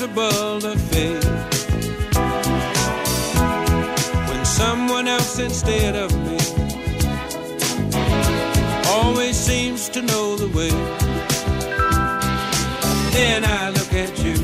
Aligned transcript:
impossible 0.00 0.60
to 0.60 0.78
face. 0.78 1.24
When 4.28 4.44
someone 4.44 5.06
else 5.06 5.38
instead 5.38 5.94
of 5.96 6.10
me 6.12 6.38
always 8.88 9.36
seems 9.36 9.88
to 9.90 10.02
know 10.02 10.36
the 10.36 10.48
way, 10.56 10.70
then 13.12 13.44
I 13.44 13.70
look 13.70 13.92
at 13.92 14.18
you 14.24 14.36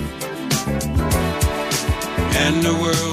and 2.37 2.63
the 2.63 2.75
world. 2.83 3.08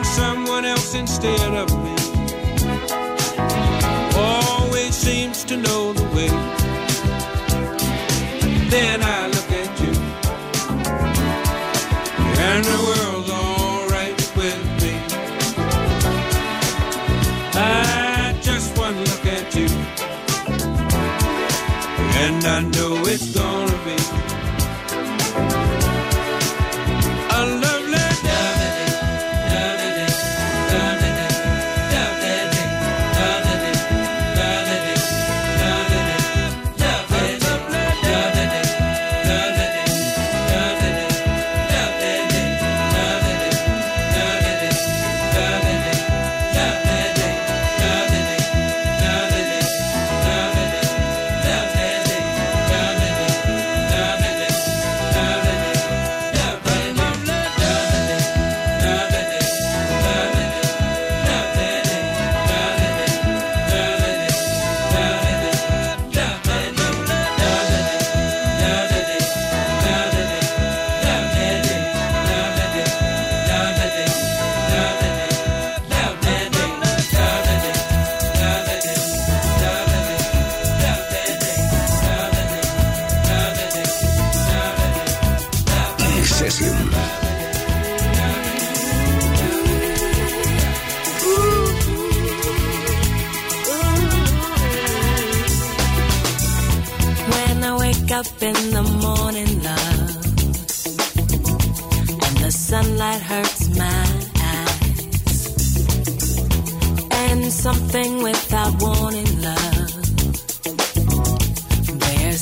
loving 0.00 0.12
someone 0.12 0.64
else 0.64 0.94
instead 0.94 1.54
of 1.54 1.68
me. 1.82 1.94
Always 4.16 4.94
seems 4.94 5.44
to 5.44 5.56
know 5.56 5.92
the 5.92 6.04
way. 6.14 6.59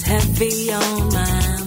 heavy 0.08 0.72
on 0.72 1.12
my 1.12 1.57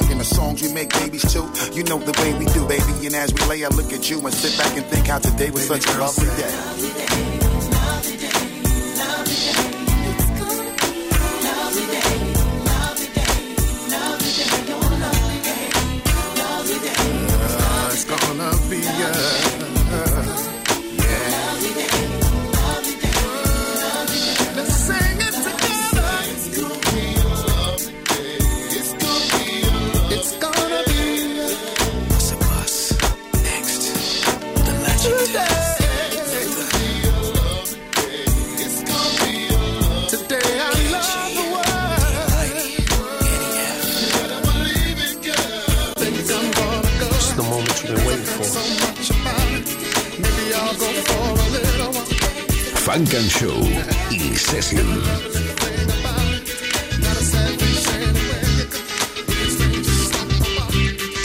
we 0.00 0.06
rocking 0.06 0.18
the 0.18 0.24
songs 0.24 0.62
we 0.62 0.72
make 0.72 0.92
babies 0.92 1.32
too. 1.32 1.50
You 1.72 1.84
know 1.84 1.98
the 1.98 2.12
way 2.22 2.34
we 2.38 2.46
do, 2.46 2.66
baby. 2.66 3.06
And 3.06 3.14
as 3.14 3.32
we 3.32 3.44
lay, 3.46 3.64
I 3.64 3.68
look 3.68 3.92
at 3.92 4.10
you 4.10 4.24
and 4.24 4.34
sit 4.34 4.56
back 4.58 4.76
and 4.76 4.86
think 4.86 5.06
how 5.06 5.18
today 5.18 5.50
was 5.50 5.66
such 5.66 5.86
a 5.86 5.98
lovely 5.98 6.26
day. 6.36 7.29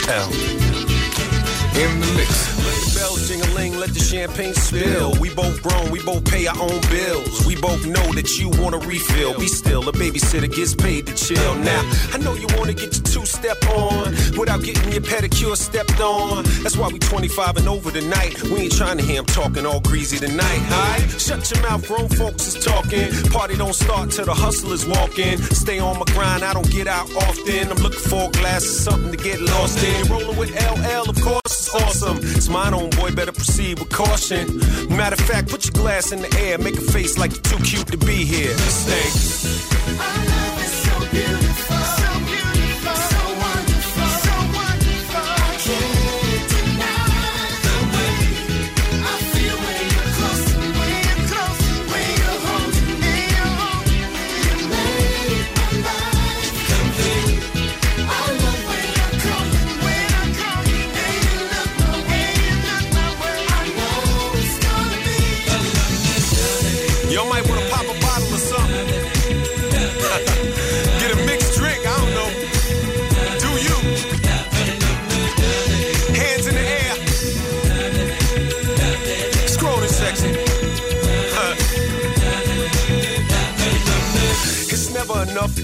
L. 0.08 0.30
In 1.74 2.00
the 2.00 2.12
mix. 2.16 2.55
Jingling, 3.26 3.76
let 3.80 3.90
the 3.90 3.98
champagne 3.98 4.54
spill. 4.54 5.12
We 5.18 5.30
both 5.34 5.60
grown, 5.60 5.90
we 5.90 6.00
both 6.00 6.24
pay 6.24 6.46
our 6.46 6.56
own 6.60 6.80
bills. 6.90 7.44
We 7.44 7.56
both 7.56 7.84
know 7.84 8.12
that 8.12 8.38
you 8.38 8.50
want 8.50 8.76
a 8.76 8.78
refill. 8.78 9.36
Be 9.36 9.48
still, 9.48 9.88
a 9.88 9.92
babysitter 9.92 10.48
gets 10.54 10.74
paid 10.76 11.06
to 11.08 11.14
chill. 11.14 11.54
Now, 11.56 11.82
I 12.12 12.18
know 12.18 12.34
you 12.34 12.46
wanna 12.56 12.72
get 12.72 12.94
your 12.94 13.02
two 13.02 13.26
step 13.26 13.58
on 13.70 14.12
without 14.38 14.62
getting 14.62 14.92
your 14.92 15.02
pedicure 15.02 15.56
stepped 15.56 15.98
on. 16.00 16.44
That's 16.62 16.76
why 16.76 16.86
we 16.88 17.00
25 17.00 17.56
and 17.56 17.68
over 17.68 17.90
tonight. 17.90 18.40
We 18.44 18.60
ain't 18.60 18.76
trying 18.76 18.98
to 18.98 19.04
hear 19.04 19.18
'em 19.18 19.26
talking 19.26 19.66
all 19.66 19.80
greasy 19.80 20.18
tonight. 20.18 20.62
Hi, 20.68 21.04
shut 21.18 21.50
your 21.50 21.60
mouth, 21.62 21.86
grown 21.88 22.08
folks 22.08 22.46
is 22.46 22.54
talking. 22.64 23.10
Party 23.30 23.56
don't 23.56 23.74
start 23.74 24.12
till 24.12 24.26
the 24.26 24.34
hustlers 24.34 24.86
walk 24.86 25.18
in. 25.18 25.42
Stay 25.52 25.80
on 25.80 25.98
my 25.98 26.04
grind, 26.14 26.44
I 26.44 26.52
don't 26.52 26.70
get 26.70 26.86
out 26.86 27.10
often. 27.16 27.72
I'm 27.72 27.78
looking 27.78 28.06
for 28.08 28.28
a 28.28 28.30
glass 28.30 28.62
of 28.64 28.70
something 28.86 29.10
to 29.10 29.16
get 29.16 29.40
lost 29.40 29.82
in. 29.82 30.06
Rolling 30.08 30.36
with 30.36 30.52
LL, 30.62 31.10
of 31.10 31.20
course, 31.20 31.42
it's 31.46 31.74
awesome. 31.74 32.18
It's 32.22 32.48
mine 32.48 32.72
own 32.72 32.90
boy, 32.90 33.10
better 33.16 33.32
proceed 33.32 33.78
with 33.78 33.88
caution. 33.88 34.58
Matter 34.94 35.14
of 35.14 35.20
fact, 35.20 35.48
put 35.48 35.64
your 35.64 35.72
glass 35.72 36.12
in 36.12 36.20
the 36.20 36.32
air, 36.38 36.58
make 36.58 36.76
a 36.76 36.82
face 36.82 37.16
like 37.16 37.32
you're 37.32 37.40
too 37.40 37.64
cute 37.64 37.86
to 37.88 37.96
be 37.96 38.24
here. 38.24 38.56
Stay. 38.58 40.55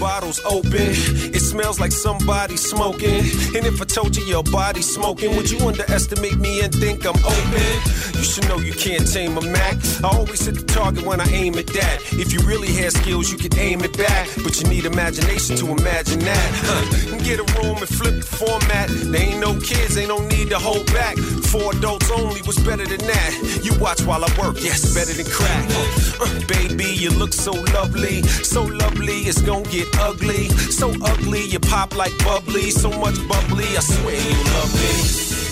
Bottles 0.03 0.41
open. 0.43 0.91
It 1.37 1.39
smells 1.39 1.79
like 1.79 1.93
somebody 1.93 2.57
smoking. 2.57 3.23
And 3.55 3.63
if 3.65 3.81
I 3.81 3.85
told 3.85 4.17
you 4.17 4.23
your 4.25 4.43
body's 4.43 4.93
smoking, 4.93 5.33
would 5.37 5.49
you 5.49 5.65
underestimate 5.65 6.37
me 6.39 6.59
and 6.59 6.75
think 6.75 7.05
I'm 7.05 7.15
open? 7.23 7.71
You 8.19 8.23
should 8.23 8.47
know 8.49 8.59
you 8.59 8.73
can't 8.73 9.07
tame 9.09 9.37
a 9.37 9.41
Mac. 9.41 9.75
I 10.03 10.09
always 10.11 10.45
hit 10.45 10.55
the 10.55 10.65
target 10.65 11.05
when 11.05 11.21
I 11.21 11.27
aim 11.31 11.53
at 11.55 11.67
that. 11.67 11.97
If 12.23 12.33
you 12.33 12.39
really 12.41 12.73
had 12.73 12.91
skills, 12.91 13.31
you 13.31 13.37
could 13.37 13.57
aim 13.57 13.79
it 13.81 13.97
back. 13.97 14.27
But 14.43 14.59
you 14.59 14.67
need 14.67 14.83
imagination 14.83 15.55
to 15.61 15.65
imagine 15.71 16.19
that. 16.19 16.49
Huh. 16.67 17.17
Get 17.23 17.39
a 17.39 17.47
room 17.55 17.77
and 17.77 17.87
flip 17.87 18.15
the 18.19 18.27
format. 18.27 18.89
There 18.89 19.21
ain't 19.21 19.39
no 19.39 19.57
kids, 19.61 19.97
ain't 19.97 20.09
no 20.09 20.19
need 20.27 20.49
to 20.49 20.59
hold 20.59 20.85
back. 20.87 21.15
Four 21.53 21.71
adults 21.71 22.09
only 22.09 22.41
was 22.41 22.57
better 22.65 22.83
than 22.83 23.05
that. 23.05 23.61
You 23.61 23.79
watch 23.79 24.01
while 24.01 24.25
I 24.25 24.39
work, 24.39 24.55
yes, 24.59 24.91
better 24.91 25.13
than 25.13 25.31
crack. 25.31 25.69
Uh, 25.69 26.25
uh, 26.25 26.47
baby, 26.47 26.85
you 26.85 27.11
look 27.11 27.31
so 27.31 27.51
lovely. 27.51 28.23
So 28.23 28.63
lovely, 28.63 29.19
it's 29.29 29.39
gonna 29.39 29.69
get 29.69 29.87
ugly. 29.99 30.49
So 30.49 30.91
ugly, 31.03 31.45
you 31.45 31.59
pop 31.59 31.95
like 31.95 32.17
bubbly. 32.25 32.71
So 32.71 32.89
much 32.89 33.19
bubbly, 33.27 33.65
I 33.77 33.81
swear 33.81 34.15
you 34.15 34.43
love 34.45 34.73
me. 34.73 35.42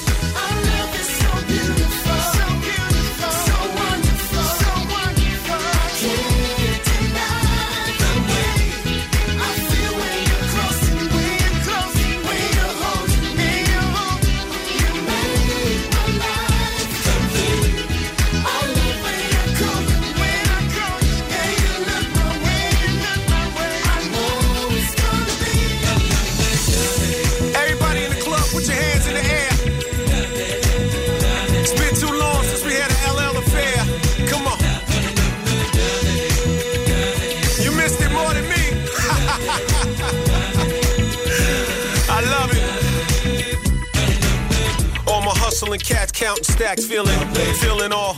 Counting 46.31 46.55
stacks, 46.55 46.85
feeling, 46.85 47.17
feeling 47.55 47.91
all. 47.91 48.15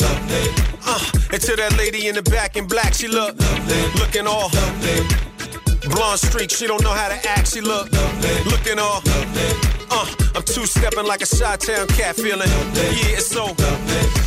Uh, 0.85 0.99
to 1.31 1.55
that 1.55 1.75
lady 1.77 2.07
in 2.07 2.15
the 2.15 2.21
back 2.23 2.55
in 2.55 2.67
black, 2.67 2.93
she 2.93 3.07
look, 3.07 3.35
looking 3.95 4.27
all. 4.27 4.49
Blonde 5.89 6.19
streak, 6.19 6.51
she 6.51 6.67
don't 6.67 6.83
know 6.83 6.91
how 6.91 7.09
to 7.09 7.29
act, 7.29 7.47
she 7.51 7.61
look, 7.61 7.91
looking 8.45 8.77
all. 8.77 9.01
Uh, 9.89 10.05
I'm 10.35 10.43
two 10.43 10.65
stepping 10.65 11.05
like 11.05 11.21
a 11.21 11.25
Shot 11.25 11.61
Town 11.61 11.87
cat 11.87 12.15
feeling. 12.15 12.49
Yeah, 12.75 13.17
it's 13.17 13.27
so. 13.27 14.22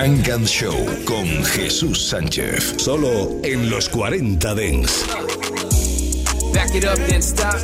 Funk 0.00 0.28
and 0.30 0.48
Show 0.48 0.86
con 1.04 1.26
Jesús 1.44 2.08
Sánchez. 2.08 2.76
Solo 2.78 3.38
en 3.44 3.68
los 3.68 3.86
40 3.90 4.54
Dance. 4.54 5.04
Back 6.54 6.74
it 6.74 6.86
up, 6.86 6.96
then 7.06 7.20
stop. 7.20 7.56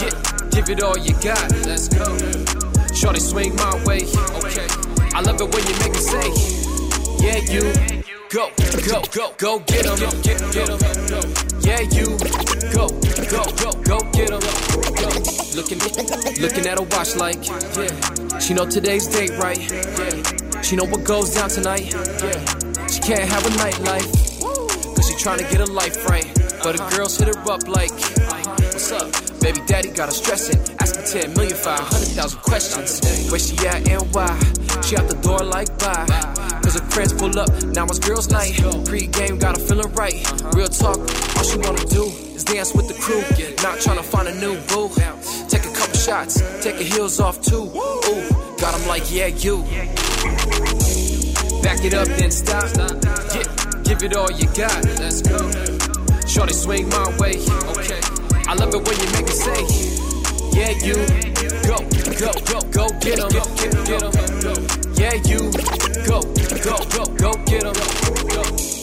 Get, 0.00 0.14
give 0.52 0.70
it 0.70 0.82
all 0.82 0.96
you 0.96 1.12
got. 1.20 1.52
Let's 1.66 1.88
go. 1.88 2.16
Shorty 2.94 3.20
swing 3.20 3.54
my 3.56 3.74
way. 3.84 4.04
Okay. 4.42 4.66
I 5.12 5.20
love 5.20 5.38
it 5.38 5.54
when 5.54 5.66
you 5.66 5.76
make 5.80 5.92
me 5.92 6.00
say, 6.00 6.32
Yeah, 7.20 7.44
you. 7.52 7.70
Go, 8.30 8.50
go, 8.88 9.02
go, 9.12 9.34
go 9.36 9.58
get 9.66 9.84
'em. 9.84 9.98
Get, 10.22 10.40
get 10.52 10.70
'em. 10.70 10.78
Yeah, 11.60 11.82
you. 11.92 12.16
Go, 12.72 12.88
go, 13.28 13.44
go, 13.52 13.72
go 13.84 13.98
get 14.12 14.30
'em. 14.30 14.40
Looking, 15.54 15.78
looking 16.40 16.66
at 16.66 16.78
a 16.78 16.82
watch 16.96 17.16
like, 17.16 17.46
yeah. 17.46 18.38
She 18.38 18.54
know 18.54 18.64
today's 18.64 19.06
date 19.08 19.32
right. 19.38 19.60
Yeah. 19.70 20.15
She 20.66 20.74
know 20.74 20.84
what 20.86 21.04
goes 21.04 21.32
down 21.32 21.48
tonight. 21.48 21.94
She 22.90 22.98
can't 22.98 23.22
have 23.22 23.46
a 23.46 23.50
nightlife. 23.50 24.42
Cause 24.96 25.08
she 25.08 25.14
tryna 25.14 25.48
get 25.48 25.60
a 25.60 25.72
life 25.72 26.04
right. 26.08 26.26
But 26.60 26.76
the 26.76 26.88
girls 26.90 27.16
hit 27.16 27.28
her 27.28 27.38
up 27.48 27.68
like, 27.68 27.92
What's 28.74 28.90
up? 28.90 29.06
Baby 29.40 29.60
daddy 29.68 29.90
got 29.90 30.08
her 30.08 30.12
stressing. 30.12 30.58
Asking 30.80 31.22
10 31.22 31.34
million 31.34 31.56
for 31.56 31.68
a 31.70 31.78
100,000 31.78 32.40
questions. 32.40 33.30
Where 33.30 33.38
she 33.38 33.56
at 33.64 33.88
and 33.88 34.12
why? 34.12 34.26
She 34.82 34.96
out 34.96 35.06
the 35.06 35.14
door 35.22 35.38
like 35.38 35.70
bye. 35.78 36.04
Cause 36.64 36.74
her 36.74 36.84
friends 36.90 37.12
pull 37.12 37.38
up, 37.38 37.48
now 37.66 37.84
it's 37.84 38.00
girls' 38.00 38.28
night. 38.30 38.58
Pre-game 38.86 39.38
got 39.38 39.56
her 39.56 39.64
feeling 39.64 39.92
right. 39.94 40.18
Real 40.52 40.66
talk, 40.66 40.98
all 40.98 41.44
she 41.44 41.58
wanna 41.58 41.84
do 41.86 42.10
is 42.34 42.42
dance 42.42 42.74
with 42.74 42.88
the 42.88 42.98
crew. 42.98 43.22
Not 43.62 43.78
tryna 43.78 44.02
find 44.02 44.26
a 44.26 44.34
new 44.34 44.58
boo. 44.66 44.90
Take 45.46 45.64
a 45.64 45.72
couple 45.78 45.94
shots, 45.94 46.42
take 46.60 46.74
her 46.74 46.82
heels 46.82 47.20
off 47.20 47.40
too. 47.40 47.70
Ooh, 47.70 48.45
got 48.58 48.78
him 48.78 48.86
like, 48.88 49.10
yeah, 49.12 49.26
you. 49.26 49.62
Back 51.62 51.84
it 51.84 51.94
up, 51.94 52.08
then 52.18 52.30
stop. 52.30 52.72
Get, 53.32 53.84
give 53.84 54.02
it 54.02 54.16
all 54.16 54.30
you 54.30 54.46
got. 54.54 54.84
Let's 54.98 55.22
go. 55.22 55.38
Shorty 56.26 56.54
swing 56.54 56.88
my 56.88 57.16
way. 57.18 57.36
Okay. 57.38 58.00
I 58.48 58.54
love 58.54 58.74
it 58.74 58.86
when 58.86 58.98
you 59.00 59.12
make 59.12 59.26
me 59.26 59.32
say, 59.32 59.62
Yeah, 60.52 60.70
you. 60.84 60.94
Go, 61.66 61.78
go, 62.18 62.32
go, 62.46 62.60
go 62.70 62.88
get 63.00 63.18
'em. 63.18 63.28
Get, 63.30 63.48
get, 63.56 63.86
get. 63.86 64.02
Yeah, 64.98 65.14
you. 65.26 65.50
Go, 66.06 66.20
go, 66.62 66.76
go, 66.94 67.04
go 67.16 67.32
get 67.44 67.64
'em. 67.64 67.74
Go. 68.28 68.75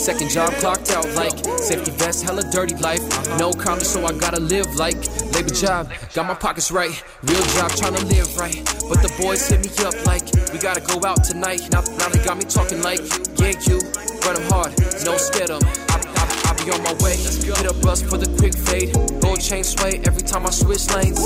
Second 0.00 0.30
job 0.30 0.50
clocked 0.54 0.90
out 0.92 1.06
like 1.10 1.36
safety 1.58 1.90
vest, 1.90 2.24
hella 2.24 2.42
dirty 2.50 2.74
life. 2.76 3.02
No 3.38 3.52
comedy, 3.52 3.84
so 3.84 4.06
I 4.06 4.12
gotta 4.12 4.40
live 4.40 4.74
like 4.76 4.96
labor 5.34 5.50
job. 5.52 5.92
Got 6.14 6.26
my 6.26 6.32
pockets 6.32 6.70
right, 6.70 6.90
real 7.22 7.42
job 7.52 7.70
tryna 7.72 8.02
live 8.08 8.34
right. 8.38 8.56
But 8.88 9.02
the 9.04 9.12
boys 9.20 9.46
hit 9.46 9.60
me 9.60 9.68
up 9.84 9.92
like 10.06 10.24
we 10.54 10.58
gotta 10.58 10.80
go 10.80 11.06
out 11.06 11.22
tonight. 11.22 11.68
Now, 11.70 11.82
now 11.98 12.08
they 12.08 12.24
got 12.24 12.38
me 12.38 12.44
talking 12.44 12.80
like 12.80 13.00
yeah, 13.36 13.52
you 13.68 13.76
run 14.24 14.40
'em 14.40 14.48
hard, 14.48 14.72
no 15.04 15.18
scared 15.18 15.50
'em. 15.50 15.60
I, 15.92 16.00
I, 16.16 16.24
I 16.48 16.64
be 16.64 16.72
on 16.72 16.82
my 16.82 16.94
way. 17.04 17.16
Hit 17.20 17.68
a 17.68 17.74
Russ 17.84 18.00
for 18.00 18.16
the 18.16 18.32
quick 18.40 18.56
fade. 18.56 18.94
Gold 19.20 19.42
chain 19.42 19.62
sway 19.62 20.00
every 20.06 20.22
time 20.22 20.46
I 20.46 20.50
switch 20.50 20.88
lanes. 20.96 21.20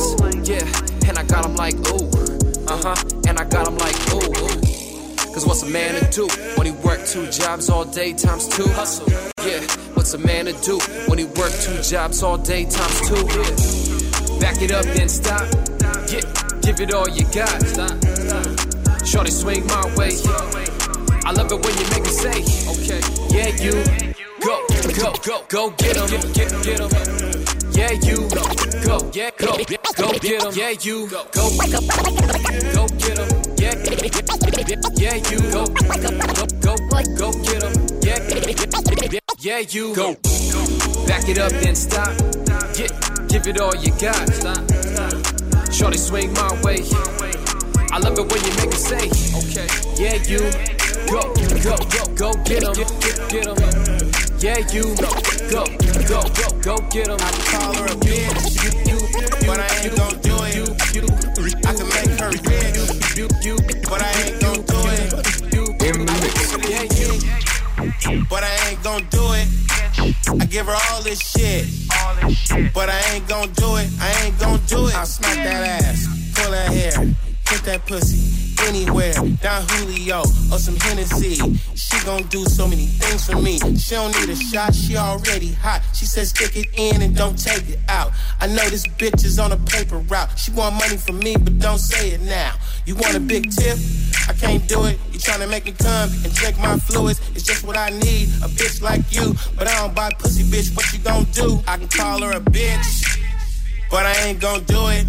Yeah, 0.50 0.66
and 1.06 1.16
I 1.16 1.22
got 1.22 1.44
got 1.44 1.44
'em 1.46 1.54
like 1.54 1.78
ooh, 1.94 2.10
uh 2.66 2.82
huh, 2.82 2.96
and 3.28 3.38
I 3.38 3.44
got 3.44 3.50
got 3.54 3.68
'em 3.68 3.78
like 3.78 3.98
ooh. 4.12 4.58
ooh. 4.58 4.63
Cause 5.34 5.46
what's 5.46 5.62
a 5.64 5.66
man 5.66 6.00
to 6.00 6.10
do 6.12 6.28
when 6.56 6.66
he 6.66 6.72
work 6.86 7.04
two 7.06 7.28
jobs 7.30 7.68
all 7.68 7.84
day 7.84 8.12
times 8.12 8.46
two? 8.48 8.68
Hustle. 8.68 9.10
Yeah, 9.44 9.60
what's 9.94 10.14
a 10.14 10.18
man 10.18 10.44
to 10.46 10.52
do 10.62 10.78
when 11.08 11.18
he 11.18 11.24
work 11.24 11.50
two 11.60 11.82
jobs 11.82 12.22
all 12.22 12.38
day 12.38 12.64
times 12.64 13.00
two? 13.08 13.16
Yeah. 13.16 14.38
Back 14.38 14.62
it 14.62 14.70
up, 14.70 14.84
then 14.94 15.08
stop. 15.08 15.42
Yeah, 16.08 16.20
give 16.62 16.80
it 16.80 16.94
all 16.94 17.08
you 17.08 17.24
got. 17.34 17.50
Shorty 19.04 19.32
swing 19.32 19.66
my 19.66 19.84
way. 19.96 20.12
I 21.26 21.32
love 21.32 21.50
it 21.50 21.64
when 21.64 21.78
you 21.78 21.86
make 21.90 22.04
me 22.04 22.10
say, 22.10 22.38
okay, 22.70 23.00
yeah, 23.34 23.48
you. 23.60 24.14
Go, 24.40 24.64
go, 24.94 25.12
go, 25.24 25.44
go 25.48 25.70
get 25.70 25.96
'em. 25.96 26.08
Get, 26.10 26.34
get, 26.34 26.62
get 26.62 26.80
'em. 26.80 27.33
Yeah, 27.84 27.92
you. 28.00 28.16
Go, 28.16 28.42
go, 28.86 29.10
yeah, 29.12 29.30
go, 29.36 29.58
go 29.98 30.12
get 30.18 30.42
'em. 30.42 30.52
Yeah, 30.54 30.70
you. 30.80 31.06
Go, 31.06 31.22
go, 31.34 31.50
go 31.50 31.68
get 32.96 33.18
'em. 33.18 33.28
Yeah, 33.58 35.16
you. 35.28 35.40
Go, 35.52 35.66
go, 36.64 36.76
go, 37.18 37.32
get 37.42 37.62
'em. 37.62 37.74
Yeah, 38.00 38.18
yeah, 39.38 39.58
you. 39.68 39.94
Go. 39.94 40.14
Back 41.06 41.28
it 41.28 41.36
up, 41.38 41.52
then 41.60 41.74
stop. 41.76 42.08
Get, 42.74 42.90
give 43.28 43.46
it 43.48 43.60
all 43.60 43.76
you 43.76 43.92
got. 44.00 44.32
Shorty 45.70 45.98
swing 45.98 46.32
my 46.32 46.58
way. 46.62 46.80
I 47.92 47.98
love 47.98 48.18
it 48.18 48.32
when 48.32 48.42
you 48.44 48.52
make 48.56 48.70
me 48.70 48.76
say, 48.76 49.10
okay, 49.36 49.68
yeah, 50.00 50.16
you. 50.24 50.40
Go, 51.10 51.20
go, 51.62 51.76
go, 51.92 52.06
go 52.16 52.32
get 52.44 52.64
'em. 52.64 52.72
Get, 52.72 52.90
get, 53.02 53.28
get 53.28 53.46
'em. 53.46 53.56
Yeah, 54.40 54.58
you. 54.72 54.94
Go, 54.96 55.10
go, 55.50 55.93
Go, 56.08 56.20
go, 56.20 56.48
go 56.60 56.76
get 56.90 57.08
him. 57.08 57.16
I 57.18 57.30
call 57.50 57.74
her 57.74 57.86
a 57.86 57.96
bitch, 57.96 59.46
but 59.46 59.58
I 59.58 59.68
ain't 59.82 59.96
gon' 59.96 60.20
do 60.20 60.36
it. 60.44 60.54
I 61.64 61.72
can 61.72 61.88
make 61.88 62.20
her 62.20 62.28
rich, 62.28 62.76
but 63.88 64.02
I 64.02 64.12
ain't 64.22 64.40
gon' 64.40 64.62
do 64.62 64.80
it. 64.92 65.14
In 65.84 66.04
the 66.04 66.18
you, 68.10 68.24
But 68.28 68.44
I 68.44 68.70
ain't 68.70 68.82
gon' 68.82 69.06
do 69.10 69.32
it. 69.32 69.48
I 70.40 70.44
give 70.46 70.66
her 70.66 70.76
all 70.90 71.02
this 71.02 71.20
shit, 71.20 71.66
but 72.74 72.90
I 72.90 73.00
ain't 73.14 73.26
gon' 73.26 73.50
do 73.52 73.76
it. 73.76 73.88
I 73.98 74.24
ain't 74.24 74.38
gon' 74.38 74.60
do 74.66 74.88
it. 74.88 74.96
I 74.96 75.04
smack 75.04 75.36
that 75.36 75.84
ass, 75.84 76.06
pull 76.34 76.50
that 76.50 76.70
hair 76.70 77.33
hit 77.54 77.64
that 77.64 77.86
pussy 77.86 78.56
anywhere. 78.66 79.14
Don 79.40 79.62
Julio 79.68 80.20
or 80.50 80.58
some 80.58 80.76
Hennessy. 80.76 81.34
She 81.74 82.04
gon' 82.04 82.22
do 82.24 82.44
so 82.44 82.66
many 82.66 82.86
things 82.86 83.26
for 83.26 83.36
me. 83.36 83.58
She 83.76 83.94
don't 83.94 84.12
need 84.18 84.28
a 84.28 84.36
shot, 84.36 84.74
she 84.74 84.96
already 84.96 85.52
hot. 85.52 85.82
She 85.94 86.04
says 86.04 86.30
stick 86.30 86.56
it 86.56 86.66
in 86.76 87.02
and 87.02 87.14
don't 87.14 87.38
take 87.38 87.68
it 87.68 87.78
out. 87.88 88.12
I 88.40 88.46
know 88.46 88.68
this 88.68 88.86
bitch 88.86 89.24
is 89.24 89.38
on 89.38 89.52
a 89.52 89.56
paper 89.56 89.98
route. 89.98 90.36
She 90.38 90.50
want 90.50 90.74
money 90.74 90.96
from 90.96 91.18
me, 91.18 91.36
but 91.36 91.58
don't 91.58 91.78
say 91.78 92.10
it 92.10 92.22
now. 92.22 92.54
You 92.86 92.96
want 92.96 93.14
a 93.14 93.20
big 93.20 93.50
tip? 93.50 93.78
I 94.28 94.32
can't 94.32 94.66
do 94.66 94.84
it. 94.86 94.98
You 95.12 95.18
tryna 95.18 95.48
make 95.48 95.66
me 95.66 95.72
come 95.72 96.10
and 96.24 96.34
drink 96.34 96.58
my 96.58 96.76
fluids. 96.78 97.20
It's 97.34 97.44
just 97.44 97.64
what 97.64 97.76
I 97.76 97.90
need. 97.90 98.28
A 98.42 98.48
bitch 98.48 98.82
like 98.82 99.12
you, 99.12 99.34
but 99.56 99.68
I 99.68 99.76
don't 99.80 99.94
buy 99.94 100.10
pussy, 100.18 100.42
bitch. 100.44 100.74
What 100.74 100.92
you 100.92 100.98
gon' 100.98 101.24
do? 101.24 101.62
I 101.68 101.76
can 101.76 101.88
call 101.88 102.22
her 102.22 102.32
a 102.32 102.40
bitch, 102.40 103.18
but 103.90 104.06
I 104.06 104.14
ain't 104.26 104.40
gon' 104.40 104.64
do 104.64 104.88
it. 104.88 105.06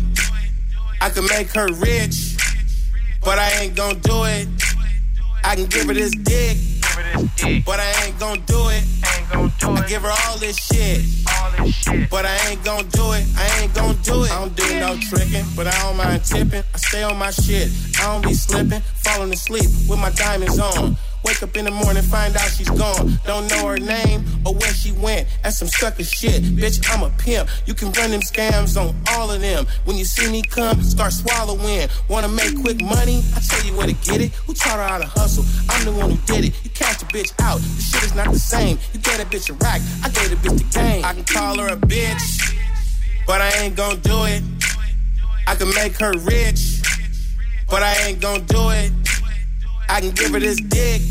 I 1.01 1.09
can 1.09 1.25
make 1.27 1.51
her 1.53 1.67
rich 1.73 2.34
but 3.25 3.39
I 3.39 3.50
ain't 3.62 3.75
gon' 3.75 4.00
do 4.00 4.24
it. 4.25 4.48
I 5.44 5.55
can 5.55 5.65
give 5.65 5.88
her 5.88 5.94
this 5.94 6.12
dick, 6.12 6.58
but 7.65 7.79
I 7.79 8.05
ain't 8.05 8.20
gon' 8.20 8.41
do 8.46 8.70
it. 8.70 8.84
I 9.34 9.86
give 9.88 10.03
her 10.03 10.13
all 10.27 10.38
this 10.38 10.58
shit, 10.58 11.01
but 12.10 12.25
I 12.25 12.38
ain't 12.50 12.63
gon' 12.63 12.88
do 12.89 13.12
it. 13.13 13.25
I 13.38 13.62
ain't 13.62 13.74
gon' 13.74 13.96
do 14.03 14.24
it. 14.24 14.32
I 14.32 14.39
don't 14.39 14.55
do 14.55 14.79
no 14.79 14.98
tricking, 15.10 15.46
but 15.55 15.67
I 15.67 15.77
don't 15.82 15.98
mind 15.98 16.24
tipping. 16.24 16.63
I 16.74 16.77
stay 16.77 17.03
on 17.03 17.17
my 17.17 17.32
shit. 17.32 17.72
I 18.00 18.13
don't 18.13 18.24
be 18.24 18.34
slipping, 18.34 18.82
falling 19.03 19.34
asleep 19.34 19.70
with 19.89 20.00
my 20.00 20.12
diamonds 20.12 20.60
on. 20.60 20.96
Wake 21.25 21.41
up 21.41 21.58
in 21.58 21.65
the 21.65 21.72
morning, 21.72 22.03
find 22.03 22.38
out 22.38 22.50
she's 22.51 22.70
gone. 22.70 23.17
Don't 23.25 23.50
know 23.50 23.67
her 23.67 23.79
name 23.79 24.24
or 24.46 24.53
where 24.53 24.72
she 24.72 24.91
went. 24.91 25.27
That's 25.41 25.58
some 25.58 25.67
sucker 25.67 26.03
shit. 26.03 26.44
Bitch, 26.44 26.86
I'm 26.94 27.01
a 27.01 27.10
pimp. 27.17 27.50
You 27.65 27.74
can 27.74 27.91
run 27.94 28.11
them 28.11 28.22
scams 28.22 28.79
on 28.79 28.96
all 29.09 29.31
of 29.31 29.42
them. 29.42 29.66
When 29.85 29.98
you 29.98 30.05
see 30.05 30.31
me 30.31 30.44
come, 30.44 30.83
start 30.83 31.14
swallowing. 31.14 31.90
Wanna 32.09 32.27
make 32.27 32.61
quick 32.61 32.79
money? 32.79 33.24
I 33.35 33.40
tell 33.40 33.66
you 33.66 33.75
where 33.75 33.88
to 33.88 33.94
get 33.94 34.22
it. 34.22 34.33
Who 34.46 34.53
taught 34.53 34.77
her 34.77 34.88
how 34.88 35.00
to 35.00 35.07
hustle? 35.07 35.44
I'm 35.68 35.83
the 35.83 35.94
one 35.94 36.11
who 36.11 36.18
did 36.27 36.46
it. 36.46 36.64
You 36.64 36.70
catch 36.70 37.01
a 37.01 37.05
bitch 37.07 37.33
out. 37.42 37.59
The 37.59 37.81
shit 37.81 38.03
is 38.03 38.14
not 38.14 38.31
the 38.31 38.38
same. 38.38 38.77
You 38.94 39.00
get 39.00 39.20
a 39.20 39.25
bitch 39.25 39.50
a 39.50 39.53
rack. 39.53 39.81
I 40.03 40.09
gave 40.09 40.31
a 40.31 40.35
bitch 40.35 40.59
the 40.59 40.79
game. 40.79 41.03
I 41.03 41.14
can 41.14 41.24
call 41.24 41.57
her 41.57 41.70
a 41.70 41.75
bitch, 41.75 42.53
but 43.25 43.42
I 43.42 43.50
ain't 43.64 43.75
gon' 43.75 44.00
do 44.01 44.25
it. 44.25 44.44
I 45.48 45.55
can 45.55 45.74
make 45.74 45.98
her 45.98 46.14
rich, 46.20 46.83
but 47.68 47.81
I 47.81 47.96
ain't 48.05 48.22
gon' 48.22 48.46
do 48.46 48.70
it. 48.70 48.92
I 49.89 50.01
can 50.01 50.11
give 50.11 50.31
her 50.31 50.39
this 50.39 50.59
dick, 50.61 51.01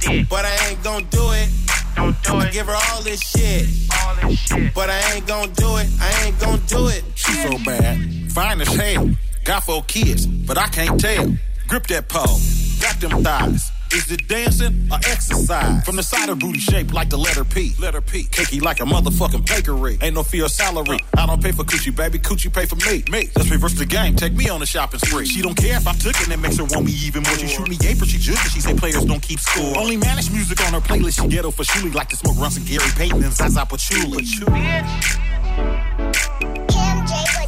dick. 0.00 0.28
but 0.28 0.44
I 0.44 0.68
ain't 0.68 0.82
gon' 0.82 1.04
do 1.04 1.30
it. 1.32 1.48
Don't 1.96 2.22
do 2.22 2.34
I 2.34 2.50
give 2.50 2.66
her 2.66 2.76
all 2.90 3.02
this 3.02 3.20
shit, 3.20 3.68
all 4.02 4.14
this 4.16 4.38
shit, 4.40 4.74
but 4.74 4.90
I 4.90 5.00
ain't 5.14 5.26
gon' 5.26 5.50
do 5.52 5.76
it. 5.76 5.88
I 6.00 6.24
ain't 6.24 6.38
gon' 6.38 6.60
do 6.66 6.88
it. 6.88 7.04
She 7.14 7.32
so 7.32 7.56
bad, 7.64 8.32
fine 8.32 8.60
as 8.60 8.68
hell. 8.68 9.10
Got 9.44 9.64
four 9.64 9.82
kids, 9.84 10.26
but 10.26 10.58
I 10.58 10.66
can't 10.68 10.98
tell. 11.00 11.34
Grip 11.68 11.86
that 11.88 12.08
pole, 12.08 12.38
got 12.80 13.00
them 13.00 13.22
thighs. 13.22 13.70
Is 13.94 14.10
it 14.10 14.26
dancing 14.26 14.88
or 14.90 14.96
exercise? 15.06 15.84
From 15.84 15.94
the 15.94 16.02
side 16.02 16.28
of 16.28 16.40
booty 16.40 16.58
shaped 16.58 16.92
like 16.92 17.10
the 17.10 17.16
letter 17.16 17.44
P. 17.44 17.74
Letter 17.78 18.00
P. 18.00 18.24
Cakey 18.24 18.60
like 18.60 18.80
a 18.80 18.82
motherfucking 18.82 19.46
bakery. 19.46 19.98
Ain't 20.02 20.16
no 20.16 20.24
fear 20.24 20.46
of 20.46 20.50
salary. 20.50 20.98
Uh. 21.16 21.20
I 21.20 21.26
don't 21.26 21.40
pay 21.40 21.52
for 21.52 21.62
coochie, 21.62 21.94
baby. 21.94 22.18
Coochie 22.18 22.52
pay 22.52 22.66
for 22.66 22.74
me. 22.90 23.04
Me. 23.08 23.30
Let's 23.36 23.48
reverse 23.50 23.74
the 23.74 23.86
game. 23.86 24.16
Take 24.16 24.32
me 24.32 24.48
on 24.48 24.60
a 24.60 24.66
shopping 24.66 24.98
spree. 24.98 25.26
She 25.26 25.42
don't 25.42 25.56
care 25.56 25.76
if 25.76 25.86
I 25.86 25.92
took 25.92 26.20
it. 26.20 26.28
That 26.28 26.40
makes 26.40 26.56
her 26.56 26.64
want 26.64 26.86
me 26.86 26.92
even 27.06 27.22
more. 27.22 27.38
She 27.38 27.46
shoot 27.46 27.68
me 27.68 27.78
apron. 27.86 28.08
She 28.08 28.18
judge 28.18 28.36
She 28.50 28.60
say 28.60 28.74
players 28.74 29.04
don't 29.04 29.22
keep 29.22 29.38
score. 29.38 29.78
Only 29.78 29.96
managed 29.96 30.32
music 30.32 30.60
on 30.66 30.72
her 30.72 30.80
playlist. 30.80 31.22
She 31.22 31.28
ghetto 31.28 31.52
for 31.52 31.62
Shuli. 31.62 31.94
Like 31.94 32.08
to 32.08 32.16
smoke 32.16 32.36
runs 32.36 32.56
and 32.56 32.66
Gary 32.66 32.90
Payton 32.96 33.22
and 33.22 33.32
Zaza 33.32 33.64
Patchouli. 33.64 34.24
Bitch. 34.24 34.40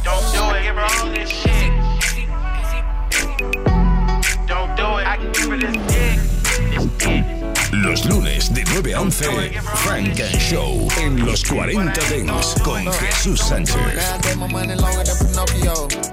Don't 0.01 0.23
do 0.31 0.55
it. 0.55 0.63
Give 0.63 0.75
her 0.75 0.87
all 0.95 1.11
this 1.11 1.29
shit. 1.29 1.73
Don't 4.47 4.75
do 4.77 4.85
it. 4.95 5.05
I 5.05 5.17
can 5.17 5.31
give 5.33 5.49
her 5.51 5.57
this 5.57 5.75
dick. 5.91 5.96
Los 7.87 8.03
lunes 8.03 8.53
de 8.53 8.65
9 8.65 8.95
a 8.95 9.01
11, 9.01 9.25
Funk 9.75 10.19
and 10.19 10.39
Show 10.39 10.87
en 10.97 11.25
los 11.25 11.41
40 11.45 11.93
Dance 12.09 12.61
con 12.61 12.85
Jesús 12.91 13.39
Sánchez. 13.39 13.77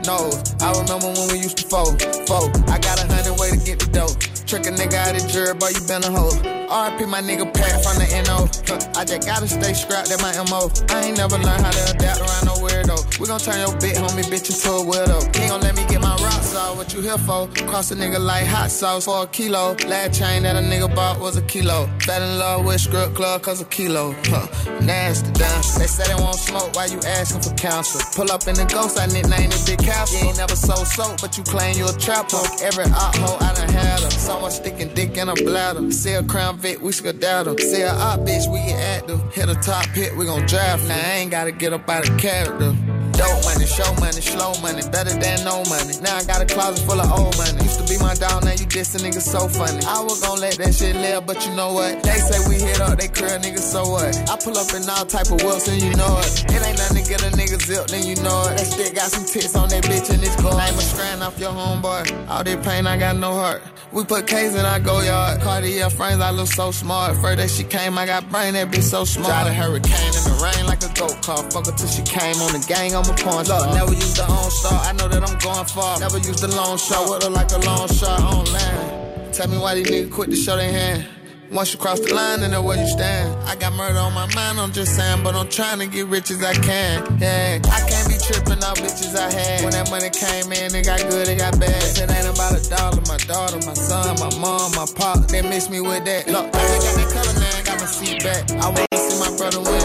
No, 0.07 0.31
I 0.61 0.71
remember 0.71 1.09
when 1.09 1.33
we 1.33 1.39
used 1.39 1.57
to 1.59 1.67
fold. 1.69 2.01
Fold. 2.29 2.55
I 2.71 2.79
got 2.79 3.03
a 3.03 3.13
hundred 3.13 3.41
way 3.41 3.51
to 3.51 3.57
get 3.57 3.81
the 3.81 3.91
dough. 3.91 4.15
Trick 4.47 4.67
a 4.67 4.71
nigga 4.71 4.95
out 4.95 5.17
of 5.17 5.27
jury, 5.27 5.55
boy, 5.55 5.71
you 5.75 5.81
been 5.89 6.05
a 6.05 6.11
hoe. 6.13 6.31
RP 6.71 7.09
my 7.09 7.21
nigga 7.21 7.53
Pat 7.53 7.83
from 7.83 7.99
the 7.99 8.07
NO. 8.23 8.47
I 8.95 9.05
just 9.05 9.27
gotta 9.27 9.49
stay 9.49 9.75
scrapped 9.75 10.13
at 10.13 10.23
my 10.23 10.31
MO. 10.47 10.71
I 10.91 11.07
ain't 11.07 11.19
never 11.19 11.39
learned 11.39 11.65
how 11.65 11.73
to 11.73 11.91
adapt 11.91 12.21
around 12.21 12.45
no 12.47 12.55
weirdo. 12.63 13.19
We 13.19 13.27
gon' 13.27 13.41
turn 13.41 13.59
your 13.59 13.75
big 13.81 13.97
homie 13.97 14.23
bitch 14.31 14.47
into 14.47 14.71
a 14.71 14.85
widow. 14.85 15.19
He 15.35 15.49
gon' 15.49 15.61
let 15.61 15.75
me 15.75 15.83
get 15.89 16.01
my 16.01 16.15
rocks 16.23 16.44
What 16.55 16.95
you 16.95 17.01
here 17.01 17.19
for? 17.19 17.49
Cross 17.67 17.91
a 17.91 17.97
nigga 17.97 18.21
like 18.21 18.47
hot 18.47 18.71
sauce 18.71 19.07
for 19.07 19.25
a 19.25 19.27
kilo. 19.27 19.75
Last 19.89 20.21
chain 20.21 20.45
that 20.45 20.55
a 20.55 20.61
nigga 20.61 20.95
bought 20.95 21.19
was 21.19 21.37
a 21.37 21.43
kilo. 21.43 21.89
Fell 22.01 22.23
in 22.23 22.39
love 22.39 22.65
with 22.65 22.81
script 22.81 23.15
club 23.15 23.43
cause 23.43 23.61
a 23.61 23.65
kilo. 23.65 24.15
Huh, 24.27 24.47
nasty 24.81 25.33
down. 25.33 25.63
They 25.79 25.89
said 25.89 26.07
they 26.07 26.15
won't 26.15 26.37
smoke 26.37 26.77
while 26.77 26.89
you 26.89 27.01
asking 27.01 27.43
for 27.43 27.53
counsel. 27.57 28.01
Pull 28.15 28.31
up 28.31 28.47
in 28.47 28.55
the 28.55 28.67
ghost, 28.67 29.01
I 29.01 29.07
nicknamed 29.07 29.53
it 29.53 29.67
Big 29.67 29.79
Castle. 29.79 30.21
You 30.21 30.29
ain't 30.29 30.37
never 30.37 30.55
sold 30.55 30.87
soap, 30.87 31.21
but 31.21 31.37
you 31.37 31.43
claim 31.43 31.77
you 31.77 31.89
a 31.89 31.93
trapper. 31.93 32.43
Every 32.63 32.85
op 32.85 33.17
hoe 33.17 33.37
I 33.41 33.53
done 33.55 33.69
had 33.71 34.01
her. 34.01 34.11
Someone 34.11 34.53
sticking 34.53 34.95
dick 34.95 35.17
in 35.17 35.29
a 35.29 35.35
bladder. 35.35 35.91
See 35.91 36.13
a 36.13 36.23
crown 36.23 36.59
Vic, 36.59 36.81
we 36.81 36.93
skedaddle. 36.93 37.59
See 37.59 37.83
a 37.83 37.93
op 37.93 38.21
bitch, 38.21 38.47
we 38.53 38.61
get 38.61 38.79
active. 38.79 39.21
Hit 39.35 39.49
a 39.49 39.57
top 39.57 39.87
hit, 39.87 40.17
we 40.17 40.27
gon' 40.27 40.47
draft. 40.47 40.87
Now 40.87 40.95
I 40.95 41.15
ain't 41.15 41.33
gotta 41.33 41.51
get 41.51 41.73
up 41.73 41.89
out 41.89 42.09
of 42.09 42.17
character. 42.17 42.77
Dope 43.17 43.45
money, 43.47 43.67
show 43.67 43.87
money, 44.03 44.19
slow 44.21 44.53
money, 44.59 44.83
better 44.91 45.15
than 45.15 45.45
no 45.45 45.63
money. 45.71 45.95
Now 46.03 46.17
I 46.17 46.25
got 46.25 46.43
a 46.43 46.47
closet 46.47 46.85
full 46.85 47.01
of 47.01 47.11
old 47.13 47.37
money. 47.39 47.63
Used 47.63 47.79
to 47.79 47.87
be 47.87 47.97
my 48.03 48.15
dog, 48.15 48.45
now 48.45 48.53
you 48.53 48.67
diss 48.67 48.95
a 48.95 48.99
nigga 48.99 49.23
so 49.23 49.47
funny. 49.47 49.79
I 49.87 50.03
was 50.03 50.21
gon' 50.21 50.41
let 50.41 50.59
that 50.59 50.75
shit 50.75 50.97
live, 50.97 51.27
but 51.27 51.47
you 51.47 51.55
know 51.55 51.73
what? 51.73 52.03
They 52.03 52.19
say 52.19 52.43
we 52.49 52.59
hit 52.59 52.81
up, 52.81 52.99
they 52.99 53.09
career 53.09 53.39
nigga, 53.39 53.63
so 53.63 53.87
what? 53.87 54.11
I 54.29 54.37
pull 54.43 54.59
up 54.59 54.67
in 54.75 54.83
all 54.91 55.07
type 55.07 55.31
of 55.31 55.39
whips 55.47 55.69
and 55.69 55.81
you 55.81 55.95
know 55.95 56.19
it. 56.19 56.45
It 56.51 56.61
ain't 56.67 56.79
nothing 56.79 57.03
to 57.03 57.09
get 57.09 57.23
a 57.23 57.31
nigga 57.39 57.63
zip, 57.63 57.87
then 57.87 58.05
you 58.05 58.17
know 58.17 58.51
it. 58.51 58.59
That 58.59 58.67
stick 58.67 58.95
got 58.95 59.11
some 59.11 59.25
tits 59.25 59.55
on 59.55 59.69
that 59.71 59.85
bitch 59.85 60.11
and 60.11 60.23
it's 60.23 60.35
gold. 60.43 60.59
Name 60.59 60.75
a 60.75 60.83
strand 60.83 61.23
off 61.23 61.39
your 61.39 61.53
homeboy. 61.53 62.29
All 62.29 62.43
that 62.43 62.65
pain, 62.65 62.87
I 62.87 62.99
got 62.99 63.17
no 63.17 63.33
heart. 63.33 63.63
We 63.93 64.05
put 64.05 64.27
K's 64.27 64.57
in 64.57 64.67
our 64.67 64.81
go 64.81 65.01
yard. 65.01 65.41
Cartier 65.41 65.89
frames, 65.89 66.21
I 66.21 66.31
look 66.31 66.49
so 66.49 66.73
smart. 66.73 67.15
First 67.19 67.39
that 67.39 67.51
she 67.51 67.63
came, 67.63 67.97
I 67.97 68.07
got 68.07 68.29
brain, 68.29 68.55
that 68.55 68.73
bitch 68.73 68.83
so 68.83 69.05
smart. 69.05 69.31
Shot 69.31 69.47
a 69.47 69.53
hurricane 69.53 70.15
in 70.19 70.25
the 70.27 70.35
rain 70.43 70.67
like 70.67 70.83
a 70.83 70.93
goat 70.99 71.23
car. 71.23 71.39
Fuck 71.51 71.67
her 71.67 71.73
till 71.79 71.87
she 71.87 72.03
came 72.03 72.35
on 72.43 72.51
the 72.59 72.65
gang, 72.67 72.95
I'm 72.95 73.04
a 73.09 73.15
porn 73.15 73.45
star. 73.45 73.75
Never 73.75 73.93
use 73.93 74.15
the 74.15 74.25
on 74.25 74.51
star, 74.51 74.81
I 74.85 74.93
know 74.93 75.09
that 75.09 75.23
I'm 75.23 75.39
going 75.39 75.67
far. 75.67 75.99
Never 76.01 76.19
use 76.19 76.41
the 76.41 76.49
long 76.49 76.79
shot, 76.79 77.09
with 77.09 77.23
her 77.23 77.31
like 77.31 77.51
a 77.53 77.59
long 77.59 77.89
shot 77.89 78.21
online. 78.21 79.33
Tell 79.33 79.49
me 79.49 79.59
why 79.59 79.75
these 79.75 79.89
niggas 79.89 80.13
quit 80.13 80.31
to 80.31 80.37
show 80.37 80.57
their 80.57 80.71
hand. 80.71 81.07
Once 81.53 81.73
you 81.73 81.79
cross 81.79 82.01
the 82.01 82.13
line, 82.13 82.41
then 82.41 82.51
know 82.51 82.63
where 82.63 82.77
you 82.77 82.87
stand. 82.89 83.31
I 83.47 83.55
got 83.55 83.75
murder 83.75 83.99
on 83.99 84.13
my 84.13 84.27
mind, 84.35 84.59
I'm 84.59 84.73
just 84.73 84.97
saying, 84.97 85.23
but 85.23 85.37
I'm 85.37 85.49
trying 85.49 85.79
to 85.79 85.87
get 85.87 86.07
rich 86.07 86.31
as 86.31 86.43
I 86.43 86.55
can. 86.55 87.05
Yeah, 87.21 87.61
I 87.71 87.81
can't 87.87 88.09
be 88.09 88.19
tripping 88.19 88.59
off 88.65 88.75
bitches 88.81 89.15
I 89.15 89.31
had. 89.31 89.63
When 89.63 89.73
that 89.73 89.91
money 89.91 90.11
came 90.11 90.51
in, 90.51 90.75
it 90.75 90.87
got 90.87 90.99
good, 91.11 91.29
it 91.29 91.39
got 91.39 91.61
bad. 91.61 91.71
It 91.71 92.11
ain't 92.11 92.27
about 92.27 92.59
a 92.59 92.63
dollar, 92.69 93.03
my 93.07 93.19
daughter, 93.29 93.61
my 93.67 93.75
son, 93.75 94.17
my 94.19 94.35
mom, 94.41 94.73
my 94.75 94.87
pop, 94.97 95.29
they 95.29 95.43
miss 95.43 95.71
me 95.71 95.81
with 95.81 96.05
that. 96.07 96.27
Look, 96.27 96.43
I 96.43 96.59
ain't 96.59 96.83
got 96.83 96.95
that 96.97 97.11
color, 97.13 97.35
man, 97.39 97.65
got 97.65 97.79
my 97.79 97.87
seat 97.87 98.25
back. 98.25 98.51
I 98.59 98.67
wanna 98.75 98.99
see 98.99 99.19
my 99.21 99.31
brother 99.37 99.61
win, 99.63 99.84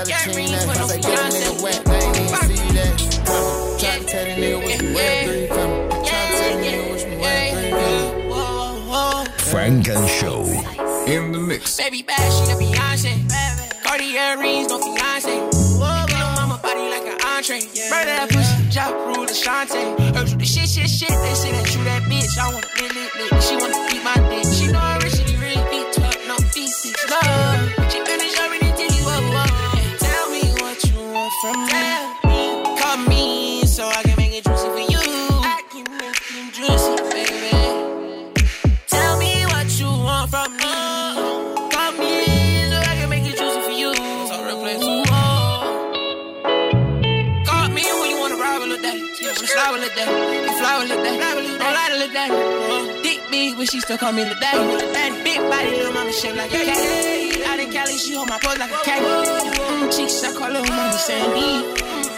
at, 0.00 0.08
let 0.08 0.26
it 0.26 0.34
chain 0.34 0.50
that. 0.52 0.68
I 0.68 0.86
say, 0.86 1.00
get 1.00 1.18
a 1.18 1.22
nigga 1.30 1.62
wet, 1.62 1.84
they 1.84 2.00
ain't 2.00 2.16
even 2.16 2.56
see 2.56 2.70
that. 2.78 2.94
Try 3.80 3.98
to 3.98 4.04
tell 4.04 4.24
the 4.24 4.30
nigga 4.40 4.58
what's 4.62 4.78
the 4.78 4.94
way 4.94 5.14
three 5.26 5.46
coming. 5.48 5.88
Try 5.90 6.00
to 6.00 6.32
tell 6.38 6.50
the 6.50 6.62
nigga 6.64 6.82
what's 6.90 7.04
the 7.04 7.16
way 7.18 7.42
three 7.52 7.70
coming. 7.70 8.10
Funk 9.50 9.88
and 9.88 10.08
Show. 10.08 10.46
In 11.06 11.32
the 11.32 11.38
mix. 11.38 11.76
Baby 11.76 12.02
bad, 12.02 12.30
she 12.32 12.44
the 12.46 12.56
Beyonce. 12.62 13.12
Cartier 13.82 14.38
rings, 14.38 14.68
no 14.68 14.78
fiance. 14.78 15.26
Little 15.26 16.32
mama 16.38 16.60
body 16.62 16.86
like 16.88 17.02
an 17.02 17.18
entree. 17.26 17.66
Murder 17.90 18.14
that 18.14 18.28
pussy, 18.30 18.70
drop 18.70 18.94
rule 19.06 19.26
the 19.26 19.32
Shante. 19.32 20.14
Heard 20.14 20.28
you 20.30 20.36
the 20.38 20.44
shit, 20.44 20.68
shit, 20.68 20.88
shit. 20.88 21.10
They 21.10 21.34
say 21.34 21.50
that 21.50 21.74
you 21.74 21.82
that 21.84 22.02
bitch. 22.04 22.38
I 22.38 22.46
wanna 22.46 22.66
lick, 22.78 22.94
lick, 22.94 23.32
lick. 23.32 23.42
She 23.42 23.56
wanna 23.56 23.89
from 31.40 31.56
me. 31.66 32.76
Call 32.78 32.96
me 33.08 33.64
so 33.64 33.86
I 33.88 34.02
can 34.02 34.16
make 34.16 34.32
it 34.32 34.44
juicy 34.44 34.68
for 34.68 34.84
you. 34.92 35.00
I 35.00 35.62
can 35.72 35.84
make 35.96 36.20
it 36.36 36.52
juicy, 36.52 36.96
baby. 37.08 37.50
Tell 38.88 39.18
me 39.18 39.44
what 39.46 39.68
you 39.80 39.86
want 39.88 40.30
from 40.30 40.52
me. 40.60 40.74
Call 41.72 41.92
me 41.96 42.12
so 42.68 42.76
I 42.76 42.94
can 42.98 43.08
make 43.08 43.24
it 43.24 43.38
juicy 43.40 43.60
for 43.62 43.70
you. 43.82 43.94
So 44.28 44.36
replace 44.50 44.84
Call 47.48 47.68
me 47.72 47.84
when 47.98 48.10
you 48.10 48.18
wanna 48.20 48.36
ride 48.36 48.60
with 48.68 48.82
daddy. 48.82 49.00
You 49.00 49.28
wanna 49.28 49.46
slide 49.54 49.72
with 49.72 49.94
daddy. 49.96 50.12
You 50.44 50.52
fly 50.60 50.78
with 50.80 50.88
daddy. 50.90 51.46
Don't 51.56 51.74
lie 51.78 51.88
to 51.88 52.12
daddy. 52.12 52.34
Uh, 52.34 53.02
Dick 53.02 53.20
big, 53.30 53.56
but 53.56 53.70
she 53.70 53.80
still 53.80 53.96
call 53.96 54.12
me 54.12 54.24
little 54.24 54.38
daddy. 54.40 55.22
Big 55.24 55.40
body, 55.48 55.70
little 55.70 55.92
mama 55.94 56.12
shape 56.12 56.36
like 56.36 56.52
a 56.52 56.64
cat. 56.64 57.29
Cali, 57.72 57.96
she 57.96 58.14
hold 58.14 58.28
my 58.28 58.38
pose 58.42 58.58
like 58.58 58.70
a 58.70 58.78
candy. 58.82 59.06
Mm, 59.06 59.96
cheeks, 59.96 60.24
I 60.24 60.32
call 60.34 60.50
her 60.50 60.62
mama 60.62 60.92
Sandy. 60.98 61.62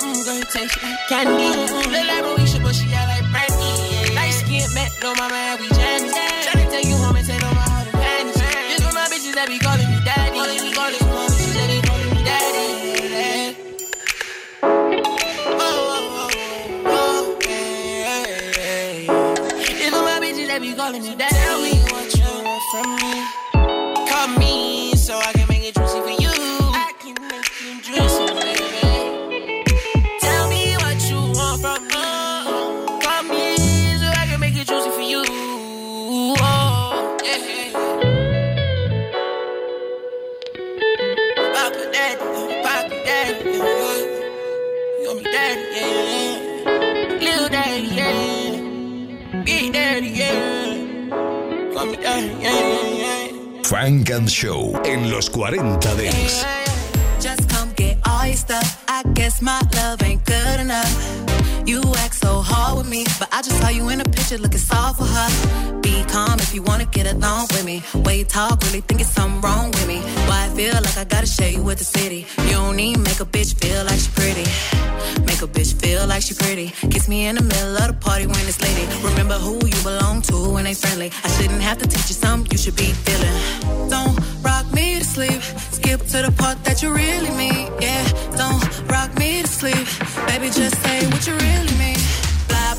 Mm, 0.01 0.25
girl, 0.25 0.41
taste 0.49 0.83
like 0.83 0.99
candy. 1.09 1.49
Look 1.53 1.93
like 1.93 2.25
Moesha, 2.25 2.63
but 2.63 2.75
she 2.75 2.89
got 2.89 3.07
like 3.09 3.27
brandy. 3.29 4.15
Light 4.17 4.33
skin, 4.33 4.65
met, 4.73 4.93
no 5.03 5.15
mama, 5.15 5.37
and 5.37 5.61
we 5.61 5.69
jammy. 5.69 6.09
Tryna 6.09 6.71
take 6.71 6.87
you 6.87 6.97
home 6.97 7.17
and 7.17 7.27
take 7.27 7.43
over 7.45 7.65
all 7.69 7.85
the 7.85 7.93
panties. 7.93 8.41
This 8.41 8.81
for 8.81 8.95
my 8.95 9.05
bitches 9.13 9.35
that 9.35 9.47
be 9.49 9.59
calling 9.59 9.89
me 9.93 10.01
daddy. 10.05 10.33
Calling 10.33 10.63
me, 10.63 10.73
calling 10.73 11.05
my 11.05 11.29
that 11.29 11.69
be 11.69 11.81
calling 11.85 12.11
me 12.17 12.23
daddy. 12.25 13.57
Oh, 14.63 15.69
oh, 15.69 16.31
oh, 16.33 16.87
oh, 16.87 17.39
hey, 17.45 18.09
hey, 18.09 19.07
hey. 19.07 19.07
This 19.69 19.91
for 19.91 20.01
my 20.01 20.17
bitches 20.17 20.47
that 20.49 20.61
be 20.63 20.73
calling 20.73 21.03
me 21.03 21.15
daddy. 21.15 21.37
Tell 21.37 21.61
me 21.61 21.77
what 21.93 22.09
you 22.17 22.25
want 22.41 22.63
from 22.73 22.89
me. 23.05 23.43
Call 24.09 24.29
me 24.39 24.95
so 24.97 25.19
I 25.19 25.33
can 25.33 25.42
Frank 53.73 54.11
and 54.11 54.29
Show 54.29 54.79
en 54.85 55.11
los 55.11 55.31
40 55.31 55.97
Dents. 55.97 56.45
Just 57.23 57.49
come 57.49 57.73
get 57.75 57.97
all 58.07 58.27
your 58.27 58.37
stuff. 58.37 58.85
I 58.87 59.03
guess 59.15 59.41
my 59.41 59.63
love 59.75 60.03
ain't 60.03 60.23
good 60.27 60.61
enough. 60.61 61.02
Me, 62.93 63.05
but 63.19 63.29
I 63.33 63.41
just 63.41 63.59
saw 63.61 63.71
you 63.71 63.89
in 63.89 64.01
a 64.03 64.05
picture 64.05 64.37
looking 64.37 64.65
soft 64.71 64.99
for 64.99 65.09
her. 65.17 65.81
Be 65.81 66.05
calm 66.15 66.39
if 66.39 66.55
you 66.55 66.63
wanna 66.63 66.85
get 66.85 67.07
along 67.15 67.47
with 67.53 67.65
me. 67.65 67.83
Way 68.05 68.19
you 68.19 68.25
talk, 68.25 68.63
really 68.65 68.83
think 68.83 69.01
it's 69.01 69.15
something 69.19 69.41
wrong 69.41 69.71
with 69.71 69.87
me. 69.89 69.99
Why 70.29 70.41
I 70.47 70.49
feel 70.59 70.75
like 70.87 70.97
I 70.99 71.05
gotta 71.05 71.27
share 71.27 71.51
you 71.57 71.63
with 71.63 71.79
the 71.79 71.89
city. 71.99 72.27
You 72.49 72.57
don't 72.61 72.79
even 72.79 73.03
make 73.03 73.21
a 73.21 73.29
bitch 73.35 73.51
feel 73.61 73.83
like 73.89 73.99
she 74.05 74.11
pretty. 74.21 74.47
Make 75.29 75.41
a 75.41 75.49
bitch 75.57 75.73
feel 75.81 76.07
like 76.07 76.23
she 76.23 76.35
pretty. 76.35 76.69
Kiss 76.93 77.09
me 77.09 77.19
in 77.29 77.37
the 77.37 77.45
middle 77.53 77.77
of 77.83 77.89
the 77.93 77.99
party 78.07 78.27
when 78.27 78.45
it's 78.51 78.61
lady. 78.61 78.85
Remember 79.11 79.39
who 79.47 79.55
you 79.73 79.81
belong 79.91 80.21
to 80.29 80.37
when 80.55 80.65
they 80.65 80.75
friendly. 80.75 81.11
I 81.25 81.29
shouldn't 81.35 81.63
have 81.63 81.79
to 81.79 81.87
teach 81.89 82.09
you 82.11 82.19
something 82.25 82.53
you 82.53 82.59
should 82.59 82.77
be 82.77 82.91
feeling. 83.05 83.37
Don't 83.89 84.15
rock 84.43 84.67
me 84.79 84.99
to 84.99 85.05
sleep. 85.05 85.41
Skip 85.77 86.01
to 86.13 86.19
the 86.27 86.33
part 86.37 86.63
that 86.65 86.83
you 86.83 86.93
really 86.93 87.33
mean. 87.43 87.73
Yeah, 87.81 88.05
don't 88.37 88.63
rock 88.95 89.11
me 89.19 89.41
to 89.41 89.49
sleep. 89.49 89.87
Baby, 90.29 90.49
just 90.61 90.77
say 90.85 91.07
what 91.07 91.27
you 91.27 91.35
really 91.47 91.75
mean. 91.83 92.22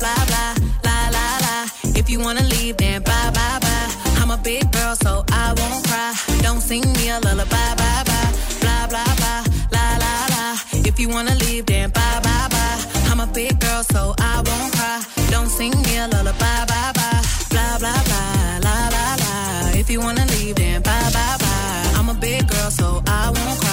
Blah, 0.04 0.24
blah, 0.26 0.52
la, 0.84 0.96
la, 1.16 1.26
la. 1.44 1.54
If 1.98 2.10
you 2.10 2.20
wanna 2.20 2.42
leave, 2.42 2.76
then 2.76 3.02
bye, 3.02 3.30
bye, 3.32 3.58
bye. 3.64 3.88
I'm 4.20 4.30
a 4.30 4.36
big 4.36 4.70
girl, 4.70 4.94
so 4.96 5.24
I 5.32 5.54
won't 5.56 5.82
cry. 5.88 6.12
Don't 6.42 6.60
sing 6.60 6.84
me 6.92 7.08
a 7.08 7.18
lullaby, 7.20 7.68
bye, 7.80 8.02
bye. 8.04 8.30
Blah, 8.60 8.86
blah, 8.92 9.12
blah, 9.20 9.40
la, 9.72 9.86
la, 10.04 10.14
la. 10.34 10.44
If 10.88 11.00
you 11.00 11.08
wanna 11.08 11.34
leave, 11.36 11.64
then 11.64 11.88
bye, 11.88 12.20
bye, 12.22 12.48
bye. 12.50 12.78
I'm 13.10 13.20
a 13.20 13.26
big 13.26 13.58
girl, 13.58 13.82
so 13.82 14.14
I 14.18 14.42
won't 14.46 14.72
cry. 14.76 15.00
Don't 15.30 15.48
sing 15.48 15.72
me 15.84 15.96
a 15.96 16.06
lullaby, 16.06 16.58
bye, 16.72 16.92
bye. 16.98 17.22
Blah, 17.48 17.78
blah, 17.78 18.02
blah, 18.08 18.58
la, 18.66 18.76
la, 18.94 19.06
la. 19.22 19.70
If 19.80 19.88
you 19.88 20.00
wanna 20.00 20.26
leave, 20.36 20.56
then 20.56 20.82
bye, 20.82 21.10
bye, 21.16 21.36
bye. 21.40 21.92
I'm 21.98 22.10
a 22.10 22.14
big 22.14 22.46
girl, 22.46 22.70
so 22.70 23.02
I 23.06 23.30
won't 23.30 23.58
cry. 23.60 23.63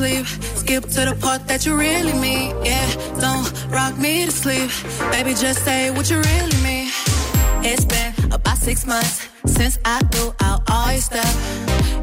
Sleep. 0.00 0.26
Skip 0.56 0.84
to 0.84 1.00
the 1.08 1.16
part 1.20 1.46
that 1.46 1.66
you 1.66 1.76
really 1.76 2.14
mean. 2.14 2.56
Yeah, 2.64 2.86
don't 3.20 3.46
rock 3.68 3.98
me 3.98 4.24
to 4.24 4.32
sleep. 4.32 4.70
Baby, 5.12 5.34
just 5.34 5.62
say 5.62 5.90
what 5.90 6.08
you 6.10 6.16
really 6.16 6.58
mean. 6.62 6.88
It's 7.62 7.84
been 7.84 8.32
about 8.32 8.56
six 8.56 8.86
months 8.86 9.29
since 9.50 9.78
I 9.84 10.00
threw 10.10 10.32
out 10.40 10.62
all 10.70 10.92
your 10.92 11.00
stuff. 11.00 11.34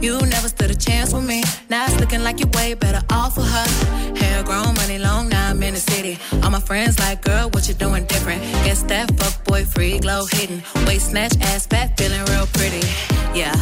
You 0.01 0.19
never 0.19 0.47
stood 0.47 0.71
a 0.71 0.75
chance 0.75 1.13
with 1.13 1.25
me. 1.25 1.43
Now 1.69 1.85
it's 1.85 1.99
looking 1.99 2.23
like 2.23 2.39
you're 2.39 2.49
way 2.49 2.73
better 2.73 3.01
off 3.11 3.35
for 3.35 3.41
her. 3.41 3.67
Hair 4.15 4.43
grown, 4.43 4.73
money 4.75 4.99
long, 4.99 5.29
now 5.29 5.49
I'm 5.49 5.63
in 5.63 5.73
the 5.73 5.79
city. 5.79 6.19
All 6.43 6.51
my 6.51 6.59
friends 6.59 6.99
like, 6.99 7.21
girl, 7.23 7.49
what 7.49 7.67
you 7.67 7.73
doing 7.73 8.05
different? 8.05 8.41
Guess 8.65 8.83
that 8.83 9.17
fuck 9.19 9.43
boy 9.45 9.65
free 9.65 9.99
glow 9.99 10.25
hidden. 10.25 10.61
Waist 10.85 11.09
snatch, 11.11 11.33
ass 11.41 11.65
fat, 11.65 11.97
feeling 11.97 12.23
real 12.25 12.47
pretty. 12.53 12.85
Yeah. 13.33 13.55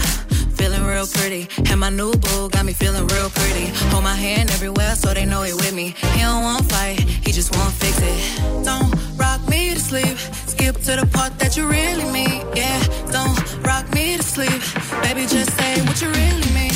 Feeling 0.55 0.85
real 0.85 1.05
pretty. 1.05 1.47
And 1.69 1.79
my 1.79 1.89
new 1.89 2.13
boo 2.13 2.49
got 2.49 2.65
me 2.65 2.73
feeling 2.73 3.05
real 3.07 3.29
pretty. 3.29 3.67
Hold 3.91 4.03
my 4.03 4.15
hand 4.15 4.49
everywhere 4.51 4.95
so 4.95 5.13
they 5.13 5.25
know 5.25 5.43
he 5.43 5.53
with 5.53 5.73
me. 5.73 5.93
He 6.13 6.19
don't 6.21 6.43
want 6.43 6.65
fight, 6.71 6.99
he 6.99 7.31
just 7.31 7.55
want 7.55 7.73
fix 7.73 7.99
it. 8.01 8.63
Don't 8.63 8.89
rock 9.17 9.47
me 9.49 9.73
to 9.73 9.79
sleep. 9.79 10.17
Skip 10.47 10.75
to 10.87 10.95
the 10.95 11.07
part 11.11 11.37
that 11.39 11.57
you 11.57 11.67
really 11.67 12.05
mean. 12.11 12.41
Yeah, 12.55 12.79
don't 13.11 13.35
rock 13.65 13.74
me 13.93 14.17
to 14.17 14.23
sleep. 14.23 14.61
Baby, 15.01 15.25
just 15.27 15.51
say 15.57 15.81
what 15.85 16.01
you 16.01 16.07
really 16.09 16.49
mean. 16.53 16.71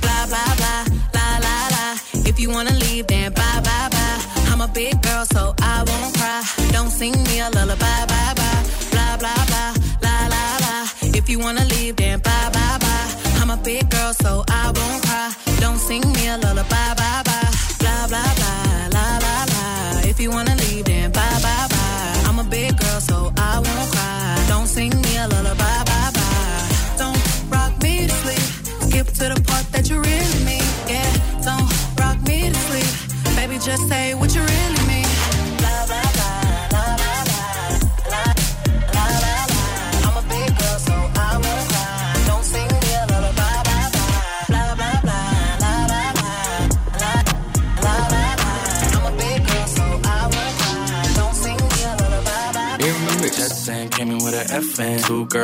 Blah, 0.00 0.26
blah, 0.26 0.54
blah, 0.60 0.84
la, 1.16 1.26
la, 1.46 1.56
la. 1.74 1.84
If 2.28 2.38
you 2.40 2.50
wanna 2.50 2.74
leave, 2.84 3.06
then 3.06 3.32
bye, 3.32 3.60
bye, 3.64 3.88
bye. 3.90 4.18
I'm 4.50 4.60
a 4.60 4.68
big 4.68 5.00
girl, 5.02 5.24
so 5.26 5.54
I 5.60 5.84
won't 5.88 6.14
cry. 6.18 6.42
Don't 6.72 6.90
sing 6.90 7.12
me 7.24 7.40
a 7.40 7.48
lullaby, 7.50 8.06
bye, 8.12 8.34
bye. 8.40 8.62
Blah, 8.92 9.16
blah, 9.20 9.42
blah, 9.50 9.72
la, 10.04 10.16
la, 10.34 10.44
la. 10.64 10.74
If 11.18 11.28
you 11.30 11.38
wanna 11.38 11.64
leave, 11.64 11.96
then 11.96 12.20
bye, 12.20 12.50
bye, 12.52 12.78
bye. 12.80 13.08
I'm 13.40 13.50
a 13.50 13.56
big 13.56 13.88
girl, 13.90 14.12
so 14.14 14.44
I 14.48 14.64
won't 14.76 15.02
cry. 15.06 15.32
Don't 15.60 15.78
sing 15.78 16.04
me 16.12 16.28
a 16.28 16.36
lullaby, 16.38 16.94
bye, 17.00 17.22
bye. 17.28 17.50
Blah, 17.80 18.06
blah, 18.10 18.32
blah, 18.38 18.88
la, 18.96 19.06
la, 19.24 19.36
la. 19.52 20.00
If 20.10 20.20
you 20.20 20.30
wanna 20.30 20.54
leave, 20.56 20.84
then 20.84 21.10
bye, 21.12 21.38
bye, 21.46 21.66
bye. 21.70 22.22
I'm 22.28 22.38
a 22.38 22.44
big 22.44 22.76
girl, 22.78 23.00
so 23.00 23.32
I 23.36 23.54
won't 23.64 23.90
cry. 23.92 24.21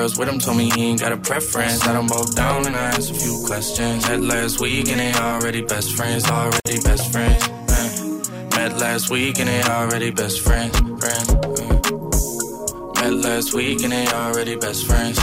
Girls 0.08 0.18
with 0.18 0.28
him 0.28 0.38
told 0.38 0.56
me 0.56 0.70
he 0.70 0.84
ain't 0.86 1.00
got 1.00 1.12
a 1.12 1.18
preference. 1.18 1.82
Got 1.84 1.92
them 1.92 2.06
both 2.06 2.34
down 2.34 2.66
and 2.66 2.74
I 2.74 2.84
asked 2.96 3.10
a 3.10 3.14
few 3.14 3.44
questions. 3.46 4.08
Met 4.08 4.22
last 4.22 4.58
week 4.58 4.88
and 4.88 5.00
they 5.00 5.12
already 5.12 5.60
best 5.60 5.94
friends, 5.96 6.24
already 6.30 6.80
best 6.82 7.12
friends. 7.12 7.42
Uh, 7.46 8.48
met 8.56 8.78
last 8.78 9.10
week 9.10 9.38
and 9.38 9.48
they 9.48 9.62
already 9.64 10.10
best 10.10 10.40
friends. 10.40 10.78
friends 10.78 11.28
uh. 11.28 13.02
Met 13.02 13.12
last 13.22 13.52
week 13.52 13.82
and 13.82 13.92
they 13.92 14.06
already 14.08 14.56
best 14.56 14.86
friends. 14.86 15.18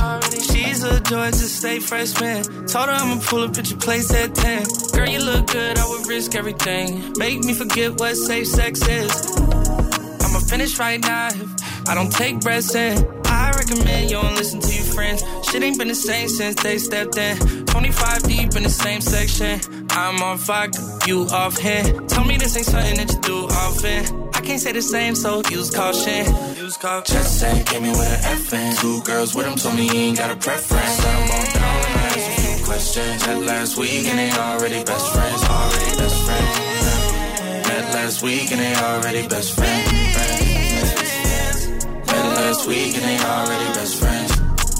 She's 0.52 0.84
a 0.84 1.00
Georgia 1.00 1.34
State 1.34 1.82
freshman. 1.82 2.44
Told 2.68 2.90
her 2.90 2.96
I'ma 2.96 3.20
pull 3.24 3.44
up 3.44 3.58
at 3.58 3.68
your 3.68 3.80
place 3.80 4.14
at 4.14 4.36
10. 4.36 4.66
Girl, 4.94 5.10
you 5.10 5.20
look 5.20 5.48
good, 5.48 5.80
I 5.80 5.88
would 5.88 6.08
risk 6.08 6.36
everything. 6.36 7.14
Make 7.18 7.44
me 7.44 7.54
forget 7.54 8.00
what 8.00 8.16
safe 8.16 8.48
sex 8.48 8.88
is. 8.88 9.36
I'ma 10.22 10.40
finish 10.42 10.78
right 10.78 11.02
now 11.02 11.30
if 11.30 11.90
I 11.90 11.96
don't 11.96 12.12
take 12.12 12.40
breaths 12.42 12.76
in. 12.76 13.15
Recommend 13.68 14.12
you 14.12 14.22
don't 14.22 14.36
listen 14.36 14.60
to 14.60 14.72
your 14.72 14.84
friends. 14.84 15.24
Shit 15.50 15.64
ain't 15.64 15.80
been 15.80 15.88
the 15.88 15.96
same 15.96 16.30
since 16.30 16.62
they 16.62 16.78
stepped 16.78 17.18
in. 17.18 17.66
25 17.66 18.24
deep 18.24 18.56
in 18.56 18.62
the 18.62 18.70
same 18.70 19.02
section. 19.02 19.88
I'm 19.90 20.22
on 20.22 20.38
fire, 20.38 20.70
you 21.08 21.24
off 21.32 21.58
hand. 21.58 22.08
Tell 22.08 22.24
me 22.26 22.38
this 22.38 22.56
ain't 22.56 22.68
something 22.68 22.98
that 22.98 23.12
you 23.12 23.20
do 23.22 23.48
often. 23.48 24.30
I 24.36 24.42
can't 24.42 24.62
say 24.62 24.72
the 24.72 24.84
same, 24.84 25.16
so 25.16 25.42
use 25.50 25.72
caution. 25.72 26.28
Use 26.56 26.78
caution. 26.78 27.16
Jetson 27.16 27.66
came 27.66 27.86
in 27.86 27.92
with 27.94 28.06
an 28.06 28.38
FN. 28.38 28.80
Two 28.80 29.02
girls 29.02 29.34
with 29.34 29.48
him 29.48 29.56
told 29.56 29.76
me 29.76 29.88
he 29.88 30.10
ain't 30.10 30.20
got 30.20 30.30
a 30.30 30.36
preference. 30.36 31.02
Got 31.02 31.18
them 31.18 31.28
both 31.28 31.54
down 31.56 31.86
and 31.86 32.00
I 32.00 32.06
asked 32.06 32.38
a 32.38 32.42
few 32.42 32.66
questions. 32.66 33.26
Met 33.26 33.42
last 33.48 33.78
week 33.80 34.06
and 34.06 34.20
they 34.20 34.32
already 34.32 34.84
best 34.84 35.12
friends, 35.12 35.44
already 35.44 35.98
best 35.98 36.18
friends. 36.26 37.68
Met 37.68 37.94
last 37.96 38.22
week 38.22 38.52
and 38.52 38.62
they 38.62 38.76
already 38.76 39.28
best 39.28 39.56
friends. 39.56 40.05
Last 42.56 42.68
week 42.70 42.96
and 42.96 43.04
they 43.04 43.20
already 43.20 43.70
best 43.76 43.96
friends. 44.00 44.32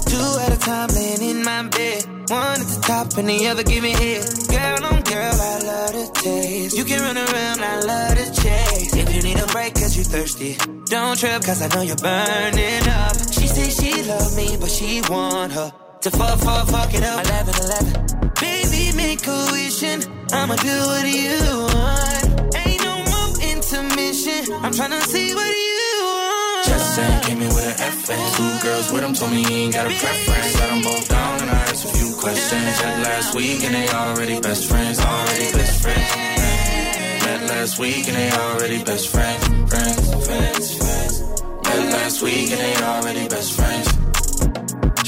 Two 0.08 0.28
at 0.40 0.50
a 0.50 0.58
time 0.58 0.88
laying 0.96 1.22
in 1.30 1.44
my 1.44 1.68
bed. 1.68 2.06
One 2.30 2.60
at 2.62 2.68
the 2.72 2.80
top 2.80 3.18
and 3.18 3.28
the 3.28 3.48
other 3.48 3.62
giving 3.64 3.94
head. 3.94 4.24
Girl 4.48 4.80
on 4.88 5.02
girl, 5.02 5.36
I 5.52 5.58
love 5.60 5.92
the 5.92 6.10
taste. 6.14 6.74
You 6.74 6.84
can 6.84 7.02
run 7.02 7.18
around, 7.18 7.60
I 7.60 7.80
love 7.80 8.16
to 8.16 8.26
chase. 8.40 8.96
If 8.96 9.14
you 9.14 9.20
need 9.20 9.38
a 9.38 9.46
break 9.48 9.74
cause 9.74 9.94
you 9.94 10.04
thirsty, 10.04 10.56
don't 10.86 11.18
trip 11.18 11.44
cause 11.44 11.60
I 11.60 11.68
know 11.68 11.82
you're 11.82 12.00
burning 12.00 12.88
up. 12.88 13.12
She 13.36 13.46
say 13.46 13.68
she 13.68 13.92
love 14.08 14.34
me, 14.34 14.56
but 14.58 14.70
she 14.70 15.02
want 15.10 15.52
her 15.52 15.70
to 16.00 16.10
fuck, 16.10 16.38
fuck, 16.38 16.68
fuck 16.68 16.94
it 16.94 17.04
up. 17.04 17.26
11, 17.26 17.54
11. 17.60 18.32
Baby, 18.40 18.96
make 18.96 19.26
a 19.26 19.38
wishing. 19.52 20.00
I'ma 20.32 20.56
do 20.56 20.76
what 20.90 21.04
you 21.04 21.44
want. 21.76 22.56
Ain't 22.56 22.80
no 22.88 22.94
more 23.12 23.32
intermission. 23.52 24.40
I'm 24.64 24.72
tryna 24.72 25.02
see 25.02 25.34
what 25.34 25.46
you 25.46 25.75
Two 28.06 28.58
girls 28.62 28.92
with 28.92 29.02
him 29.02 29.14
told 29.14 29.32
me 29.32 29.42
he 29.42 29.64
ain't 29.64 29.74
got 29.74 29.86
a 29.86 29.90
preference. 29.90 30.56
Got 30.56 30.68
them 30.68 30.82
both 30.82 31.08
down 31.08 31.40
and 31.40 31.50
I 31.50 31.54
asked 31.54 31.86
a 31.86 31.88
few 31.88 32.14
questions. 32.14 32.62
Met 32.80 33.02
last 33.02 33.34
week 33.34 33.64
and 33.64 33.74
they 33.74 33.88
already 33.88 34.40
best 34.40 34.68
friends. 34.68 35.00
Already 35.00 35.50
best 35.50 35.82
friends. 35.82 36.16
Met 37.26 37.50
last 37.50 37.80
week 37.80 38.06
and 38.06 38.16
they 38.16 38.30
already 38.30 38.84
best 38.84 39.08
friends. 39.08 39.44
Friends, 39.68 40.24
friends, 40.24 40.76
friends. 40.78 41.20
Met 41.64 41.92
last 41.92 42.22
week 42.22 42.50
and 42.52 42.60
they 42.60 42.76
already 42.84 43.26
best 43.26 43.52
friends. 43.56 43.88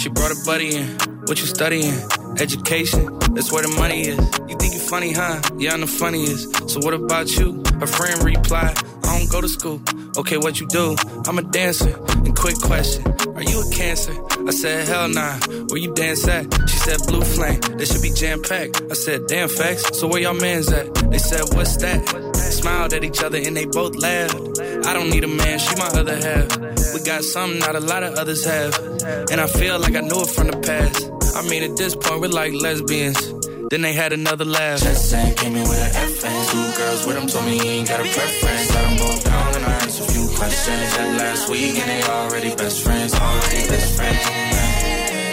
She 0.00 0.08
brought 0.08 0.32
a 0.32 0.44
buddy 0.44 0.74
in. 0.74 0.98
What 1.26 1.38
you 1.40 1.46
studying? 1.46 1.94
Education. 2.40 3.16
That's 3.30 3.52
where 3.52 3.62
the 3.62 3.68
money 3.78 4.08
is. 4.08 4.18
You 4.48 4.56
think 4.56 4.74
you 4.74 4.80
funny, 4.80 5.12
huh? 5.12 5.40
Yeah, 5.56 5.74
I'm 5.74 5.82
the 5.82 5.86
funniest. 5.86 6.68
So 6.68 6.80
what 6.80 6.94
about 6.94 7.30
you? 7.36 7.62
Her 7.78 7.86
friend 7.86 8.24
replied, 8.24 8.76
don't 9.18 9.30
go 9.30 9.40
to 9.40 9.48
school. 9.48 9.80
Okay, 10.16 10.36
what 10.36 10.60
you 10.60 10.66
do? 10.68 10.96
I'm 11.26 11.38
a 11.38 11.42
dancer. 11.42 11.94
And 12.24 12.36
quick 12.36 12.58
question, 12.60 13.04
are 13.34 13.42
you 13.42 13.60
a 13.60 13.70
cancer? 13.70 14.14
I 14.46 14.50
said, 14.50 14.88
hell 14.88 15.08
nah. 15.08 15.38
Where 15.68 15.78
you 15.78 15.92
dance 15.94 16.26
at? 16.28 16.44
She 16.68 16.76
said, 16.78 16.98
blue 17.06 17.22
flame. 17.22 17.60
They 17.76 17.84
should 17.84 18.02
be 18.02 18.10
jam 18.10 18.42
packed. 18.42 18.82
I 18.90 18.94
said, 18.94 19.26
damn 19.26 19.48
facts. 19.48 19.98
So 19.98 20.08
where 20.08 20.20
y'all 20.20 20.34
mans 20.34 20.72
at? 20.72 20.94
They 21.10 21.18
said, 21.18 21.42
what's 21.54 21.76
that? 21.78 22.00
Smiled 22.36 22.92
at 22.92 23.04
each 23.04 23.22
other 23.22 23.38
and 23.38 23.56
they 23.56 23.66
both 23.66 23.96
laughed. 23.96 24.36
I 24.86 24.94
don't 24.94 25.10
need 25.10 25.24
a 25.24 25.28
man, 25.28 25.58
she 25.58 25.74
my 25.76 25.88
other 25.88 26.16
half. 26.16 26.48
We 26.94 27.02
got 27.04 27.22
something 27.22 27.58
not 27.58 27.76
a 27.76 27.80
lot 27.80 28.02
of 28.02 28.14
others 28.14 28.44
have. 28.44 28.78
And 29.30 29.40
I 29.40 29.46
feel 29.46 29.78
like 29.78 29.94
I 29.94 30.00
knew 30.00 30.20
it 30.22 30.30
from 30.30 30.48
the 30.48 30.58
past. 30.58 31.10
I 31.36 31.48
mean, 31.48 31.62
at 31.62 31.76
this 31.76 31.94
point, 31.94 32.20
we're 32.20 32.28
like 32.28 32.52
lesbians. 32.52 33.34
Then 33.70 33.82
they 33.82 33.92
had 33.92 34.12
another 34.12 34.46
laugh. 34.46 34.80
Just 34.80 35.10
saying, 35.10 35.34
came 35.36 35.54
in 35.54 35.68
with 35.68 35.78
an 35.78 35.92
FN. 36.12 36.50
Two 36.50 36.67
girls 36.88 37.06
with 37.06 37.16
him 37.16 37.26
told 37.26 37.44
me 37.44 37.58
he 37.58 37.68
ain't 37.68 37.88
got 37.88 38.00
a 38.00 38.04
preference. 38.04 38.72
Got 38.72 38.82
them 38.88 38.96
both 38.98 39.24
down 39.24 39.54
and 39.56 39.64
I 39.64 39.72
asked 39.84 40.00
a 40.00 40.12
few 40.12 40.28
questions. 40.36 40.80
Met 40.96 41.18
last 41.18 41.48
week 41.48 41.78
and 41.78 41.88
they 41.90 42.02
already 42.02 42.54
best 42.54 42.82
friends. 42.84 43.14
Already 43.14 43.68
best 43.68 43.96
friends. 43.96 44.24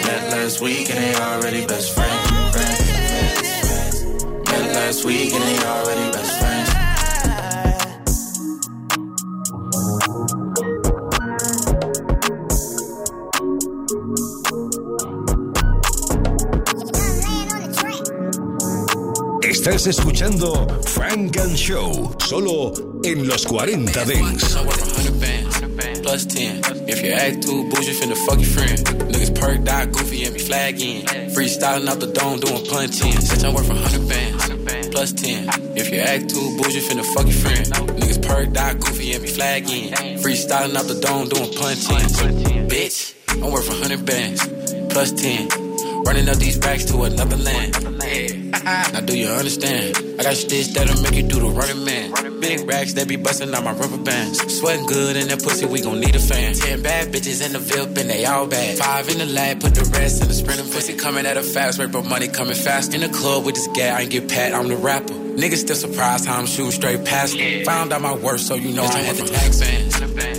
Met 0.06 0.32
last 0.32 0.60
week 0.60 0.90
and 0.90 0.98
they 0.98 1.14
already 1.14 1.66
best 1.66 1.94
friends. 1.94 2.30
Met 4.50 4.74
last 4.74 5.04
week 5.04 5.32
and 5.32 5.44
they 5.44 5.58
already 5.66 6.12
best 6.12 6.38
friends. 6.38 6.45
Estás 19.66 19.88
escuchando 19.88 20.64
Funk 20.84 21.38
and 21.38 21.56
Show, 21.56 22.16
solo 22.24 22.72
en 23.02 23.26
los 23.26 23.44
40 23.44 24.04
Dance. 24.04 24.46
Plus 26.02 26.26
10. 26.28 26.60
If 26.86 27.02
you 27.02 27.10
act 27.12 27.42
too 27.42 27.68
bougie, 27.68 27.92
finna 27.94 28.14
fuck 28.14 28.38
your 28.38 28.46
friend. 28.46 28.78
Niggas 29.10 29.34
perked 29.34 29.68
out, 29.68 29.90
goofy, 29.90 30.22
and 30.22 30.34
me 30.34 30.38
flagging. 30.38 31.04
Freestyling 31.34 31.88
out 31.88 31.98
the 31.98 32.06
dome, 32.06 32.38
doing 32.38 32.64
punch-in. 32.64 33.20
Since 33.20 33.42
I 33.42 33.52
work 33.52 33.64
for 33.64 33.74
100 33.74 34.08
bands. 34.08 34.88
Plus 34.92 35.12
10. 35.12 35.48
If 35.74 35.90
you 35.90 35.98
act 35.98 36.30
too 36.30 36.56
bougie, 36.56 36.80
finna 36.80 37.04
fuck 37.04 37.26
your 37.26 37.34
friend. 37.34 37.66
Niggas 37.98 38.22
perked 38.22 38.56
out, 38.56 38.78
goofy, 38.78 39.14
and 39.14 39.22
me 39.24 39.28
flagging. 39.28 39.92
Freestyling 40.22 40.76
out 40.76 40.86
the 40.86 40.94
dome, 41.00 41.28
doing 41.28 41.52
punch-in. 41.52 42.68
Bitch, 42.68 43.14
I 43.42 43.50
work 43.50 43.64
for 43.64 43.72
100 43.72 44.06
bands. 44.06 44.46
Plus 44.90 45.10
10. 45.10 45.48
Running 46.04 46.28
up 46.28 46.36
these 46.36 46.56
racks 46.58 46.84
to 46.84 47.02
another 47.02 47.36
land. 47.36 47.95
Now 48.52 49.00
do 49.00 49.16
you 49.16 49.28
understand? 49.28 49.96
I 50.18 50.22
got 50.22 50.34
stitch 50.34 50.72
that'll 50.74 51.00
make 51.02 51.14
you 51.14 51.22
do 51.22 51.40
the 51.40 51.48
running 51.48 51.84
man. 51.84 52.40
Big 52.40 52.68
racks 52.68 52.92
that 52.94 53.08
be 53.08 53.16
busting 53.16 53.52
out 53.54 53.64
my 53.64 53.72
rubber 53.72 53.98
bands. 53.98 54.38
Sweating 54.58 54.86
good 54.86 55.16
in 55.16 55.28
that 55.28 55.42
pussy, 55.42 55.66
we 55.66 55.80
gon' 55.80 56.00
need 56.00 56.14
a 56.14 56.18
fan. 56.18 56.54
Ten 56.54 56.82
bad 56.82 57.12
bitches 57.12 57.44
in 57.44 57.52
the 57.52 57.58
VIP 57.58 57.98
and 57.98 58.10
they 58.10 58.24
all 58.24 58.46
bad. 58.46 58.78
Five 58.78 59.08
in 59.08 59.18
the 59.18 59.26
lab, 59.26 59.60
put 59.60 59.74
the 59.74 59.84
rest 59.92 60.22
in 60.22 60.28
the 60.28 60.34
sprinter. 60.34 60.64
Pussy 60.64 60.96
coming 60.96 61.26
at 61.26 61.36
a 61.36 61.42
fast 61.42 61.78
rate, 61.78 61.92
but 61.92 62.04
money 62.04 62.28
coming 62.28 62.54
fast. 62.54 62.94
In 62.94 63.00
the 63.00 63.08
club 63.08 63.44
with 63.44 63.54
this 63.54 63.68
guy, 63.68 63.88
I 63.88 64.02
ain't 64.02 64.10
get 64.10 64.28
pat, 64.28 64.54
I'm 64.54 64.68
the 64.68 64.76
rapper. 64.76 65.14
Niggas 65.14 65.58
still 65.58 65.76
surprised 65.76 66.24
how 66.24 66.38
I'm 66.38 66.46
shooting 66.46 66.72
straight 66.72 67.04
past 67.04 67.36
them. 67.36 67.64
Found 67.66 67.92
out 67.92 68.00
my 68.00 68.14
worth, 68.14 68.40
so 68.40 68.54
you 68.54 68.72
know 68.72 68.84
I 68.84 68.98
had 68.98 69.16
the 69.16 69.26
tax 69.26 69.60
fans. 69.60 69.85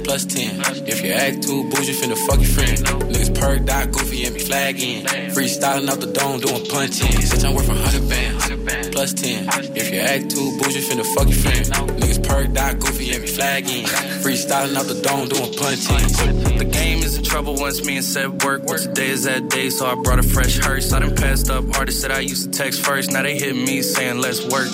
Plus 0.04 0.26
10. 0.26 0.62
If 0.88 1.04
you 1.04 1.12
act 1.12 1.44
too 1.44 1.70
bougie, 1.70 1.94
finna 1.94 2.18
fuck 2.28 2.40
your 2.40 2.50
friend. 2.50 2.78
Niggas 3.12 3.40
perked 3.40 3.70
out, 3.70 3.92
goofy, 3.92 4.26
and 4.26 4.34
me 4.36 4.42
flagging. 4.42 5.06
Freestyling 5.36 5.90
out 5.90 6.00
the 6.00 6.08
dome, 6.08 6.40
doing 6.40 6.66
punch-in. 6.66 7.08
Bitch, 7.08 7.46
I'm 7.46 7.56
worth 7.56 7.68
100 7.68 8.10
bands. 8.10 8.57
Plus 8.98 9.14
10. 9.14 9.48
If 9.76 9.94
you 9.94 10.00
act 10.00 10.32
too 10.32 10.58
bougie, 10.58 10.82
finna 10.82 11.06
fuck 11.14 11.30
your 11.30 11.38
friend. 11.38 11.66
Niggas 12.02 12.28
perked 12.28 12.58
out, 12.58 12.80
goofy, 12.80 13.12
and 13.12 13.22
me 13.22 13.28
flagging. 13.28 13.86
Freestyling 14.26 14.76
out 14.76 14.88
the 14.88 15.00
dome, 15.04 15.30
doing 15.30 15.54
punch-in. 15.54 16.58
The 16.58 16.66
game 16.66 17.04
is 17.04 17.16
in 17.16 17.24
trouble 17.24 17.54
once 17.54 17.86
me 17.86 17.98
and 17.98 18.04
said 18.04 18.42
work. 18.42 18.64
Well, 18.64 18.80
today 18.80 19.10
is 19.10 19.26
that 19.26 19.50
day, 19.50 19.70
so 19.70 19.86
I 19.86 19.94
brought 20.02 20.18
a 20.18 20.24
fresh 20.24 20.58
hearse. 20.58 20.94
I 20.94 21.02
done 21.02 21.16
passed 21.16 21.52
up 21.52 21.78
artists 21.78 22.02
that 22.02 22.12
I 22.12 22.22
used 22.22 22.52
to 22.52 22.58
text 22.58 22.84
first. 22.84 23.12
Now 23.12 23.22
they 23.22 23.38
hit 23.38 23.56
me 23.56 23.84
saying 23.84 24.20
let's 24.20 24.44
work. 24.48 24.68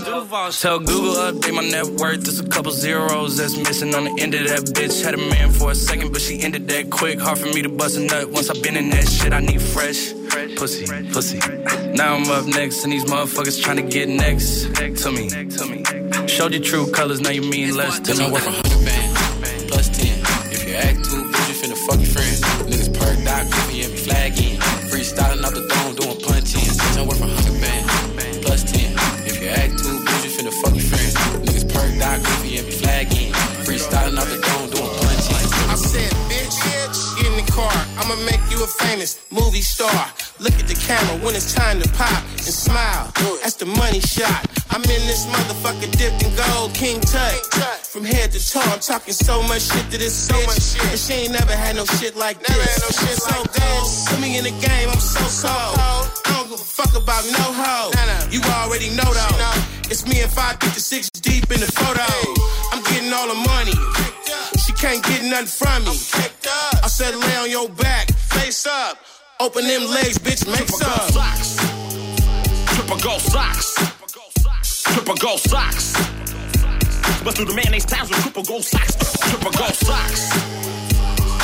Tell 0.53 0.79
Google 0.79 1.15
update 1.15 1.53
my 1.53 1.67
net 1.69 1.88
worth. 1.99 2.23
There's 2.23 2.39
a 2.39 2.47
couple 2.47 2.71
zeros 2.71 3.36
that's 3.36 3.57
missing 3.57 3.93
on 3.93 4.05
the 4.05 4.21
end 4.21 4.36
of 4.36 4.47
that 4.47 4.62
bitch. 4.73 5.03
Had 5.03 5.15
a 5.15 5.17
man 5.17 5.51
for 5.51 5.71
a 5.71 5.75
second, 5.75 6.13
but 6.13 6.21
she 6.21 6.41
ended 6.41 6.69
that 6.69 6.89
quick. 6.89 7.19
Hard 7.19 7.39
for 7.39 7.47
me 7.47 7.62
to 7.62 7.67
bust 7.67 7.97
a 7.97 7.99
nut. 7.99 8.31
Once 8.31 8.49
I've 8.49 8.63
been 8.63 8.77
in 8.77 8.89
that 8.91 9.05
shit, 9.05 9.33
I 9.33 9.41
need 9.41 9.62
fresh 9.62 10.13
pussy, 10.55 10.85
pussy. 11.11 11.39
Now 11.93 12.15
I'm 12.15 12.29
up 12.29 12.45
next, 12.45 12.83
and 12.83 12.93
these 12.93 13.05
motherfuckers 13.05 13.61
trying 13.61 13.77
to 13.77 13.83
get 13.83 14.09
next 14.09 14.63
to 15.03 15.11
me. 15.11 15.29
To 15.29 15.65
me. 15.65 16.27
Showed 16.27 16.53
your 16.53 16.63
true 16.63 16.91
colors, 16.91 17.19
now 17.19 17.29
you 17.29 17.41
mean 17.41 17.75
less 17.75 17.99
to 17.99 18.11
Bitch, 18.11 18.19
me. 18.19 18.25
I'm 18.25 18.31
worth 18.31 18.45
100 18.45 18.85
bands. 18.85 19.67
Plus 19.69 19.89
10. 19.89 20.07
If 20.51 20.67
you 20.67 20.75
act 20.75 21.05
too 21.05 21.23
bougie, 21.31 21.53
finna 21.53 21.77
fuck 21.85 21.99
your 21.99 22.09
friend. 22.09 22.37
Niggas 22.69 22.93
perked 22.97 23.27
out, 23.27 23.45
goofy, 23.51 23.83
and 23.83 23.91
me 23.93 23.97
flagging. 23.97 24.57
Freestyling 24.89 25.43
out 25.43 25.53
the 25.53 25.67
dome, 25.67 25.95
doing 25.95 26.19
punch-in. 26.21 26.61
Bitch, 26.61 26.97
I'm 26.97 27.07
worth 27.07 27.19
100 27.19 27.61
bands. 27.61 28.39
Plus 28.45 28.63
10. 28.63 28.93
If 29.27 29.41
you 29.41 29.49
act 29.49 29.77
too 29.83 29.99
bougie, 29.99 30.31
finna 30.33 30.53
fuck 30.61 30.73
your 30.73 30.87
friend. 30.87 31.45
Niggas 31.45 31.67
perked 31.69 32.01
out, 32.01 32.19
goofy, 32.23 32.57
and 32.57 32.67
me 32.67 32.73
flagging. 32.73 33.31
Freestyling 33.67 34.17
out 34.17 34.27
the 34.27 34.39
dome, 34.41 34.69
doing 34.71 34.93
punch-in. 34.97 35.69
I 35.69 35.75
said, 35.75 36.11
bitch, 36.29 36.57
get 37.17 37.27
in 37.27 37.33
the 37.37 37.51
car. 37.51 37.71
I'ma 37.97 38.15
make 38.25 38.41
you 38.49 38.63
a 38.63 38.67
famous 38.67 39.21
movie 39.29 39.61
star. 39.61 40.13
Look 40.43 40.60
at 40.60 40.67
the 40.67 40.75
camera 40.75 41.23
when 41.23 41.39
it's 41.39 41.56
time 41.56 41.79
to 41.79 41.88
pop 41.95 42.19
and 42.36 42.51
smile. 42.51 43.08
That's 43.39 43.56
the 43.56 43.65
money 43.65 44.01
shot. 44.01 44.43
I'm 44.75 44.84
in 44.84 45.03
this 45.08 45.23
motherfucker 45.32 45.88
dipped 45.95 46.19
in 46.19 46.36
gold, 46.36 46.73
King 46.73 46.99
Tut. 46.99 47.32
From 47.88 48.03
head 48.03 48.34
to 48.34 48.43
toe, 48.43 48.60
I'm 48.60 48.82
talking 48.82 49.13
so 49.13 49.41
much 49.43 49.71
shit 49.71 49.88
to 49.91 49.97
this 49.97 50.27
bitch. 50.27 50.75
And 50.91 50.99
she 50.99 51.13
ain't 51.13 51.32
never 51.32 51.56
had 51.56 51.77
no 51.77 51.86
shit 51.95 52.17
like 52.17 52.43
this. 52.43 52.60
so 53.23 53.39
good. 53.56 53.84
Put 54.12 54.19
me 54.19 54.38
in 54.38 54.43
the 54.43 54.51
game, 54.60 54.91
I'm 54.91 54.99
so 54.99 55.23
cold. 55.47 55.79
I 55.79 56.12
don't 56.36 56.49
give 56.51 56.60
a 56.60 56.63
fuck 56.63 56.91
about 56.91 57.23
no 57.23 57.47
hoe. 57.47 57.95
You 58.27 58.43
already 58.60 58.89
know 58.99 59.08
though. 59.15 59.63
It's 59.88 60.03
me 60.03 60.19
and 60.19 60.32
556 60.32 61.08
deep 61.23 61.47
in 61.56 61.62
the 61.63 61.71
photo. 61.71 62.03
I'm 62.75 62.84
getting 62.91 63.13
all 63.15 63.32
the 63.32 63.39
money. 63.47 63.79
She 64.60 64.73
can't 64.73 64.99
get 65.08 65.23
nothing 65.23 65.47
from 65.47 65.88
me. 65.88 65.95
I 66.84 66.88
said 66.91 67.15
lay 67.15 67.36
on 67.38 67.49
your 67.49 67.69
back. 67.69 67.82
Open 69.43 69.67
them 69.67 69.84
legs, 69.91 70.17
bitch, 70.19 70.47
make 70.47 70.69
some. 70.69 70.88
Gold 70.88 71.12
socks. 71.12 71.58
Triple 72.75 72.97
gold 72.97 73.19
socks. 73.19 73.75
Triple 74.84 75.15
gold 75.15 75.39
socks. 75.41 75.91
But 77.25 77.36
through 77.36 77.51
the 77.51 77.53
mayonnaise 77.53 77.84
times 77.84 78.08
with 78.08 78.21
triple 78.21 78.43
gold 78.43 78.63
socks. 78.63 78.95
Triple 79.19 79.51
gold 79.51 79.75
socks. 79.75 80.32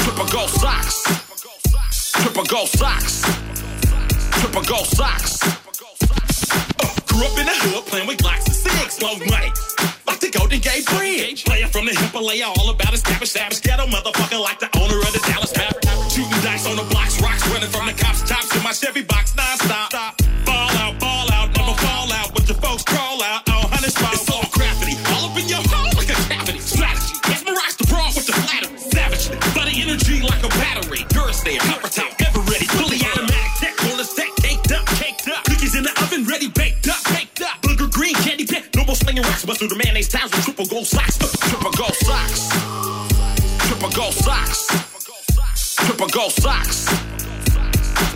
Triple 0.05 0.27
gold 0.31 0.49
socks. 0.49 0.95
Triple 2.23 2.45
gold 2.45 2.69
socks. 2.69 3.21
Triple 4.39 4.63
gold 4.63 4.87
socks. 4.87 5.43
Uh, 6.79 6.95
grew 7.05 7.25
up 7.27 7.37
in 7.37 7.47
the 7.51 7.57
hood 7.67 7.85
playing 7.87 8.07
with 8.07 8.19
Glocks 8.19 8.47
and 8.47 8.55
six. 8.55 9.01
Low 9.01 9.19
money. 9.27 9.51
Like 10.07 10.21
the 10.21 10.31
Golden 10.31 10.61
Gate 10.61 10.85
Bridge. 10.85 11.43
Player 11.43 11.67
from 11.67 11.85
the 11.85 11.91
Himalaya, 11.91 12.47
all 12.47 12.69
about 12.69 12.93
established, 12.93 13.33
savage 13.33 13.61
ghetto 13.61 13.87
motherfucker 13.87 14.39
like 14.39 14.59
the 14.59 14.69
owner 14.79 14.99
of 14.99 15.11
the 15.11 15.19
Dallas 15.27 15.51
Maverick. 15.57 15.68
Running 17.59 17.75
from 17.75 17.87
the 17.87 17.93
cops, 17.93 18.23
tops 18.23 18.55
in 18.55 18.63
my 18.63 18.71
Chevy 18.71 19.03
box 19.03 19.35
non-stop. 19.35 19.91
Ball 20.45 20.71
out, 20.79 20.99
ball 20.99 21.27
out, 21.33 21.51
never 21.57 21.75
fall 21.83 22.11
out. 22.11 22.33
With 22.33 22.47
your 22.47 22.57
folks 22.57 22.83
crawl 22.83 23.21
out 23.21 23.47
on 23.49 23.67
hundred 23.67 23.91
spots. 23.91 24.23
It's 24.23 24.31
all 24.31 24.47
gravity, 24.55 24.95
all 25.11 25.27
up 25.27 25.35
in 25.35 25.47
your 25.47 25.59
hole 25.67 25.91
like 25.99 26.07
a 26.07 26.15
cavity. 26.31 26.59
Strategy, 26.59 27.19
mesmerize 27.27 27.75
the 27.75 27.87
brawl 27.91 28.11
with 28.15 28.27
the 28.27 28.33
flattery. 28.33 28.79
Savage, 28.79 29.27
bloody 29.53 29.75
energy 29.83 30.23
like 30.23 30.39
a 30.39 30.51
battery. 30.55 31.03
Duracell, 31.11 31.59
copper 31.59 31.91
top, 31.91 32.11
ever 32.23 32.39
ready. 32.47 32.65
Fully 32.79 32.99
automatic, 33.03 33.51
tech 33.59 33.75
on 33.91 33.97
the 33.97 34.07
set, 34.07 34.31
caked 34.39 34.71
up, 34.71 34.85
caked 34.95 35.27
up. 35.27 35.43
Cookies 35.43 35.75
in 35.75 35.83
the 35.83 35.93
oven, 35.99 36.23
ready, 36.23 36.47
baked 36.47 36.87
up, 36.87 37.03
baked 37.11 37.41
up. 37.43 37.59
Booger 37.59 37.91
green, 37.91 38.15
candy 38.23 38.47
pet, 38.47 38.71
no 38.75 38.85
more 38.85 38.95
slinging 38.95 39.23
wax. 39.23 39.43
Bust 39.43 39.59
through 39.59 39.67
the 39.67 39.79
mayonnaise 39.83 40.07
towels 40.07 40.31
with 40.31 40.47
triple 40.47 40.65
gold 40.65 40.87
socks. 40.87 41.19
Triple 41.51 41.75
gold 41.75 41.95
socks. 42.07 42.55
Triple 43.67 43.91
gold 43.91 44.15
socks. 44.15 44.71
Triple 45.75 46.07
gold 46.07 46.31
socks. 46.31 46.87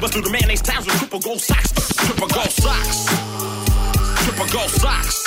Bust 0.03 0.15
through 0.15 0.23
the 0.23 0.31
mayonnaise 0.31 0.61
towels 0.61 0.85
with 0.85 0.97
triple 0.99 1.19
gold 1.21 1.39
socks. 1.39 1.71
Triple 1.95 2.27
gold 2.27 2.51
socks. 2.51 3.05
Triple 4.25 4.47
gold 4.51 4.69
socks. 4.69 5.23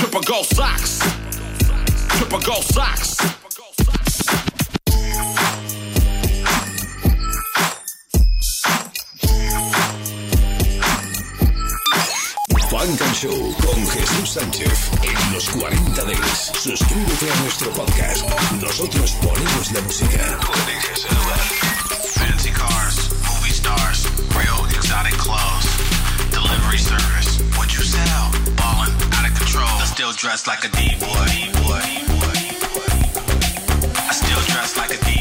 Triple 0.00 0.22
gold 0.22 0.46
socks. 0.46 0.98
Triple 2.16 2.40
gold 2.40 2.64
socks. 2.64 3.20
Funk 12.70 13.00
and 13.02 13.14
Show 13.14 13.54
con 13.60 13.86
Jesús 13.88 14.30
Sánchez 14.30 14.90
en 15.02 15.34
los 15.34 15.50
40 15.50 16.04
Days. 16.06 16.52
Suscríbete 16.54 17.30
a 17.30 17.36
nuestro 17.42 17.70
podcast. 17.72 18.26
Nosotros 18.62 19.10
ponemos 19.20 19.72
la 19.72 19.80
música. 19.82 20.40
Fancy 20.48 21.28
cars, 21.28 21.50
movie 21.50 21.59
stars, 23.76 24.06
real 24.34 24.64
exotic 24.76 25.14
clothes, 25.14 25.66
delivery 26.30 26.78
service. 26.78 27.40
What 27.56 27.72
you 27.76 27.84
sell? 27.84 28.30
Ballin', 28.56 28.92
out 29.14 29.28
of 29.28 29.36
control. 29.36 29.66
I 29.66 29.84
still 29.84 30.12
dress 30.12 30.46
like 30.46 30.64
a 30.64 30.68
D-boy. 30.68 31.06
I 33.96 34.12
still 34.12 34.40
dress 34.54 34.76
like 34.76 34.90
a 34.90 35.04
D-boy. 35.04 35.19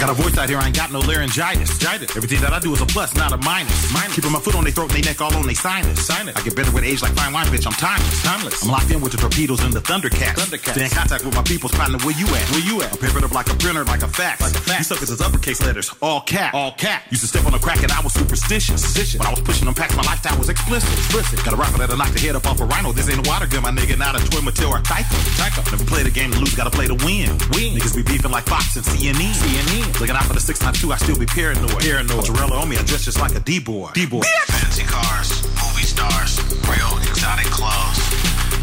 I 0.00 0.08
got 0.08 0.18
a 0.18 0.22
voice 0.22 0.38
out 0.38 0.48
here, 0.48 0.56
I 0.56 0.64
ain't 0.64 0.74
got 0.74 0.90
no 0.90 1.00
laryngitis. 1.00 1.76
Everything 2.16 2.40
that 2.40 2.54
I 2.54 2.58
do 2.58 2.72
is 2.72 2.80
a 2.80 2.86
plus, 2.86 3.14
not 3.16 3.34
a 3.34 3.36
minus. 3.44 3.92
minus. 3.92 4.16
Keeping 4.16 4.32
my 4.32 4.40
foot 4.40 4.56
on 4.56 4.64
their 4.64 4.72
throat 4.72 4.88
and 4.88 4.96
they 4.96 5.04
neck 5.04 5.20
all 5.20 5.28
on 5.36 5.44
their 5.44 5.54
sinus. 5.54 6.06
sinus. 6.06 6.34
I 6.36 6.40
get 6.40 6.56
better 6.56 6.72
with 6.72 6.84
age 6.84 7.02
like 7.02 7.12
fine 7.12 7.34
wine, 7.34 7.44
bitch. 7.52 7.66
I'm 7.66 7.76
timeless. 7.76 8.22
timeless. 8.22 8.64
I'm 8.64 8.70
locked 8.70 8.90
in 8.90 9.02
with 9.02 9.12
the 9.12 9.18
torpedoes 9.18 9.60
and 9.60 9.74
the 9.74 9.84
Thundercats. 9.84 10.40
Thundercats. 10.40 10.72
Stay 10.72 10.84
in 10.84 10.90
contact 10.90 11.26
with 11.26 11.36
my 11.36 11.42
people's 11.42 11.72
partner. 11.72 11.98
Where 12.00 12.16
you 12.16 12.24
at? 12.32 12.48
Where 12.48 12.64
you 12.64 12.80
at? 12.80 12.92
I'm 12.92 12.96
paired 12.96 13.24
up 13.24 13.34
like 13.36 13.52
a 13.52 13.56
printer, 13.60 13.84
like 13.84 14.00
a 14.00 14.08
fax. 14.08 14.40
Like 14.40 14.56
a 14.56 14.62
fax. 14.64 14.78
You 14.78 14.84
suckers 14.84 15.10
is 15.10 15.20
uppercase 15.20 15.60
letters, 15.60 15.92
all 16.00 16.22
cap. 16.22 16.54
All 16.54 16.72
cap. 16.72 17.04
Used 17.10 17.20
to 17.20 17.28
step 17.28 17.44
on 17.44 17.52
a 17.52 17.58
crack 17.60 17.82
and 17.82 17.92
I 17.92 18.00
was 18.00 18.14
superstitious. 18.14 18.80
When 19.12 19.28
I 19.28 19.30
was 19.36 19.40
pushing 19.44 19.66
them 19.66 19.74
packs, 19.74 19.94
my 19.96 20.02
lifestyle 20.08 20.38
was 20.38 20.48
explicit. 20.48 20.88
explicit. 20.96 21.44
Got 21.44 21.52
a 21.52 21.60
rifle 21.60 21.76
that'll 21.76 21.98
knock 21.98 22.16
the 22.16 22.20
head 22.20 22.36
up 22.36 22.46
off 22.48 22.58
a 22.60 22.64
rhino. 22.64 22.92
This 22.92 23.10
ain't 23.10 23.20
a 23.20 23.28
water 23.28 23.46
gun, 23.46 23.64
my 23.64 23.70
nigga. 23.70 23.98
Not 23.98 24.16
a 24.16 24.24
twin 24.30 24.48
Mattel 24.48 24.70
or 24.70 24.80
Tyco. 24.80 25.12
Tyco. 25.36 25.60
Never 25.70 25.84
play 25.84 26.04
the 26.04 26.10
game 26.10 26.32
to 26.32 26.38
lose, 26.38 26.56
gotta 26.56 26.70
play 26.70 26.86
to 26.86 26.96
win. 27.04 27.36
Win. 27.52 27.76
Niggas 27.76 27.92
be 27.94 28.00
beefing 28.00 28.30
like 28.30 28.48
Fox 28.48 28.76
and 28.76 28.84
CNN. 28.86 29.36
CNN. 29.36 29.89
Looking 29.98 30.16
out 30.16 30.24
for 30.24 30.32
the 30.32 30.40
six 30.40 30.58
times 30.58 30.80
two, 30.80 30.92
I 30.92 30.96
still 30.96 31.18
be 31.18 31.26
paranoid. 31.26 31.78
Paranoid. 31.80 32.16
Mozzarella 32.16 32.56
on 32.60 32.68
me, 32.68 32.76
I 32.76 32.82
dress 32.82 33.04
just 33.04 33.20
like 33.20 33.34
a 33.34 33.40
D-boy. 33.40 33.90
D-boy. 33.92 34.22
Fancy 34.46 34.84
cars, 34.84 35.42
movie 35.60 35.84
stars, 35.84 36.40
real 36.68 36.96
exotic 37.04 37.46
clothes, 37.52 38.00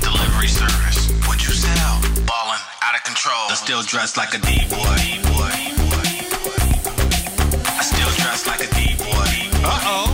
delivery 0.01 0.47
service. 0.47 1.11
What 1.27 1.43
you 1.45 1.53
sell? 1.53 2.01
Ballin', 2.25 2.61
out 2.81 2.95
of 2.95 3.03
control. 3.03 3.49
I 3.49 3.55
still 3.55 3.81
dress 3.83 4.17
like 4.17 4.33
a 4.33 4.39
D-boy. 4.39 4.97
D-boy. 4.97 5.53
I 7.69 7.81
still 7.83 8.09
dress 8.17 8.47
like 8.47 8.61
a 8.61 8.69
D-boy. 8.73 9.29
Uh-oh. 9.61 9.67
Let 9.67 10.05
a 10.05 10.06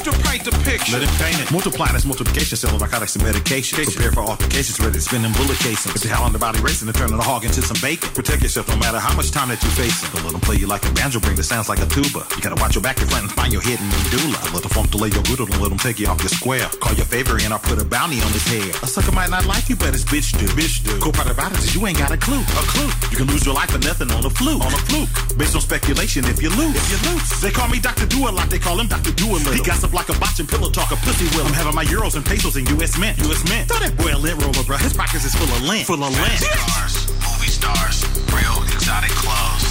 paint 0.00 0.44
the 0.44 0.52
picture. 0.64 0.96
Let 0.96 1.02
it 1.04 1.12
paint 1.20 1.36
it. 1.40 1.50
Multiply 1.52 1.92
this 1.92 2.04
multiplication 2.04 2.56
cell 2.56 2.74
of 2.74 2.80
narcotics 2.80 3.16
and 3.16 3.24
medication. 3.24 3.76
Prepare 3.76 4.12
for 4.12 4.24
altercations, 4.24 4.80
ready 4.80 4.94
to 4.94 5.00
spin 5.00 5.24
in 5.24 5.32
bullet 5.32 5.58
casings. 5.60 5.94
If 5.94 6.02
the 6.02 6.08
hell 6.08 6.24
on 6.24 6.32
the 6.32 6.38
body 6.38 6.60
racing 6.60 6.88
and 6.88 6.96
turning 6.96 7.16
the 7.16 7.22
hog 7.22 7.44
into 7.44 7.60
some 7.60 7.76
bacon. 7.82 8.08
Protect 8.14 8.42
yourself 8.42 8.68
no 8.68 8.76
matter 8.76 8.98
how 8.98 9.14
much 9.14 9.30
time 9.30 9.48
that 9.48 9.60
you're 9.62 9.76
facing. 9.76 10.08
Don't 10.12 10.24
let 10.24 10.32
them 10.32 10.40
play 10.40 10.56
you 10.56 10.66
like 10.66 10.84
a 10.88 10.92
banjo, 10.92 11.20
bring 11.20 11.36
the 11.36 11.42
sounds 11.42 11.68
like 11.68 11.80
a 11.80 11.86
tuba. 11.86 12.24
You 12.36 12.40
gotta 12.40 12.60
watch 12.60 12.74
your 12.74 12.82
back, 12.82 12.98
your 13.00 13.08
front, 13.08 13.28
and 13.28 13.32
find 13.32 13.52
your 13.52 13.60
hidden 13.60 13.84
medulla. 13.88 14.40
Let 14.56 14.62
the 14.62 14.72
funk 14.72 14.90
delay 14.90 15.10
your 15.12 15.24
good, 15.28 15.44
don't 15.44 15.60
let 15.60 15.68
them 15.68 15.78
take 15.78 16.00
you 16.00 16.06
off 16.08 16.20
your 16.24 16.32
square. 16.32 16.68
Call 16.80 16.94
your 16.94 17.06
favor 17.06 17.36
and 17.36 17.52
I'll 17.52 17.60
put 17.60 17.76
a 17.76 17.84
bounty 17.84 18.22
on 18.22 18.32
his 18.32 18.46
head. 18.48 18.72
A 18.82 18.86
sucker 18.86 19.12
might 19.12 19.30
not 19.30 19.44
like 19.44 19.68
you, 19.68 19.76
but 19.76 19.92
his 19.92 20.04
bitch 20.04 20.32
do. 20.38 20.46
Bitch 20.56 20.80
do. 20.84 20.96
Cool 21.00 21.12
part 21.12 21.30
about 21.30 21.52
it 21.52 21.58
is 21.58 21.74
you 21.74 21.84
ain't 21.86 21.98
got 21.98 22.10
a 22.10 22.16
clue. 22.16 22.40
A 22.40 22.64
clue. 22.72 22.90
You 23.10 23.16
can 23.20 23.26
lose 23.26 23.44
your 23.44 23.54
life 23.54 23.70
for 23.70 23.82
nothing 23.84 24.10
on 24.10 24.24
a 24.24 24.30
fluke. 24.30 24.62
On 24.64 24.72
a 24.72 24.82
fluke. 24.88 25.10
Based 25.36 25.54
on 25.54 25.60
speculation 25.60 26.24
if 26.24 26.40
you 26.40 26.48
lose. 26.50 26.76
If 26.76 26.88
you 26.88 27.00
lose. 27.12 27.28
They 27.40 27.50
call 27.50 27.68
me 27.68 27.80
Dr. 27.80 28.06
Do 28.06 28.28
a 28.28 28.32
lot, 28.32 28.48
they 28.48 28.58
call 28.58 28.78
him 28.80 28.88
Dr. 28.88 29.12
Do 29.12 29.36
a 29.36 29.38
little. 29.42 29.81
He 29.82 29.88
gossip 29.88 29.98
like 29.98 30.16
a 30.16 30.20
botch 30.20 30.38
and 30.38 30.48
pillow 30.48 30.70
talk, 30.70 30.92
a 30.92 30.96
pussy 31.02 31.26
will. 31.36 31.44
I'm 31.44 31.52
having 31.52 31.74
my 31.74 31.84
euros 31.84 32.14
and 32.14 32.24
pesos 32.24 32.56
in 32.56 32.66
US 32.78 32.96
mint. 32.98 33.18
US 33.18 33.42
mint. 33.48 33.66
Throw 33.66 33.80
that 33.82 33.96
boy 33.98 34.14
a 34.14 34.18
lint 34.18 34.40
roller, 34.40 34.62
bro. 34.62 34.76
His 34.76 34.92
pockets 34.92 35.24
is 35.24 35.34
full 35.34 35.50
of 35.50 35.62
lint. 35.62 35.86
Full 35.86 35.98
of 36.04 36.14
lint. 36.14 36.38
Cars, 36.70 37.10
movie 37.18 37.50
stars, 37.50 38.06
real 38.30 38.62
exotic 38.70 39.10
clothes, 39.18 39.66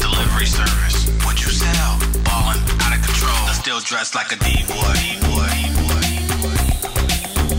delivery 0.00 0.48
service. 0.48 1.04
What 1.20 1.36
you 1.44 1.52
sell? 1.52 2.00
Ballin', 2.24 2.64
out 2.80 2.96
of 2.96 3.04
control. 3.04 3.44
I 3.44 3.52
still 3.52 3.80
dress 3.80 4.14
like 4.14 4.32
a 4.32 4.40
D-boy. 4.40 4.96
D-boy. 5.20 5.52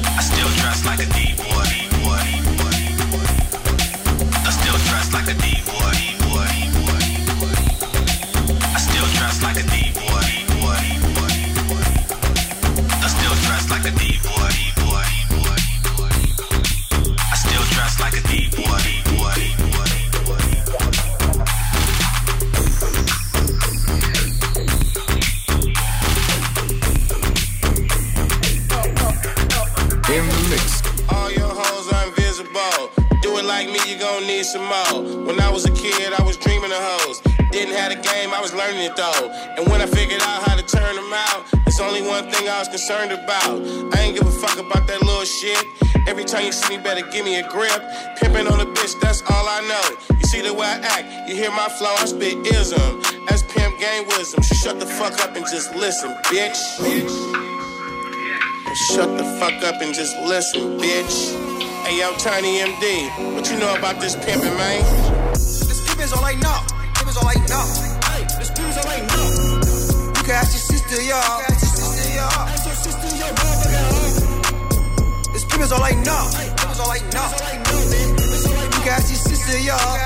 I 0.01 0.21
still 0.25 0.49
dress 0.65 0.81
like 0.89 0.97
a 0.97 1.09
D-boy. 1.13 1.69
D-boy. 1.77 2.25
I 4.33 4.49
still 4.49 4.77
dress 4.89 5.13
like 5.13 5.29
a 5.29 5.37
D-boy. 5.37 5.93
D-boy. 5.93 6.12
Like 13.83 13.93
a 13.93 13.99
D-boy. 13.99 14.49
D-boy. 14.49 15.03
I 17.19 17.35
still 17.35 17.63
dress 17.75 17.99
like 17.99 18.13
a 18.13 18.21
D-boy. 18.27 18.79
D-boy. 18.79 19.33
In 30.13 30.27
the 30.29 30.47
mix. 30.49 30.81
All 31.09 31.29
your 31.31 31.49
hoes 31.49 31.91
are 31.91 32.07
invisible. 32.07 32.89
Do 33.21 33.37
it 33.37 33.43
like 33.43 33.67
me, 33.67 33.79
you 33.91 33.99
gon' 33.99 34.25
need 34.25 34.45
some 34.45 34.63
more. 34.63 35.25
When 35.25 35.41
I 35.41 35.49
was 35.49 35.65
a 35.65 35.71
kid, 35.71 36.13
I 36.13 36.23
was 36.23 36.37
dreaming 36.37 36.71
of 36.71 36.77
hoes. 36.79 37.21
Didn't 37.51 37.75
have 37.75 37.91
a 37.91 37.95
game, 37.95 38.33
I 38.33 38.39
was 38.39 38.53
learning 38.53 38.83
it 38.83 38.95
though. 38.95 39.29
And 39.57 39.67
when 39.69 39.81
I 39.81 39.87
figured 39.87 40.21
out 40.21 40.43
how 40.47 40.55
to 40.55 40.63
turn 40.63 40.95
them 40.95 41.11
out, 41.13 41.43
it's 41.51 41.52
only 41.83 42.01
one 42.01 42.29
thing 42.31 42.47
I 42.47 42.59
was 42.59 42.67
concerned 42.67 43.11
about. 43.11 43.59
I 43.93 43.99
ain't 43.99 44.17
give 44.17 44.27
a 44.27 44.31
fuck 44.31 44.57
about 44.57 44.87
that 44.87 45.01
little 45.01 45.25
shit. 45.25 45.63
Every 46.07 46.23
time 46.23 46.45
you 46.45 46.51
see 46.51 46.77
me, 46.77 46.83
better 46.83 47.05
give 47.11 47.25
me 47.25 47.39
a 47.39 47.47
grip. 47.47 47.81
Pimping 48.17 48.47
on 48.47 48.59
a 48.59 48.65
bitch, 48.65 48.99
that's 48.99 49.21
all 49.23 49.45
I 49.47 49.61
know. 49.67 50.15
You 50.17 50.25
see 50.25 50.41
the 50.41 50.53
way 50.53 50.67
I 50.67 50.79
act, 50.79 51.29
you 51.29 51.35
hear 51.35 51.51
my 51.51 51.69
flow, 51.69 51.93
I 51.99 52.05
spit 52.05 52.45
ism. 52.47 53.01
That's 53.27 53.43
pimp 53.43 53.79
game 53.79 54.07
wisdom. 54.07 54.43
Shut 54.43 54.79
the 54.79 54.85
fuck 54.85 55.19
up 55.23 55.35
and 55.35 55.45
just 55.45 55.75
listen, 55.75 56.11
bitch. 56.31 56.59
Shut 58.93 59.17
the 59.17 59.23
fuck 59.39 59.63
up 59.63 59.81
and 59.81 59.93
just 59.93 60.17
listen, 60.21 60.79
bitch. 60.79 61.15
Hey, 61.85 61.99
yo, 61.99 62.13
Tiny 62.17 62.59
MD, 62.59 63.35
what 63.35 63.49
you 63.51 63.57
know 63.59 63.75
about 63.75 63.99
this 63.99 64.15
pimping, 64.15 64.55
man? 64.57 64.81
This 65.33 65.81
pimpin's 65.87 66.13
all 66.13 66.23
I 66.23 66.33
know. 66.35 66.59
Pimpin's 66.95 67.17
all 67.17 67.27
I 67.27 67.35
know. 67.51 67.65
Hey, 68.07 68.23
this 68.39 68.51
pimpin's 68.51 68.77
all 68.77 68.87
I 68.87 68.99
know. 69.07 70.13
You 70.17 70.23
can 70.23 70.35
ask 70.35 70.53
your 70.53 70.79
sister, 70.79 71.01
y'all. 71.03 71.52
Pimpin's 75.63 75.71
all 75.71 75.83
I 75.83 75.91
know. 76.03 76.27
Pimpin's 76.57 76.79
all 76.79 76.91
I 76.91 76.99
know. 77.15 77.27
You 78.63 78.79
can 78.83 78.91
ask 78.91 79.09
your 79.09 79.19
sister, 79.19 79.59
y'all. 79.59 79.97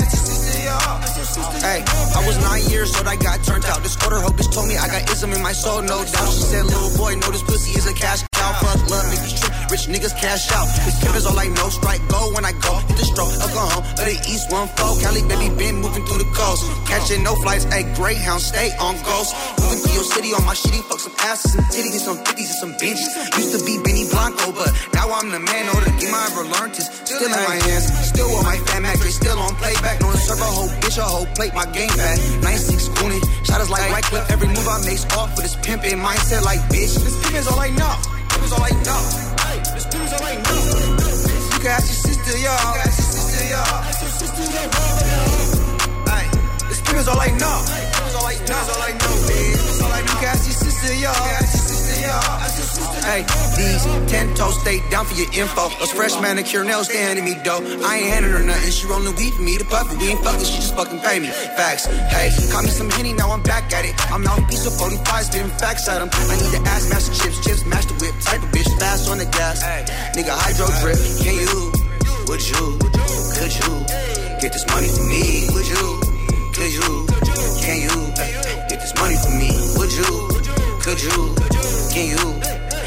Hey, 1.61 1.83
I 2.15 2.23
was 2.25 2.37
nine 2.43 2.63
years 2.69 2.95
old, 2.95 3.07
I 3.07 3.15
got 3.15 3.43
turned 3.43 3.65
out. 3.65 3.81
This 3.81 3.95
quarter 3.95 4.19
hoe 4.19 4.29
bitch 4.29 4.53
told 4.53 4.67
me 4.67 4.77
I 4.77 4.87
got 4.87 5.09
ism 5.09 5.31
in 5.33 5.41
my 5.41 5.53
soul, 5.53 5.81
no 5.81 6.03
doubt. 6.03 6.29
She 6.33 6.41
said, 6.41 6.65
little 6.65 6.95
boy, 6.97 7.15
know 7.15 7.31
this 7.31 7.43
pussy 7.43 7.77
is 7.77 7.87
a 7.87 7.93
cash 7.93 8.26
cow. 8.47 8.67
Fuck 8.67 8.89
love, 8.89 9.11
trip, 9.11 9.71
rich 9.71 9.85
niggas 9.87 10.15
cash 10.15 10.51
out. 10.51 10.67
Pimp 11.01 11.15
is 11.15 11.25
all 11.25 11.37
I 11.37 11.47
know, 11.47 11.69
strike 11.69 12.01
go 12.07 12.31
when 12.33 12.45
I 12.45 12.51
go. 12.63 12.79
Hit 12.87 12.97
the 12.97 13.05
stroke, 13.05 13.33
I 13.39 13.47
go 13.51 13.63
home, 13.73 13.83
but 13.95 14.05
the 14.05 14.17
east 14.27 14.51
one 14.51 14.67
four. 14.75 14.95
Cali 15.01 15.21
baby 15.27 15.49
been 15.55 15.75
moving 15.77 16.05
through 16.05 16.23
the 16.23 16.31
coast. 16.31 16.63
Catching 16.87 17.23
no 17.23 17.35
flights, 17.35 17.65
hey, 17.65 17.83
Greyhound, 17.95 18.41
stay 18.41 18.71
on 18.79 18.95
ghost. 19.03 19.35
Moving 19.59 19.79
through 19.79 19.95
your 19.95 20.07
city 20.07 20.31
on 20.33 20.43
my 20.45 20.55
shitty, 20.55 20.81
fuck 20.87 20.99
some 20.99 21.15
asses, 21.19 21.53
some 21.53 21.65
titties, 21.71 21.95
and 21.97 22.05
some 22.07 22.19
50s 22.23 22.49
and 22.51 22.59
some 22.63 22.73
benches. 22.77 23.09
Used 23.37 23.53
to 23.57 23.61
be 23.65 23.79
Benny 23.83 24.07
Blanco, 24.09 24.51
but 24.51 24.71
now 24.93 25.11
I'm 25.11 25.29
the 25.29 25.39
man, 25.39 25.67
or 25.73 25.81
the 25.83 25.93
game 25.99 26.13
I 26.13 26.27
ever 26.31 26.45
learned 26.47 26.77
is 26.77 26.87
still 27.03 27.23
in 27.23 27.31
my 27.31 27.59
hands. 27.67 27.91
Still 28.07 28.29
with 28.31 28.43
my 28.43 28.57
fat 28.69 28.81
matrix, 28.81 29.15
still 29.15 29.37
on 29.39 29.55
playback. 29.55 29.99
No 30.01 30.11
serve 30.13 30.41
a 30.41 30.49
whole 30.49 30.71
bitch, 30.81 30.97
a 30.97 31.03
whole 31.03 31.27
plate, 31.35 31.53
my 31.53 31.65
game 31.71 31.91
back. 31.99 32.17
96 32.43 32.89
gooning, 32.99 33.23
shot 33.45 33.59
like 33.69 33.91
right 33.91 34.03
clip. 34.03 34.29
Every 34.29 34.47
move 34.47 34.67
I 34.67 34.79
make 34.85 34.99
off 35.17 35.35
with 35.35 35.43
this 35.43 35.55
pimpin' 35.57 35.99
mindset, 36.01 36.43
like 36.43 36.59
bitch. 36.71 36.95
This 36.95 37.15
pimp 37.23 37.35
is 37.35 37.47
all 37.47 37.59
I 37.59 37.69
know. 37.71 38.16
All 38.39 38.63
I 38.63 38.69
know. 38.85 39.03
Hey, 39.43 39.59
this 39.73 39.85
is 39.85 40.13
all 40.13 40.23
I 40.23 40.35
know. 40.35 41.53
You 41.53 41.59
can 41.59 41.71
ask 41.71 41.88
your 41.88 42.13
sister, 42.13 42.38
y'all. 42.38 42.53
You 42.53 42.73
can 42.73 42.88
ask 42.88 42.97
your 42.97 43.11
sister, 43.11 43.49
y'all. 43.49 43.83
Ask 43.83 44.01
your 44.01 44.11
sister, 44.11 44.43
y'all. 44.53 45.36
Hey, 53.07 53.23
these 53.55 53.87
ten 54.11 54.35
toes 54.35 54.59
stay 54.59 54.83
down 54.91 55.05
for 55.05 55.15
your 55.15 55.31
info. 55.31 55.71
Those 55.79 55.95
fresh 55.95 56.19
manicure 56.19 56.65
nails, 56.65 56.89
they 56.89 56.99
handing 56.99 57.23
me 57.23 57.39
dough. 57.39 57.63
I 57.87 58.03
ain't 58.03 58.11
handing 58.11 58.35
her 58.35 58.43
nothing. 58.43 58.69
She 58.69 58.85
rolling 58.85 59.15
weed 59.15 59.31
for 59.31 59.43
me 59.43 59.57
to 59.57 59.63
puff 59.63 59.87
it. 59.87 59.97
We 59.97 60.11
ain't 60.11 60.19
fucking, 60.19 60.43
she 60.43 60.59
just 60.59 60.75
fucking 60.75 60.99
pay 60.99 61.19
me. 61.23 61.31
Facts. 61.55 61.85
Hey, 62.11 62.35
caught 62.51 62.65
me 62.65 62.69
some 62.69 62.89
henny, 62.89 63.13
now 63.13 63.31
I'm 63.31 63.41
back 63.43 63.71
at 63.71 63.85
it. 63.85 63.95
I'm 64.11 64.27
out 64.27 64.43
piece 64.51 64.67
of 64.67 64.75
45, 64.75 65.23
spitting 65.23 65.47
facts 65.55 65.87
at 65.87 66.01
him. 66.03 66.09
I 66.11 66.35
need 66.35 66.51
to 66.51 66.59
ass 66.67 66.89
master 66.91 67.15
chips, 67.15 67.39
chips, 67.47 67.63
mash 67.65 67.85
the 67.85 67.95
whip. 68.03 68.11
Type 68.19 68.43
of 68.43 68.51
bitch, 68.51 68.67
fast 68.77 69.09
on 69.09 69.19
the 69.19 69.25
gas. 69.31 69.63
Nigga, 70.11 70.35
hydro 70.35 70.67
drip. 70.83 70.99
Can 71.23 71.39
you? 71.39 71.71
Would 72.27 72.43
you? 72.43 72.75
Could 73.39 73.55
you? 73.55 73.71
Get 74.43 74.51
this 74.51 74.67
money 74.67 74.91
for 74.91 75.07
me? 75.07 75.47
Would 75.55 75.63
you? 75.63 75.85
Could 76.51 76.75
you? 76.75 77.07
Can 77.63 77.87
you? 77.87 77.95
Get 78.67 78.83
this 78.83 78.91
money 78.99 79.15
for 79.15 79.31
me? 79.31 79.55
Would 79.79 79.95
you? 79.95 80.11
Could 80.83 80.99
you? 80.99 81.31
Can 81.95 82.11
you? 82.11 82.66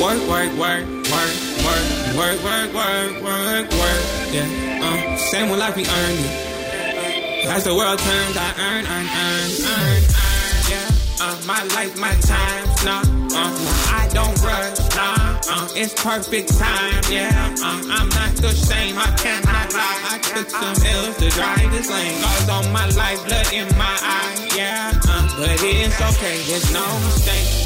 Work, 0.00 0.20
work, 0.28 0.52
work, 0.58 0.84
work, 1.12 1.32
work, 1.64 1.86
work, 2.18 2.42
work, 2.44 2.74
work, 2.74 3.22
work, 3.22 3.70
work. 3.70 4.02
Yeah, 4.32 4.82
uh, 4.82 5.16
same 5.16 5.48
one 5.48 5.58
like 5.58 5.76
we 5.76 5.86
earned 5.86 6.18
it. 6.18 7.46
As 7.46 7.64
the 7.64 7.74
world 7.74 7.98
turns, 7.98 8.36
I 8.36 8.54
earn, 8.58 8.84
earn, 8.86 9.06
earn, 9.06 9.50
earn, 9.64 9.70
earn. 9.70 10.02
Yeah, 10.70 10.90
uh, 11.20 11.36
my 11.46 11.62
life, 11.76 11.96
my 11.98 12.12
time, 12.26 12.64
nah, 12.84 13.02
uh, 13.36 13.52
I 13.94 14.08
don't 14.12 14.34
rush, 14.42 14.78
nah, 14.96 15.40
uh, 15.48 15.68
it's 15.76 15.94
perfect 16.02 16.58
time, 16.58 17.02
yeah, 17.08 17.54
uh, 17.62 17.82
I'm 17.94 18.08
not 18.08 18.34
same, 18.52 18.98
I 18.98 19.06
cannot 19.16 19.72
lie, 19.74 20.00
I 20.10 20.18
took 20.18 20.50
some 20.50 20.86
L's 20.86 21.16
to 21.18 21.28
drive 21.30 21.70
this 21.70 21.90
lane, 21.90 22.20
Scars 22.20 22.48
on 22.48 22.72
my 22.72 22.88
life, 22.90 23.24
blood 23.26 23.52
in 23.52 23.68
my 23.78 23.96
eye, 24.02 24.48
yeah, 24.56 24.92
uh, 25.08 25.28
but 25.38 25.50
it's 25.62 26.00
okay, 26.00 26.42
there's 26.48 26.72
no 26.72 26.84
mistake. 27.04 27.63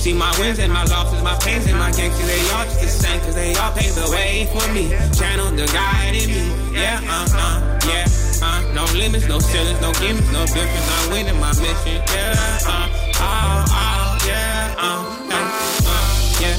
See 0.00 0.14
my 0.14 0.32
wins 0.40 0.58
and 0.58 0.72
my 0.72 0.82
losses, 0.84 1.22
my 1.22 1.36
pains 1.44 1.66
and 1.66 1.78
my 1.78 1.90
'cause 1.90 2.26
they 2.26 2.40
all 2.56 2.64
just 2.64 2.80
the 2.80 2.88
same, 2.88 3.20
cause 3.20 3.34
they 3.34 3.54
all 3.56 3.70
pave 3.72 3.94
the 3.94 4.08
way 4.10 4.48
for 4.50 4.66
me. 4.72 4.88
Channel 5.12 5.50
the 5.50 5.66
guide 5.66 6.14
in 6.14 6.26
me, 6.30 6.50
yeah, 6.72 7.00
uh, 7.06 7.28
uh, 7.36 7.60
yeah, 7.86 8.08
uh, 8.40 8.62
no 8.72 8.84
limits, 8.96 9.26
no 9.26 9.38
ceilings, 9.38 9.78
no 9.82 9.92
gimmicks, 10.00 10.32
no 10.32 10.46
difference. 10.46 10.88
I'm 10.96 11.10
winning 11.10 11.38
my 11.38 11.52
mission, 11.60 12.00
yeah, 12.16 12.32
uh, 12.66 12.88
oh, 13.20 13.64
oh, 13.68 14.18
yeah, 14.26 14.74
uh, 14.78 15.04
hey, 15.28 15.44
uh, 15.84 16.40
yeah. 16.40 16.56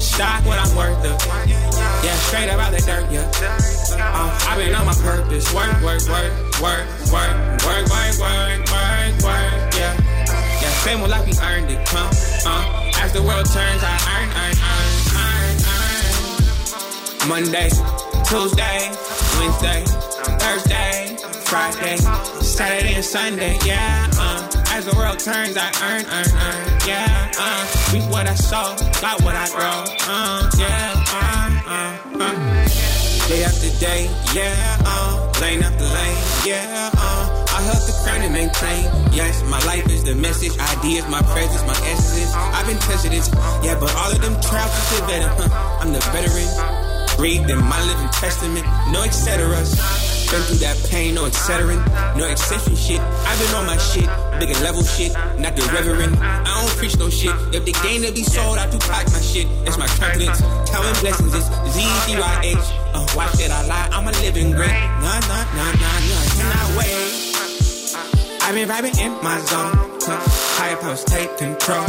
Stock 0.00 0.40
what 0.46 0.58
I'm 0.58 0.74
worth 0.74 1.04
of, 1.04 1.20
yeah, 2.02 2.16
straight 2.28 2.48
up 2.48 2.58
out 2.58 2.72
the 2.72 2.80
dirt, 2.80 3.04
yeah. 3.12 3.28
Uh, 4.00 4.48
I've 4.48 4.56
been 4.56 4.74
on 4.74 4.86
my 4.86 4.94
purpose, 4.94 5.52
work, 5.52 5.76
work, 5.82 6.00
work, 6.08 6.32
work, 6.62 6.86
work, 7.12 7.36
work, 7.68 7.84
work, 7.92 8.16
work, 8.18 8.70
work, 8.72 9.22
work, 9.22 9.74
yeah. 9.76 9.92
Yeah, 9.92 10.11
same 10.82 11.00
one 11.00 11.10
like 11.10 11.24
we 11.24 11.32
earned 11.38 11.70
it, 11.70 11.78
huh? 11.86 12.10
Uh, 12.44 13.02
as 13.04 13.12
the 13.12 13.22
world 13.22 13.46
turns, 13.46 13.82
I 13.86 13.94
earn, 14.18 14.28
earn, 14.42 14.56
earn, 14.66 14.98
earn, 15.22 15.56
earn. 15.70 17.28
Monday, 17.28 17.70
Tuesday, 18.26 18.90
Wednesday, 19.38 19.86
Thursday, 20.42 21.16
Friday, 21.46 21.96
Saturday 22.42 22.94
and 22.94 23.04
Sunday, 23.04 23.58
yeah. 23.64 24.10
Uh, 24.18 24.50
as 24.74 24.84
the 24.86 24.96
world 24.96 25.20
turns, 25.20 25.56
I 25.56 25.70
earn, 25.86 26.02
earn, 26.02 26.26
earn, 26.34 26.80
yeah. 26.84 27.30
Uh, 27.38 27.92
reap 27.92 28.10
what 28.10 28.26
I 28.26 28.34
sow, 28.34 28.74
got 29.00 29.22
what 29.22 29.36
I 29.36 29.46
grow, 29.54 29.84
uh, 30.10 30.50
yeah. 30.58 31.04
Uh, 31.14 31.62
uh, 31.70 32.26
uh. 32.26 33.28
Day 33.28 33.44
after 33.44 33.70
day, 33.78 34.10
yeah, 34.34 34.82
uh, 34.84 35.32
lane 35.40 35.62
after 35.62 35.84
lane, 35.84 36.18
yeah, 36.44 36.90
uh, 36.98 37.41
I 37.62 37.64
help 37.70 37.86
the 37.86 37.94
crown 38.02 38.22
and 38.26 38.34
maintain. 38.34 38.90
Yes, 39.14 39.38
my 39.46 39.62
life 39.70 39.86
is 39.86 40.02
the 40.02 40.16
message, 40.18 40.50
ideas, 40.58 41.06
my 41.06 41.22
presence, 41.30 41.62
my 41.62 41.78
essence. 41.86 42.34
I've 42.34 42.66
been 42.66 42.78
tested 42.82 43.14
yeah, 43.62 43.78
but 43.78 43.94
all 43.94 44.10
of 44.10 44.18
them 44.18 44.34
trials 44.42 44.74
are 44.98 45.06
better. 45.06 45.30
Huh? 45.30 45.78
I'm 45.78 45.94
the 45.94 46.02
veteran. 46.10 46.50
Read 47.22 47.46
in 47.46 47.62
my 47.62 47.78
living 47.86 48.10
testament, 48.10 48.66
no 48.90 49.06
et 49.06 49.14
ceteras. 49.14 49.78
Been 50.34 50.42
through 50.42 50.58
that 50.66 50.74
pain, 50.90 51.14
no 51.14 51.26
etc. 51.26 51.78
No 52.18 52.26
exception 52.26 52.74
shit. 52.74 52.98
I've 52.98 53.38
been 53.38 53.54
on 53.54 53.66
my 53.70 53.78
shit, 53.78 54.10
bigger 54.42 54.58
level 54.66 54.82
shit, 54.82 55.14
not 55.38 55.54
the 55.54 55.62
reverend. 55.70 56.18
I 56.18 56.66
don't 56.66 56.74
preach 56.82 56.98
no 56.98 57.10
shit. 57.10 57.30
If 57.54 57.62
the 57.62 57.78
game 57.86 58.02
to 58.02 58.10
be 58.10 58.24
sold, 58.26 58.58
I 58.58 58.66
do 58.74 58.78
pack 58.90 59.06
my 59.14 59.22
shit. 59.22 59.46
It's 59.70 59.78
my 59.78 59.86
confidence. 60.02 60.42
Counting 60.66 60.98
blessings 60.98 61.30
is 61.30 61.46
Z 61.46 61.78
D 62.10 62.18
Y 62.18 62.58
H. 62.58 62.58
Uh, 62.90 63.06
watch 63.14 63.38
that 63.38 63.54
I 63.54 63.62
lie, 63.70 63.88
I'm 63.94 64.08
a 64.08 64.12
living 64.18 64.50
great. 64.50 64.74
Nah, 64.98 65.22
nah, 65.30 65.46
nah, 65.54 65.70
nah, 65.78 65.98
nah, 66.10 66.22
cannot 66.34 66.68
wait. 66.74 67.31
I've 68.52 68.58
been 68.58 68.68
vibing 68.68 69.00
in 69.00 69.12
my 69.24 69.38
zone. 69.40 69.72
Higher 70.60 70.76
powers 70.76 71.04
take 71.04 71.38
control. 71.38 71.86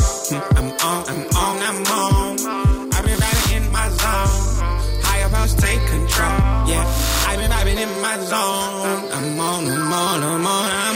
I'm 0.55 0.71
on, 0.71 1.09
I'm 1.09 1.27
on, 1.35 1.57
I'm 1.59 1.83
on. 1.91 2.93
I've 2.93 3.03
been 3.03 3.19
vibing 3.19 3.57
in 3.57 3.69
my 3.69 3.89
zone. 3.89 5.03
Higher 5.03 5.27
powers 5.27 5.55
take 5.55 5.85
control. 5.87 6.39
Yeah, 6.71 6.87
I've 7.27 7.37
been 7.37 7.51
vibing 7.51 7.79
in 7.83 8.01
my 8.01 8.17
zone. 8.17 9.11
I'm 9.11 9.39
on, 9.41 9.67
I'm 9.67 9.91
on, 9.91 10.23
I'm 10.23 10.47
on, 10.47 10.71
I'm 10.71 10.87
on. 10.87 10.92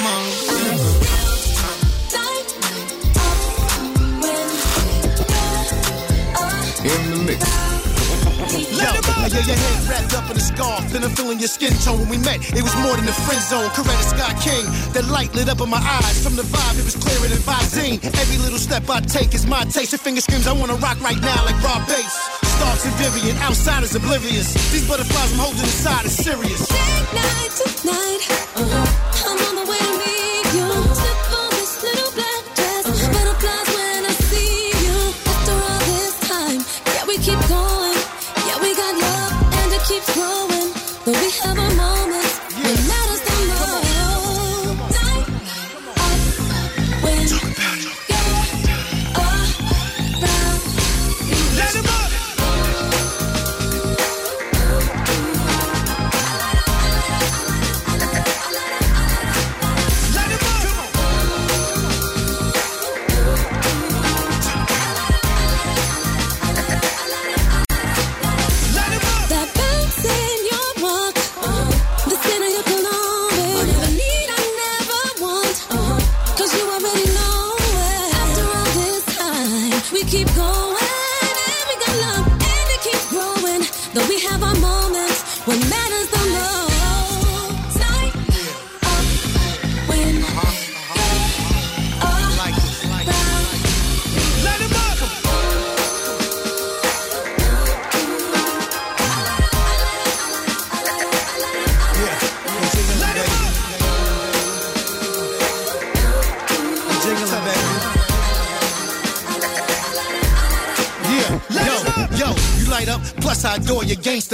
Yeah, 9.27 9.43
your 9.43 9.59
head 9.59 9.89
wrapped 9.89 10.13
up 10.15 10.31
in 10.31 10.37
a 10.37 10.39
scarf, 10.39 10.87
then 10.91 11.03
I'm 11.03 11.11
feeling 11.11 11.39
your 11.39 11.51
skin 11.51 11.73
tone. 11.83 11.99
When 11.99 12.09
we 12.09 12.17
met, 12.17 12.39
it 12.55 12.63
was 12.63 12.75
more 12.79 12.95
than 12.95 13.03
a 13.03 13.17
friend 13.27 13.41
zone. 13.43 13.67
Coretta 13.75 14.05
Scott 14.15 14.39
King, 14.39 14.63
the 14.93 15.03
light 15.11 15.35
lit 15.35 15.49
up 15.49 15.59
in 15.59 15.69
my 15.69 15.83
eyes. 15.83 16.23
From 16.23 16.35
the 16.37 16.43
vibe, 16.43 16.79
it 16.79 16.85
was 16.85 16.95
clearer 16.95 17.27
than 17.27 17.43
Visine. 17.43 17.99
Every 18.03 18.37
little 18.37 18.57
step 18.57 18.89
I 18.89 19.01
take 19.01 19.33
is 19.33 19.45
my 19.45 19.65
taste. 19.65 19.91
Your 19.91 19.99
finger 19.99 20.21
screams, 20.21 20.47
I 20.47 20.53
wanna 20.53 20.75
rock 20.75 21.01
right 21.01 21.19
now 21.19 21.43
like 21.43 21.61
Rob 21.61 21.85
Bass. 21.87 22.15
Starks 22.55 22.85
and 22.85 22.95
Vivian, 22.95 23.37
outsiders 23.43 23.95
oblivious. 23.95 24.53
These 24.71 24.87
butterflies 24.87 25.33
I'm 25.33 25.39
holding 25.39 25.59
inside 25.59 26.05
is 26.05 26.15
serious. 26.15 26.63
Night 27.11 27.51
tonight, 27.51 28.23
uh-huh. 28.55 29.27
I'm 29.27 29.39
on 29.43 29.65
the 29.65 29.71
way 29.71 29.96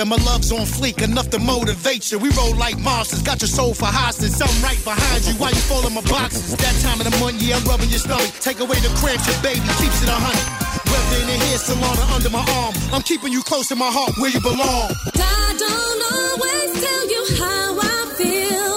gangster. 0.03 0.23
My 0.23 0.31
love's 0.31 0.51
on 0.51 0.65
fleek, 0.65 1.01
enough 1.01 1.29
to 1.31 1.39
motivate 1.39 2.11
you. 2.11 2.19
We 2.19 2.29
roll 2.31 2.55
like 2.55 2.77
monsters, 2.79 3.21
got 3.21 3.41
your 3.41 3.49
soul 3.49 3.73
for 3.73 3.85
hostage. 3.85 4.33
I'm 4.41 4.63
right 4.63 4.81
behind 4.83 5.25
you 5.25 5.33
while 5.35 5.51
you 5.51 5.61
fall 5.61 5.85
in 5.87 5.93
my 5.93 6.01
boxes. 6.01 6.55
That 6.57 6.75
time 6.81 6.99
of 7.01 7.11
the 7.11 7.17
month, 7.19 7.41
yeah, 7.41 7.57
I'm 7.57 7.63
rubbing 7.65 7.89
your 7.89 7.99
stomach. 7.99 8.31
Take 8.39 8.59
away 8.59 8.77
the 8.79 8.89
cramps, 8.99 9.27
your 9.27 9.41
baby 9.41 9.65
keeps 9.79 10.01
it 10.03 10.09
a 10.09 10.15
hundred. 10.15 10.45
Whether 10.91 11.21
in 11.21 11.27
the 11.27 11.45
hair 11.45 11.57
salon 11.57 11.97
or 11.97 12.07
under 12.13 12.29
my 12.29 12.43
arm, 12.61 12.73
I'm 12.93 13.01
keeping 13.01 13.31
you 13.31 13.41
close 13.43 13.67
to 13.69 13.75
my 13.75 13.89
heart 13.91 14.13
where 14.17 14.29
you 14.31 14.41
belong. 14.41 14.91
I 15.15 15.55
don't 15.57 16.01
always 16.13 16.69
tell 16.83 17.05
you 17.09 17.23
how 17.39 17.79
I 17.81 17.97
feel. 18.17 18.75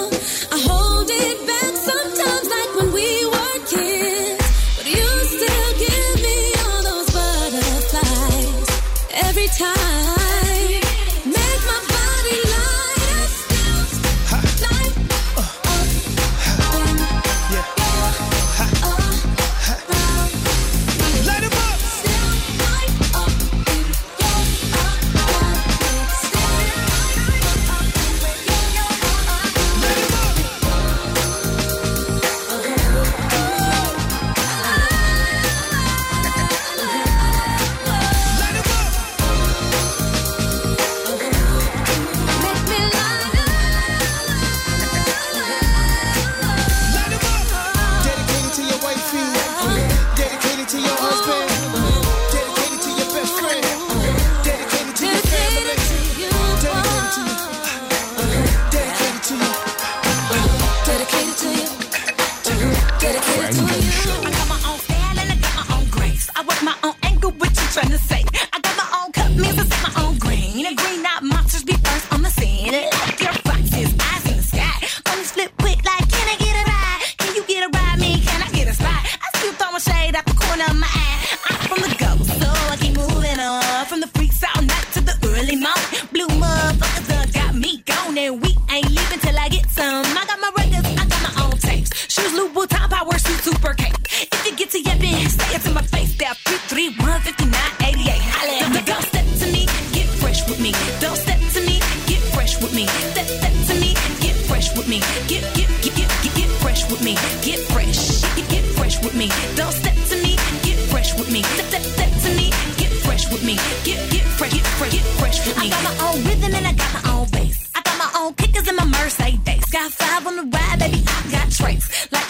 I 0.52 0.58
hold 0.64 1.08
it 1.10 1.38
back 1.46 1.72
sometimes, 1.76 2.46
like 2.48 2.70
when 2.76 2.88
we 2.92 3.08
were 3.26 3.58
kids. 3.68 4.44
But 4.76 4.86
you 4.86 5.08
still 5.36 5.70
give 5.76 6.16
me 6.24 6.38
all 6.64 6.82
those 6.88 7.08
butterflies 7.12 8.68
every 9.12 9.48
time. 9.58 10.25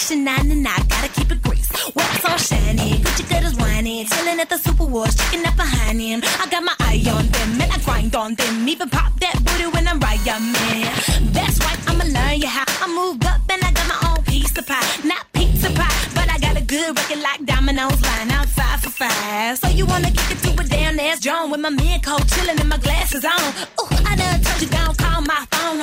Like 0.08 0.38
and 0.38 0.68
I 0.68 0.76
gotta 0.86 1.08
keep 1.08 1.32
it 1.32 1.42
greased. 1.42 1.72
Wax 1.96 2.24
all 2.24 2.38
shiny, 2.38 2.92
Gucci 3.02 3.28
cut 3.28 3.42
is 3.42 3.56
whining. 3.56 4.06
Chilling 4.06 4.38
at 4.38 4.48
the 4.48 4.56
Super 4.56 4.84
Wars, 4.84 5.16
checking 5.16 5.44
up 5.44 5.56
behind 5.56 6.00
him. 6.00 6.20
I 6.38 6.46
got 6.48 6.62
my 6.62 6.74
eye 6.78 7.02
on 7.10 7.26
them 7.26 7.60
and 7.60 7.72
I 7.72 7.78
grind 7.84 8.14
on 8.14 8.36
them. 8.36 8.68
Even 8.68 8.88
pop 8.88 9.18
that 9.18 9.34
booty 9.42 9.66
when 9.66 9.88
I'm 9.88 9.98
right, 9.98 10.24
man. 10.24 10.94
That's 11.32 11.58
right, 11.58 11.78
I'ma 11.90 12.04
learn 12.04 12.40
you 12.40 12.46
how. 12.46 12.62
I 12.68 12.86
move 12.86 13.20
up 13.26 13.40
and 13.50 13.60
I 13.64 13.72
got 13.72 13.88
my 13.88 13.98
own 14.08 14.22
piece 14.22 14.56
of 14.56 14.64
pie. 14.64 14.86
Not 15.02 15.26
pizza 15.32 15.70
pie, 15.70 16.08
but 16.14 16.30
I 16.30 16.38
got 16.38 16.56
a 16.56 16.62
good 16.62 16.96
record 16.96 17.20
like 17.20 17.44
Domino's 17.44 18.00
line 18.00 18.30
outside 18.30 18.80
for 18.80 18.90
five. 18.90 19.58
So 19.58 19.66
you 19.70 19.86
wanna 19.86 20.12
kick 20.12 20.30
it 20.30 20.38
to 20.38 20.50
a 20.62 20.64
damn 20.68 21.00
ass 21.00 21.18
John 21.18 21.50
with 21.50 21.58
my 21.58 21.70
man 21.70 22.00
coat 22.00 22.22
chilling 22.28 22.60
and 22.60 22.68
my 22.68 22.78
glasses 22.78 23.24
on. 23.24 23.42
Ooh, 23.82 24.06
I 24.06 24.14
done 24.14 24.35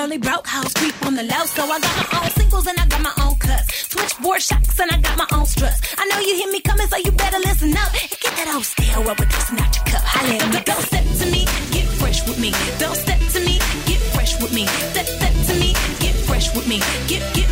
Only 0.03 0.17
broke 0.17 0.45
house 0.45 0.73
creep 0.73 0.93
on 1.05 1.15
the 1.15 1.23
low. 1.23 1.45
So 1.45 1.63
I 1.63 1.79
got 1.79 1.95
my 1.95 2.19
own 2.19 2.29
singles 2.31 2.67
and 2.67 2.77
I 2.77 2.85
got 2.87 3.01
my 3.01 3.13
own 3.23 3.35
cuts. 3.35 3.87
Switchboard 3.87 4.41
shocks 4.41 4.77
and 4.77 4.91
I 4.91 4.97
got 4.97 5.17
my 5.17 5.27
own 5.31 5.45
struts. 5.45 5.79
I 5.97 6.03
know 6.07 6.19
you 6.19 6.35
hear 6.35 6.51
me 6.51 6.59
coming, 6.59 6.87
so 6.87 6.97
you 6.97 7.11
better 7.13 7.39
listen 7.39 7.71
up 7.71 7.87
and 7.87 8.09
get 8.19 8.35
that 8.35 8.51
old 8.53 8.65
stale 8.65 9.01
rubber 9.05 9.23
dusting 9.23 9.59
out 9.59 9.73
your 9.73 9.85
cup. 9.85 10.03
Holla 10.03 10.35
at 10.43 10.49
me. 10.51 10.59
Don't 10.65 10.83
step 10.91 11.05
to 11.07 11.25
me, 11.31 11.45
get 11.71 11.87
fresh 12.03 12.19
with 12.27 12.37
me. 12.37 12.51
Don't 12.79 12.97
step 12.99 13.19
to 13.31 13.39
me, 13.47 13.55
get 13.87 14.01
fresh 14.11 14.35
with 14.41 14.51
me. 14.51 14.67
Step, 14.91 15.07
step 15.07 15.33
to 15.47 15.53
me, 15.55 15.71
get 16.03 16.15
fresh 16.27 16.53
with 16.53 16.67
me. 16.67 16.79
Get, 17.07 17.23
get, 17.33 17.42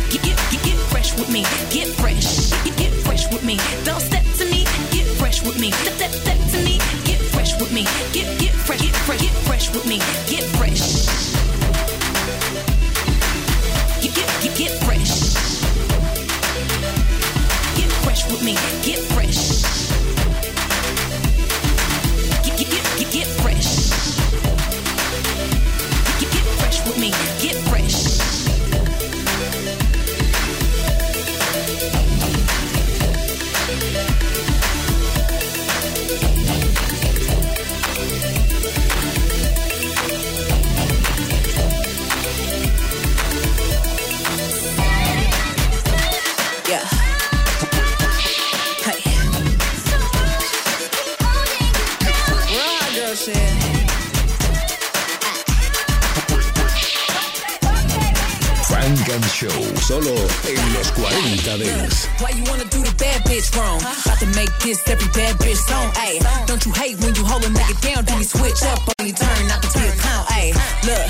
solo 59.82 60.14
en 60.46 60.74
los 60.74 60.92
40 60.92 61.58
Dance. 61.58 62.08
Why 62.20 62.30
you 62.30 62.44
wanna 62.44 62.64
do 62.64 62.82
the 62.82 62.94
bad 62.98 63.22
bitch 63.24 63.50
wrong? 63.56 63.80
About 63.80 64.18
to 64.20 64.26
make 64.38 64.52
this 64.60 64.78
every 64.88 65.08
bad 65.12 65.36
bitch 65.38 65.58
song. 65.68 65.90
Ayy, 65.98 66.20
don't 66.46 66.64
you 66.64 66.72
hate 66.72 66.98
when 67.00 67.14
you 67.14 67.24
hold 67.24 67.44
and 67.44 67.52
make 67.52 67.68
it 67.68 67.80
down? 67.82 68.04
Do 68.04 68.14
you 68.14 68.24
switch 68.24 68.62
up 68.62 68.78
or 68.86 69.04
you 69.04 69.12
turn 69.12 69.48
not 69.48 69.62
to 69.62 69.68
be 69.78 69.84
a 69.84 69.92
clown? 69.98 70.24
Ayy, 70.38 70.54
look. 70.86 71.06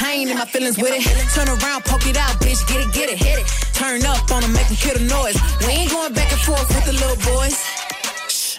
I 0.00 0.12
ain't 0.12 0.30
in 0.30 0.38
my 0.38 0.46
feelings 0.46 0.78
with 0.78 0.92
it. 0.94 1.02
Turn 1.34 1.48
around, 1.48 1.84
poke 1.84 2.06
it 2.06 2.16
out, 2.16 2.34
bitch. 2.40 2.66
Get 2.66 2.80
it, 2.80 2.92
get 2.92 3.08
it, 3.10 3.18
hit 3.18 3.38
it. 3.38 3.46
Turn 3.74 4.04
up 4.04 4.30
on 4.30 4.42
them, 4.42 4.52
make 4.52 4.66
them 4.66 4.76
hear 4.76 4.94
the 4.94 5.04
noise. 5.06 5.38
We 5.60 5.72
ain't 5.74 5.90
going 5.90 6.12
back 6.12 6.30
and 6.32 6.40
forth 6.40 6.68
with 6.74 6.86
the 6.86 6.92
little 6.92 7.18
boys. 7.22 7.56
Shh, 8.28 8.58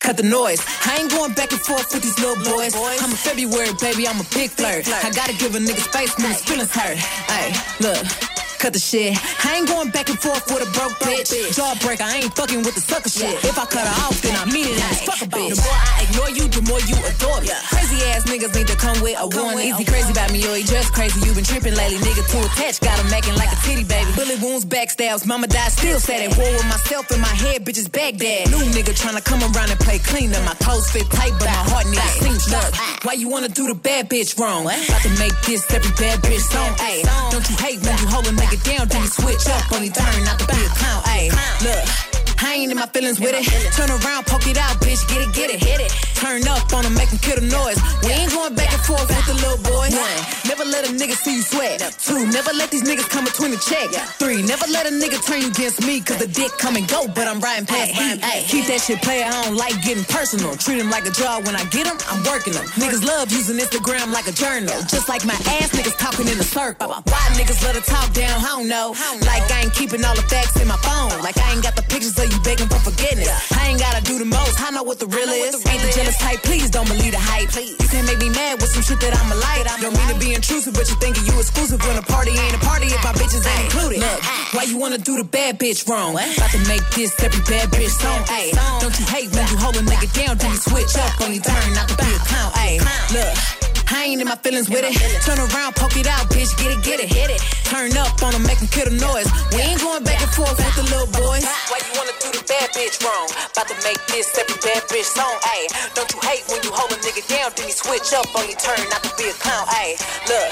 Cut 0.00 0.16
the 0.16 0.24
noise. 0.24 0.62
I 0.86 0.98
ain't 1.00 1.10
going 1.10 1.32
back 1.34 1.52
and 1.52 1.60
forth 1.60 1.92
with 1.92 2.02
these 2.02 2.18
little 2.18 2.38
boys. 2.44 2.74
I'm 2.74 3.12
a 3.12 3.16
February 3.16 3.70
baby, 3.80 4.06
I'm 4.06 4.20
a 4.20 4.26
big 4.34 4.50
flirt. 4.50 4.86
I 4.88 5.10
gotta 5.10 5.34
give 5.34 5.54
a 5.54 5.58
nigga 5.58 5.82
space 5.82 6.16
when 6.18 6.28
his 6.28 6.42
feelings 6.42 6.72
hurt. 6.74 6.98
Hey, 6.98 7.54
look. 7.80 8.29
Cut 8.60 8.76
the 8.76 8.78
shit. 8.78 9.16
I 9.40 9.56
ain't 9.56 9.66
going 9.66 9.88
back 9.88 10.12
and 10.12 10.20
forth 10.20 10.44
with 10.52 10.60
a 10.60 10.70
broke 10.76 10.92
bitch. 11.00 11.32
Jawbreaker, 11.56 12.04
I 12.04 12.20
ain't 12.20 12.32
fucking 12.36 12.60
with 12.60 12.76
the 12.76 12.84
sucker 12.84 13.08
shit. 13.08 13.32
If 13.40 13.56
I 13.56 13.64
cut 13.64 13.88
her 13.88 13.96
off, 14.04 14.20
then 14.20 14.36
I 14.36 14.44
mean 14.52 14.68
it 14.68 14.84
as 14.84 15.00
fuck 15.08 15.24
a 15.24 15.28
bitch. 15.32 15.56
The 15.56 15.64
more 15.64 15.80
I 15.80 16.04
ignore 16.04 16.30
you, 16.36 16.44
the 16.52 16.60
more 16.68 16.82
you 16.84 16.92
adore 17.00 17.40
me. 17.40 17.48
Crazy 17.72 17.98
ass 18.12 18.28
niggas 18.28 18.52
need 18.52 18.68
to 18.68 18.76
come 18.76 19.00
with 19.00 19.16
a 19.16 19.24
one. 19.24 19.56
Easy 19.56 19.84
crazy 19.88 20.12
about 20.12 20.28
me, 20.28 20.44
or 20.44 20.60
he 20.60 20.62
just 20.68 20.92
crazy. 20.92 21.16
You 21.24 21.32
been 21.32 21.48
tripping 21.48 21.72
lately, 21.72 22.04
nigga. 22.04 22.20
Too 22.28 22.44
attached, 22.44 22.84
got 22.84 23.00
him 23.00 23.08
acting 23.08 23.34
like 23.40 23.48
a 23.48 23.58
titty 23.64 23.88
baby. 23.88 24.12
Bullet 24.12 24.38
wounds, 24.44 24.68
backstabs, 24.68 25.24
mama 25.24 25.48
died, 25.48 25.72
still 25.72 25.96
sad 25.96 26.20
at 26.20 26.36
war 26.36 26.52
with 26.52 26.68
myself 26.68 27.08
in 27.08 27.20
my 27.20 27.32
head, 27.32 27.64
bitches 27.64 27.88
Baghdad. 27.88 28.52
New 28.52 28.60
nigga 28.76 28.92
tryna 28.92 29.24
come 29.24 29.40
around 29.40 29.72
and 29.72 29.80
play 29.80 29.98
clean. 30.04 30.36
Then 30.36 30.44
my 30.44 30.54
toes 30.60 30.84
fit 30.92 31.08
tight, 31.08 31.32
but 31.40 31.48
my 31.48 31.64
heart 31.72 31.88
needs 31.88 32.12
cinch. 32.20 32.44
Look, 32.52 32.70
why 33.08 33.16
you 33.16 33.32
wanna 33.32 33.48
do 33.48 33.72
the 33.72 33.74
bad 33.74 34.12
bitch 34.12 34.36
wrong? 34.36 34.68
About 34.68 35.00
to 35.00 35.12
make 35.16 35.32
this 35.48 35.64
every 35.72 35.92
bad 35.96 36.20
bitch 36.20 36.44
song. 36.44 36.76
Ayy, 36.84 37.08
don't 37.32 37.46
you 37.48 37.56
hate 37.56 37.80
when 37.80 37.96
you 38.04 38.08
hold 38.12 38.28
a 38.28 38.32
nigga 38.50 38.76
down? 38.76 38.88
Then 38.88 39.02
you 39.02 39.08
switch 39.08 39.46
up 39.48 39.72
on 39.72 39.84
your 39.84 39.92
turn, 39.92 40.24
not 40.24 40.38
to 40.38 40.46
be 40.46 40.52
a 40.54 40.68
clown. 40.68 41.02
Ayy, 41.04 41.30
look. 41.64 42.09
I 42.42 42.54
ain't 42.54 42.72
in 42.72 42.78
my 42.78 42.86
feelings 42.86 43.20
with 43.20 43.36
it. 43.36 43.44
Turn 43.76 43.90
around, 43.90 44.26
poke 44.26 44.46
it 44.48 44.56
out, 44.56 44.80
bitch. 44.80 45.04
Get 45.08 45.20
it, 45.20 45.32
get 45.34 45.50
it, 45.50 45.60
hit 45.60 45.80
it. 45.80 45.92
Turn 46.20 46.44
up 46.48 46.72
on 46.72 46.84
them, 46.84 46.94
make 46.94 47.08
them 47.08 47.18
kill 47.20 47.40
the 47.40 47.48
noise. 47.48 47.80
We 48.04 48.12
ain't 48.12 48.32
going 48.32 48.54
back 48.54 48.72
and 48.72 48.82
forth 48.84 49.08
with 49.08 49.26
the 49.26 49.36
little 49.40 49.60
boy. 49.64 49.88
One, 49.88 50.20
never 50.44 50.64
let 50.64 50.84
a 50.88 50.92
nigga 50.92 51.16
see 51.16 51.40
you 51.40 51.42
sweat. 51.42 51.80
Two, 51.96 52.28
never 52.28 52.52
let 52.52 52.70
these 52.70 52.84
niggas 52.84 53.08
come 53.08 53.24
between 53.24 53.52
the 53.52 53.60
check. 53.60 53.88
Three, 54.20 54.40
never 54.44 54.64
let 54.68 54.84
a 54.84 54.92
nigga 54.92 55.20
turn 55.24 55.40
you 55.40 55.48
against 55.48 55.84
me, 55.84 56.00
cause 56.00 56.20
the 56.20 56.28
dick 56.28 56.52
come 56.60 56.76
and 56.76 56.88
go, 56.88 57.08
but 57.08 57.24
I'm 57.28 57.40
riding 57.40 57.64
past 57.64 57.92
heat. 57.92 58.20
Keep 58.48 58.68
that 58.68 58.80
shit 58.84 59.00
player, 59.00 59.24
I 59.24 59.32
don't 59.44 59.56
like 59.56 59.80
getting 59.80 60.04
personal. 60.04 60.56
Treat 60.56 60.80
him 60.80 60.90
like 60.90 61.08
a 61.08 61.12
job 61.12 61.44
when 61.48 61.56
I 61.56 61.64
get 61.72 61.88
him, 61.88 61.96
I'm 62.08 62.20
working 62.28 62.52
him. 62.52 62.68
Niggas 62.76 63.04
love 63.04 63.32
using 63.32 63.56
Instagram 63.56 64.12
like 64.12 64.28
a 64.28 64.32
journal. 64.36 64.76
Just 64.92 65.08
like 65.08 65.24
my 65.24 65.36
ass 65.60 65.72
niggas 65.72 65.96
talking 65.96 66.28
in 66.28 66.36
a 66.36 66.44
circle. 66.44 66.88
Why 66.88 67.22
niggas 67.36 67.64
let 67.64 67.76
her 67.76 67.84
talk 67.84 68.12
down? 68.12 68.44
I 68.44 68.60
don't 68.60 68.68
know. 68.68 68.92
Like 69.24 69.44
I 69.48 69.64
ain't 69.64 69.74
keeping 69.74 70.04
all 70.04 70.14
the 70.14 70.26
facts 70.28 70.60
in 70.60 70.68
my 70.68 70.76
phone. 70.84 71.16
Like 71.24 71.36
I 71.40 71.52
ain't 71.52 71.64
got 71.64 71.76
the 71.76 71.82
pictures 71.88 72.18
of 72.20 72.29
you 72.32 72.40
begging 72.40 72.68
for 72.68 72.80
forgiveness. 72.80 73.28
I 73.52 73.70
ain't 73.70 73.80
gotta 73.80 74.02
do 74.02 74.18
the 74.18 74.24
most, 74.24 74.60
I 74.60 74.70
know 74.70 74.82
what 74.82 74.98
the 74.98 75.06
real 75.06 75.28
is. 75.28 75.54
Ain't 75.66 75.82
the 75.82 75.92
jealous 75.92 76.16
type, 76.18 76.42
please 76.42 76.70
don't 76.70 76.86
believe 76.86 77.12
the 77.12 77.20
hype. 77.20 77.50
Please. 77.50 77.76
You 77.80 77.88
can't 77.88 78.06
make 78.06 78.18
me 78.18 78.30
mad 78.30 78.60
with 78.60 78.70
some 78.70 78.82
shit 78.82 79.00
that 79.00 79.12
I'ma 79.16 79.34
like. 79.36 79.66
Don't 79.80 79.96
mean 79.96 80.08
to 80.12 80.18
be 80.18 80.34
intrusive, 80.34 80.74
but 80.74 80.88
you 80.88 80.96
thinking 80.96 81.24
you 81.26 81.34
exclusive 81.38 81.80
when 81.86 81.96
a 81.96 82.02
party 82.02 82.32
ain't 82.32 82.54
a 82.54 82.62
party 82.62 82.86
if 82.86 83.02
my 83.02 83.12
bitches 83.12 83.44
ain't 83.46 83.66
included. 83.66 84.00
Look, 84.00 84.20
why 84.54 84.64
you 84.64 84.78
wanna 84.78 84.98
do 84.98 85.16
the 85.16 85.24
bad 85.24 85.58
bitch 85.58 85.88
wrong? 85.88 86.14
About 86.14 86.50
to 86.50 86.60
make 86.68 86.84
this 86.94 87.12
every 87.22 87.42
bad 87.48 87.70
bitch 87.70 87.94
song. 87.96 88.22
Ayy, 88.30 88.54
don't 88.80 88.94
you 88.98 89.06
hate 89.06 89.30
when 89.32 89.46
you 89.48 89.56
hold 89.56 89.76
a 89.76 89.82
nigga 89.82 90.08
down, 90.14 90.38
then 90.38 90.50
you 90.50 90.60
switch 90.60 90.96
up 90.96 91.20
on 91.20 91.32
your 91.32 91.42
turn, 91.42 91.74
not 91.74 91.88
to 91.88 91.96
be 91.96 92.08
a 92.08 92.20
clown. 92.28 92.50
Ayy, 92.52 92.78
look. 93.12 93.59
I 93.90 94.06
ain't 94.06 94.22
in 94.22 94.28
my 94.30 94.38
feelings 94.38 94.70
with 94.70 94.86
it. 94.86 94.94
Turn 95.26 95.42
around, 95.42 95.74
poke 95.74 95.98
it 95.98 96.06
out, 96.06 96.30
bitch. 96.30 96.54
Get 96.62 96.70
it, 96.70 96.80
get 96.86 96.98
it, 97.02 97.10
hit 97.10 97.26
it. 97.26 97.42
Turn 97.66 97.90
up 97.98 98.14
on 98.22 98.32
them, 98.32 98.46
make 98.46 98.62
them 98.62 98.70
kill 98.70 98.86
the 98.86 98.94
noise. 98.94 99.26
We 99.50 99.66
ain't 99.66 99.82
going 99.82 100.06
back 100.06 100.22
and 100.22 100.30
forth 100.30 100.54
with 100.54 100.76
the 100.78 100.86
little 100.86 101.10
boys. 101.10 101.42
Why 101.66 101.82
you 101.82 101.92
wanna 101.98 102.14
do 102.22 102.30
the 102.30 102.42
bad 102.46 102.70
bitch 102.70 103.02
wrong? 103.02 103.26
About 103.50 103.66
to 103.66 103.76
make 103.82 103.98
this 104.06 104.30
every 104.38 104.54
bad 104.62 104.86
bitch 104.86 105.10
song. 105.10 105.34
Ayy, 105.42 105.66
don't 105.98 106.06
you 106.14 106.22
hate 106.22 106.46
when 106.46 106.62
you 106.62 106.70
hold 106.70 106.94
a 106.94 106.98
nigga 107.02 107.22
down, 107.26 107.50
then 107.58 107.66
you 107.66 107.74
switch 107.74 108.14
up 108.14 108.30
on 108.38 108.46
your 108.46 108.58
turn, 108.62 108.78
not 108.94 109.02
to 109.02 109.10
be 109.18 109.26
a 109.26 109.34
clown. 109.42 109.66
Ayy, 109.74 109.98
look, 110.30 110.48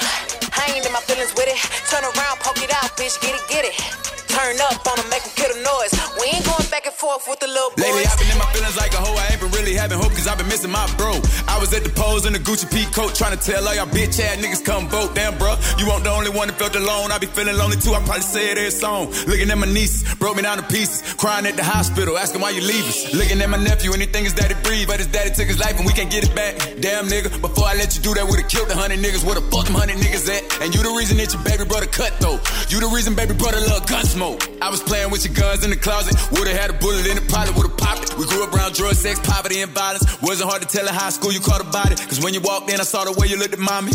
I 0.59 0.75
ain't 0.75 0.83
in 0.83 0.91
my 0.91 0.99
feelings 1.07 1.31
with 1.39 1.47
it. 1.47 1.59
Turn 1.87 2.03
around, 2.03 2.43
poke 2.43 2.59
it 2.59 2.71
out, 2.75 2.91
bitch. 2.99 3.15
Get 3.23 3.39
it, 3.39 3.45
get 3.47 3.63
it. 3.63 4.18
Turn 4.29 4.55
up 4.61 4.85
on 4.85 4.95
them, 4.97 5.09
make 5.09 5.23
them 5.23 5.59
noise. 5.63 5.91
We 6.21 6.31
ain't 6.31 6.45
going 6.45 6.69
back 6.69 6.85
and 6.85 6.95
forth 6.95 7.27
with 7.27 7.39
the 7.39 7.47
little 7.47 7.71
boys. 7.75 7.85
Lately, 7.85 8.05
I've 8.05 8.19
been 8.19 8.31
in 8.31 8.37
my 8.37 8.49
feelings 8.53 8.77
like 8.77 8.93
a 8.93 9.01
hoe. 9.01 9.17
I 9.17 9.33
ain't 9.33 9.41
been 9.41 9.51
really 9.51 9.73
having 9.73 9.97
hope, 9.97 10.13
cause 10.13 10.27
I've 10.27 10.37
been 10.37 10.47
missing 10.47 10.71
my 10.71 10.85
bro. 10.97 11.17
I 11.47 11.57
was 11.59 11.73
at 11.73 11.83
the 11.83 11.89
pose 11.89 12.25
in 12.25 12.33
the 12.33 12.39
Gucci 12.39 12.69
P 12.69 12.85
coat, 12.93 13.15
trying 13.15 13.35
to 13.37 13.41
tell 13.41 13.65
all 13.67 13.75
y'all 13.75 13.89
bitch 13.89 14.21
ass 14.21 14.37
niggas 14.37 14.63
come 14.63 14.87
vote. 14.87 15.15
Damn, 15.15 15.37
bro, 15.37 15.57
you 15.77 15.87
want 15.87 16.03
the 16.03 16.11
only 16.11 16.29
one 16.29 16.47
that 16.47 16.57
felt 16.57 16.75
alone. 16.75 17.11
I 17.11 17.17
be 17.17 17.27
feeling 17.27 17.57
lonely 17.57 17.77
too. 17.77 17.93
I 17.93 17.99
probably 18.05 18.21
say 18.21 18.51
it 18.51 18.57
every 18.57 18.71
song. 18.71 19.09
Looking 19.27 19.49
at 19.49 19.57
my 19.57 19.67
niece, 19.67 20.05
broke 20.15 20.37
me 20.37 20.43
down 20.43 20.57
to 20.57 20.65
pieces. 20.69 21.01
Crying 21.15 21.45
at 21.45 21.55
the 21.57 21.63
hospital, 21.63 22.17
asking 22.17 22.41
why 22.41 22.51
you 22.51 22.61
leave 22.61 22.85
us. 22.85 23.13
Looking 23.13 23.41
at 23.41 23.49
my 23.49 23.57
nephew, 23.57 23.93
anything 23.93 24.23
his 24.23 24.33
daddy 24.33 24.55
breathe, 24.63 24.87
but 24.87 24.97
his 24.97 25.07
daddy 25.07 25.33
took 25.33 25.47
his 25.47 25.59
life 25.59 25.77
and 25.77 25.85
we 25.85 25.93
can't 25.93 26.11
get 26.11 26.23
it 26.23 26.35
back. 26.35 26.55
Damn, 26.79 27.07
nigga, 27.07 27.33
before 27.41 27.65
I 27.65 27.73
let 27.75 27.95
you 27.95 28.01
do 28.01 28.13
that, 28.13 28.29
would've 28.29 28.47
killed 28.47 28.69
the 28.69 28.75
hundred 28.75 28.99
niggas. 28.99 29.25
Where 29.25 29.35
the 29.35 29.45
fuck 29.49 29.65
them 29.65 29.75
hundred 29.75 29.97
niggas 29.97 30.29
at? 30.29 30.43
And 30.61 30.75
you 30.75 30.83
the 30.83 30.93
reason 30.93 31.17
that 31.17 31.33
your 31.33 31.43
baby 31.43 31.65
brother 31.65 31.87
cut 31.87 32.13
though. 32.19 32.37
You 32.69 32.79
the 32.79 32.91
reason 32.93 33.15
baby 33.15 33.33
brother 33.33 33.59
love 33.65 33.87
gun 33.87 34.05
smoke. 34.19 34.43
I 34.61 34.69
was 34.69 34.83
playing 34.83 35.11
with 35.11 35.23
your 35.23 35.33
guns 35.33 35.63
in 35.63 35.69
the 35.69 35.79
closet. 35.79 36.13
Would've 36.35 36.51
had 36.51 36.69
a 36.69 36.77
bullet 36.83 37.07
in 37.07 37.15
the 37.15 37.23
probably 37.31 37.53
would've 37.55 37.77
popped 37.77 38.03
it. 38.03 38.17
We 38.19 38.25
grew 38.27 38.43
up 38.43 38.51
around 38.53 38.75
drugs, 38.75 38.99
sex, 38.99 39.15
poverty, 39.23 39.61
and 39.61 39.71
violence. 39.71 40.03
Wasn't 40.21 40.49
hard 40.49 40.61
to 40.61 40.67
tell 40.67 40.85
in 40.85 40.93
high 40.93 41.15
school 41.15 41.31
you 41.31 41.39
caught 41.39 41.61
a 41.61 41.69
body. 41.71 41.95
Cause 41.95 42.19
when 42.19 42.33
you 42.33 42.41
walked 42.41 42.69
in, 42.69 42.81
I 42.83 42.83
saw 42.83 43.05
the 43.05 43.15
way 43.15 43.27
you 43.27 43.39
looked 43.39 43.53
at 43.53 43.63
mommy. 43.63 43.93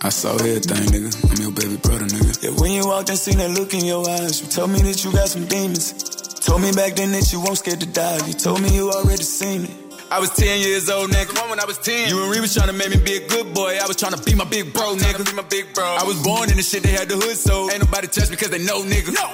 I 0.00 0.08
saw 0.08 0.32
everything, 0.40 0.88
nigga. 0.88 1.10
I'm 1.28 1.36
your 1.36 1.52
baby 1.52 1.76
brother, 1.76 2.08
nigga. 2.08 2.32
Yeah, 2.40 2.56
when 2.56 2.72
you 2.72 2.86
walked 2.86 3.10
in, 3.10 3.16
seen 3.16 3.36
that 3.38 3.50
look 3.50 3.74
in 3.74 3.84
your 3.84 4.08
eyes. 4.08 4.40
You 4.40 4.48
told 4.48 4.70
me 4.70 4.80
that 4.88 5.04
you 5.04 5.12
got 5.12 5.28
some 5.28 5.44
demons. 5.44 5.92
Told 6.40 6.62
me 6.62 6.72
back 6.72 6.96
then 6.96 7.12
that 7.12 7.28
you 7.32 7.44
won't 7.44 7.58
scared 7.58 7.80
to 7.84 7.90
die. 7.92 8.24
You 8.24 8.32
told 8.32 8.62
me 8.62 8.72
you 8.72 8.88
already 8.88 9.22
seen 9.22 9.68
it. 9.68 9.76
I 10.10 10.18
was 10.20 10.30
10 10.30 10.64
years 10.64 10.88
old, 10.88 11.10
nigga. 11.10 11.28
Come 11.28 11.44
on, 11.44 11.50
when 11.50 11.60
I 11.60 11.66
was 11.66 11.76
10. 11.76 12.08
You 12.08 12.22
and 12.24 12.32
Ree 12.32 12.40
was 12.40 12.54
trying 12.54 12.72
to 12.72 12.72
make 12.72 12.88
me 12.88 12.96
be 12.96 13.20
a 13.20 13.28
good 13.28 13.52
boy. 13.52 13.76
I 13.76 13.86
was 13.86 13.96
trying 13.96 14.16
to 14.16 14.22
be 14.24 14.32
my 14.34 14.48
big 14.48 14.72
bro, 14.72 14.96
nigga. 14.96 15.28
Be 15.28 15.36
my 15.36 15.44
big 15.44 15.74
bro. 15.74 15.84
I 15.84 16.04
was 16.04 16.16
born 16.24 16.48
in 16.48 16.56
the 16.56 16.64
shit 16.64 16.82
they 16.82 16.96
had 16.96 17.10
the 17.12 17.20
hood, 17.20 17.36
so 17.36 17.68
ain't 17.68 17.84
nobody 17.84 18.08
touch 18.08 18.30
me 18.30 18.36
cause 18.36 18.48
they 18.48 18.64
know, 18.64 18.80
nigga. 18.80 19.12
No. 19.12 19.28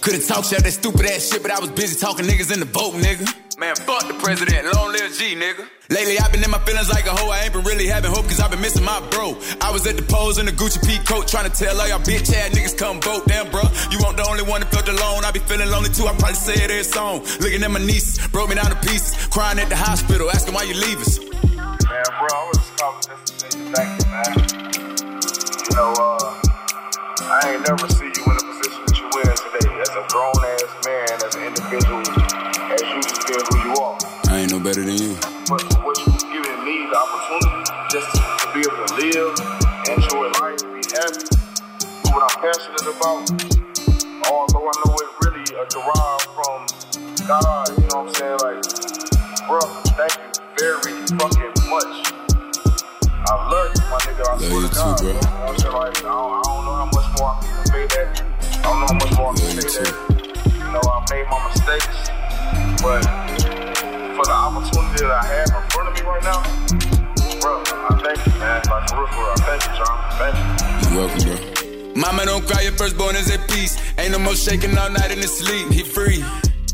Couldn't 0.00 0.26
talk 0.26 0.44
shit, 0.44 0.62
that 0.62 0.70
stupid 0.70 1.06
ass 1.06 1.30
shit, 1.30 1.42
but 1.42 1.50
I 1.50 1.58
was 1.58 1.70
busy 1.70 1.98
talking 1.98 2.26
niggas 2.26 2.52
in 2.52 2.60
the 2.60 2.66
boat, 2.66 2.94
nigga. 2.94 3.26
Man, 3.58 3.74
fuck 3.74 4.06
the 4.06 4.14
president, 4.14 4.72
long 4.74 4.92
live 4.92 5.10
G, 5.18 5.34
nigga. 5.34 5.66
Lately, 5.90 6.16
I've 6.20 6.30
been 6.30 6.44
in 6.44 6.50
my 6.50 6.60
feelings 6.60 6.88
like 6.88 7.06
a 7.06 7.10
hoe. 7.10 7.30
I 7.30 7.42
ain't 7.42 7.52
been 7.52 7.64
really 7.64 7.88
having 7.88 8.12
hope, 8.12 8.30
cause 8.30 8.38
I've 8.38 8.52
been 8.52 8.60
missing 8.60 8.84
my 8.84 9.00
bro. 9.10 9.34
I 9.60 9.72
was 9.72 9.84
at 9.88 9.96
the 9.96 10.06
pose 10.06 10.38
in 10.38 10.46
the 10.46 10.52
Gucci 10.52 10.78
P 10.86 11.02
coat, 11.04 11.26
trying 11.26 11.50
to 11.50 11.54
tell 11.56 11.74
all 11.80 11.88
y'all 11.88 11.98
bitch 11.98 12.32
ass 12.32 12.54
niggas 12.54 12.78
come 12.78 13.00
vote. 13.00 13.26
Damn, 13.26 13.50
bro, 13.50 13.62
you 13.90 13.98
want 13.98 14.16
the 14.16 14.24
only 14.30 14.44
one 14.44 14.60
that 14.60 14.70
felt 14.70 14.86
alone. 14.86 15.24
I 15.24 15.32
be 15.32 15.40
feeling 15.40 15.68
lonely 15.70 15.90
too, 15.90 16.06
I 16.06 16.14
probably 16.14 16.34
say 16.38 16.54
it 16.54 16.70
every 16.70 16.84
song. 16.84 17.26
Looking 17.40 17.64
at 17.64 17.70
my 17.70 17.80
niece, 17.80 18.24
broke 18.28 18.48
me 18.48 18.54
down 18.54 18.70
to 18.70 18.78
pieces. 18.86 19.26
Crying 19.26 19.58
at 19.58 19.68
the 19.68 19.76
hospital, 19.76 20.30
asking 20.30 20.54
why 20.54 20.62
you 20.62 20.74
leave 20.74 21.00
us. 21.02 21.18
Man, 21.18 22.06
bro, 22.22 22.30
I 22.30 22.52
was 22.54 22.62
calling 22.78 23.02
just 23.02 23.26
to 23.26 23.32
say 23.42 23.58
thank 23.74 23.90
you, 23.98 24.06
man. 24.14 24.32
You 25.66 25.72
know, 25.74 25.90
uh, 25.98 26.38
I 27.26 27.58
ain't 27.58 27.66
never 27.66 27.88
see 27.88 28.07
grown 30.08 30.32
ass 30.56 30.72
man, 30.86 31.12
as 31.20 31.34
an 31.36 31.44
individual, 31.44 32.00
as 32.00 32.80
you 32.80 33.00
who 33.44 33.56
you 33.60 33.74
are. 33.76 33.98
I 34.28 34.40
ain't 34.40 34.52
no 34.52 34.58
better 34.58 34.80
than 34.80 34.96
you. 34.96 35.14
But 35.48 35.60
for 35.68 35.84
what 35.84 35.98
you've 36.00 36.24
given 36.32 36.64
me 36.64 36.88
the 36.88 36.96
opportunity 36.96 37.68
just 37.92 38.08
to 38.16 38.46
be 38.56 38.60
able 38.64 38.80
to 38.88 38.94
live, 38.96 39.36
enjoy 39.92 40.32
life, 40.40 40.64
be 40.72 40.80
happy, 40.96 41.28
do 41.28 42.08
what 42.16 42.24
I'm 42.24 42.36
passionate 42.40 42.88
about. 42.88 43.28
Although 44.32 44.64
I 44.64 44.74
know 44.80 44.96
it 44.96 45.10
really 45.24 45.44
uh, 45.52 45.64
derived 45.68 46.28
from 46.32 46.58
God, 47.28 47.68
you 47.76 47.86
know 47.92 48.04
what 48.04 48.08
I'm 48.08 48.14
saying? 48.16 48.38
Like, 48.40 48.64
bro, 49.44 49.60
thank 49.92 50.16
you 50.16 50.40
very 50.56 50.96
fucking 51.20 51.54
much. 51.68 52.12
I 53.28 53.34
love 53.52 53.72
you, 53.76 53.82
my 53.92 53.98
nigga. 54.08 54.24
I 54.24 54.32
Love 54.32 54.40
swear 54.40 54.60
you 54.60 54.68
to 54.68 54.68
too, 54.68 54.74
God. 54.74 55.00
bro. 55.00 55.98
You 55.98 56.02
know 56.02 56.47
mistakes, 61.68 62.08
but 62.82 63.02
for 64.16 64.24
the 64.24 64.32
opportunity 64.32 65.04
that 65.04 65.20
I 65.22 65.26
have 65.26 65.48
in 65.48 65.70
front 65.70 65.88
of 65.88 65.94
me 65.94 66.00
right 66.02 66.22
now, 66.22 66.40
bro, 67.40 67.62
I 67.62 68.00
thank 68.02 68.26
you, 68.26 68.40
man. 68.40 68.62
Like, 68.70 68.88
for 68.88 68.96
real, 68.96 69.06
for 69.08 69.20
real, 69.20 69.32
I 69.32 69.40
thank 69.44 69.62
you, 69.66 69.72
John. 69.76 69.96
Thank 70.18 70.34
you. 70.36 70.90
You 70.90 70.96
welcome, 70.96 71.20
bro. 71.24 71.94
Mama 71.94 72.24
don't 72.24 72.46
cry, 72.46 72.62
your 72.62 72.72
firstborn 72.72 73.16
is 73.16 73.30
at 73.30 73.48
peace. 73.50 73.76
Ain't 73.98 74.12
no 74.12 74.18
more 74.18 74.36
shaking 74.36 74.76
all 74.78 74.90
night 74.90 75.10
in 75.10 75.18
his 75.18 75.36
sleep. 75.36 75.70
He 75.70 75.82
free. 75.82 76.24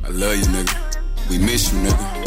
I 0.04 0.08
love 0.10 0.36
you, 0.36 0.44
nigga. 0.44 1.30
We 1.30 1.38
miss 1.38 1.72
you, 1.72 1.78
nigga. 1.80 2.23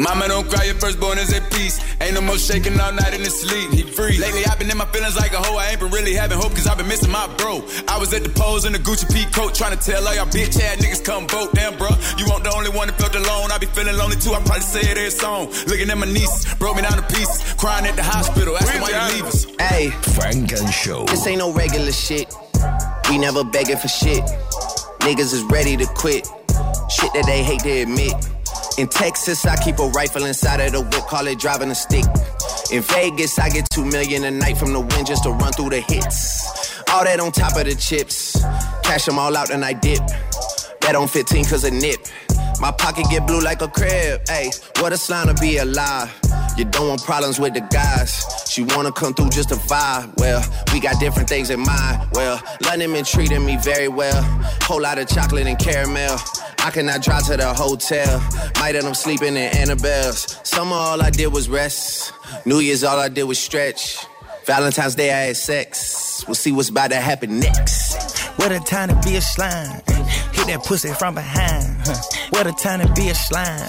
Mama 0.00 0.28
don't 0.28 0.48
cry, 0.48 0.64
your 0.64 0.76
firstborn 0.76 1.18
is 1.18 1.30
at 1.34 1.44
peace. 1.52 1.76
Ain't 2.00 2.14
no 2.14 2.22
more 2.22 2.38
shaking 2.38 2.80
all 2.80 2.90
night 2.92 3.12
in 3.12 3.20
his 3.20 3.38
sleep. 3.38 3.70
He 3.70 3.82
free. 3.82 4.16
Lately, 4.16 4.46
I've 4.46 4.58
been 4.58 4.70
in 4.70 4.78
my 4.78 4.86
feelings 4.86 5.14
like 5.14 5.32
a 5.32 5.36
hoe. 5.36 5.58
I 5.58 5.68
ain't 5.68 5.80
been 5.80 5.90
really 5.90 6.14
having 6.14 6.38
hope, 6.38 6.52
cause 6.56 6.66
I've 6.66 6.78
been 6.78 6.88
missing 6.88 7.10
my 7.10 7.28
bro. 7.36 7.62
I 7.86 7.98
was 7.98 8.14
at 8.14 8.22
the 8.22 8.30
pose 8.30 8.64
in 8.64 8.72
the 8.72 8.78
Gucci 8.78 9.04
P 9.12 9.30
coat, 9.30 9.54
trying 9.54 9.76
to 9.76 9.82
tell 9.84 10.00
all 10.08 10.14
y'all 10.14 10.24
bitch 10.24 10.58
ass 10.58 10.80
niggas 10.80 11.04
come 11.04 11.28
vote. 11.28 11.52
Damn, 11.52 11.76
bro, 11.76 11.90
you 12.16 12.24
want 12.32 12.44
the 12.44 12.52
only 12.56 12.70
one 12.70 12.88
that 12.88 12.96
felt 12.96 13.14
alone. 13.14 13.52
I 13.52 13.58
be 13.58 13.66
feeling 13.66 13.96
lonely 13.98 14.16
too, 14.16 14.32
I 14.32 14.40
probably 14.40 14.62
say 14.62 14.80
it 14.80 14.96
every 14.96 15.10
song. 15.10 15.52
Looking 15.68 15.90
at 15.90 15.98
my 15.98 16.06
niece, 16.06 16.54
broke 16.54 16.76
me 16.76 16.82
down 16.82 16.96
to 16.96 17.06
pieces. 17.14 17.52
Crying 17.60 17.84
at 17.84 17.96
the 17.96 18.02
hospital, 18.02 18.56
asking 18.56 18.80
why 18.80 18.88
you 18.88 19.16
leave 19.16 19.26
us. 19.26 19.44
Hey, 19.60 19.90
Funk 20.16 20.52
and 20.52 20.72
Show. 20.72 21.04
This 21.04 21.26
ain't 21.26 21.38
no 21.38 21.52
regular 21.52 21.92
shit. 21.92 22.32
We 23.10 23.18
never 23.18 23.44
begging 23.44 23.76
for 23.76 23.88
shit. 23.88 24.24
Niggas 25.04 25.34
is 25.36 25.44
ready 25.52 25.76
to 25.76 25.84
quit. 25.92 26.26
Shit 26.88 27.12
that 27.12 27.24
they 27.26 27.44
hate 27.44 27.60
to 27.60 27.82
admit. 27.82 28.14
In 28.80 28.88
Texas, 28.88 29.44
I 29.44 29.62
keep 29.62 29.78
a 29.78 29.88
rifle 29.88 30.24
inside 30.24 30.58
of 30.60 30.72
the 30.72 30.80
whip, 30.80 31.06
call 31.06 31.26
it 31.26 31.38
driving 31.38 31.70
a 31.70 31.74
stick. 31.74 32.06
In 32.72 32.80
Vegas, 32.80 33.38
I 33.38 33.50
get 33.50 33.68
two 33.68 33.84
million 33.84 34.24
a 34.24 34.30
night 34.30 34.56
from 34.56 34.72
the 34.72 34.80
wind 34.80 35.06
just 35.06 35.24
to 35.24 35.32
run 35.32 35.52
through 35.52 35.68
the 35.68 35.80
hits. 35.82 36.80
All 36.90 37.04
that 37.04 37.20
on 37.20 37.30
top 37.30 37.58
of 37.58 37.66
the 37.66 37.74
chips. 37.74 38.42
Cash 38.82 39.04
them 39.04 39.18
all 39.18 39.36
out 39.36 39.50
and 39.50 39.66
I 39.66 39.74
dip. 39.74 40.00
Bet 40.80 40.96
on 40.96 41.08
15 41.08 41.44
cause 41.44 41.64
a 41.64 41.70
nip. 41.70 42.00
My 42.58 42.70
pocket 42.70 43.04
get 43.10 43.26
blue 43.26 43.42
like 43.42 43.60
a 43.60 43.68
crib. 43.68 44.22
Hey, 44.26 44.50
what 44.78 44.94
a 44.94 44.96
sign 44.96 45.26
to 45.26 45.34
be 45.34 45.58
alive. 45.58 46.10
You 46.56 46.64
don't 46.64 46.88
want 46.88 47.04
problems 47.04 47.38
with 47.38 47.52
the 47.52 47.60
guys. 47.60 48.24
She 48.48 48.62
wanna 48.62 48.92
come 48.92 49.12
through 49.12 49.28
just 49.28 49.50
to 49.50 49.56
vibe. 49.56 50.16
Well, 50.16 50.42
we 50.72 50.80
got 50.80 50.98
different 50.98 51.28
things 51.28 51.50
in 51.50 51.60
mind. 51.60 52.08
Well, 52.12 52.40
London 52.64 52.94
been 52.94 53.04
treating 53.04 53.44
me 53.44 53.58
very 53.58 53.88
well. 53.88 54.22
Whole 54.62 54.80
lot 54.80 54.98
of 54.98 55.06
chocolate 55.06 55.46
and 55.46 55.58
caramel. 55.58 56.18
I 56.62 56.70
cannot 56.70 57.02
drive 57.02 57.26
to 57.26 57.36
the 57.36 57.52
hotel. 57.54 58.20
Might 58.60 58.76
end 58.76 58.86
up 58.86 58.94
sleeping 58.94 59.28
in 59.28 59.56
Annabel's. 59.56 60.38
Summer, 60.44 60.76
all 60.76 61.02
I 61.02 61.10
did 61.10 61.32
was 61.32 61.48
rest. 61.48 62.12
New 62.44 62.58
Year's, 62.60 62.84
all 62.84 62.98
I 62.98 63.08
did 63.08 63.24
was 63.24 63.38
stretch. 63.38 63.98
Valentine's 64.46 64.94
Day, 64.94 65.10
I 65.10 65.26
had 65.26 65.36
sex. 65.36 66.24
We'll 66.26 66.34
see 66.34 66.52
what's 66.52 66.68
about 66.68 66.90
to 66.90 66.96
happen 66.96 67.40
next. 67.40 68.28
What 68.38 68.52
a 68.52 68.60
time 68.60 68.88
to 68.88 69.08
be 69.08 69.16
a 69.16 69.20
slime. 69.20 69.80
Hit 70.32 70.46
that 70.46 70.62
pussy 70.64 70.92
from 70.92 71.14
behind. 71.14 71.76
What 72.30 72.46
a 72.46 72.52
time 72.52 72.80
to 72.86 72.92
be 72.94 73.08
a 73.08 73.14
slime. 73.14 73.68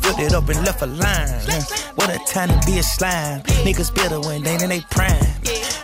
Flipped 0.00 0.20
it 0.20 0.32
up 0.32 0.48
and 0.48 0.64
left 0.64 0.82
a 0.82 0.86
line. 0.86 1.62
What 1.96 2.10
a 2.10 2.18
time 2.26 2.48
to 2.48 2.66
be 2.66 2.78
a 2.78 2.82
slime. 2.82 3.42
Niggas 3.64 3.94
better 3.94 4.20
when 4.20 4.42
they 4.42 4.54
in 4.54 4.68
they 4.70 4.80
prime. 4.90 5.22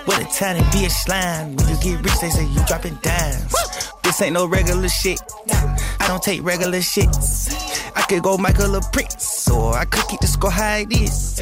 What 0.07 0.21
a 0.21 0.25
time 0.39 0.57
to 0.57 0.79
be 0.79 0.87
a 0.87 0.91
slime. 0.91 1.57
When 1.57 1.69
you 1.69 1.77
get 1.83 2.05
rich, 2.05 2.21
they 2.21 2.31
say 2.31 2.45
you 2.45 2.65
dropping 2.67 2.99
dimes. 3.03 3.55
This 4.03 4.23
ain't 4.23 4.33
no 4.35 4.47
regular 4.47 4.89
shit. 4.89 5.21
Don't 6.09 6.23
take 6.23 6.43
regular 6.43 6.79
shits. 6.79 7.53
I 7.95 8.01
could 8.01 8.23
go 8.23 8.39
Michael 8.39 8.75
or 8.75 8.81
Prince, 8.95 9.47
or 9.51 9.77
I 9.77 9.85
could 9.85 10.09
keep 10.09 10.21
the 10.21 10.27
score 10.27 10.51
high 10.51 10.87
it 10.89 10.93
is. 11.03 11.39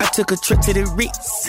I 0.00 0.06
took 0.06 0.32
a 0.32 0.36
trip 0.36 0.58
to 0.62 0.72
the 0.72 0.86
Ritz. 0.96 1.46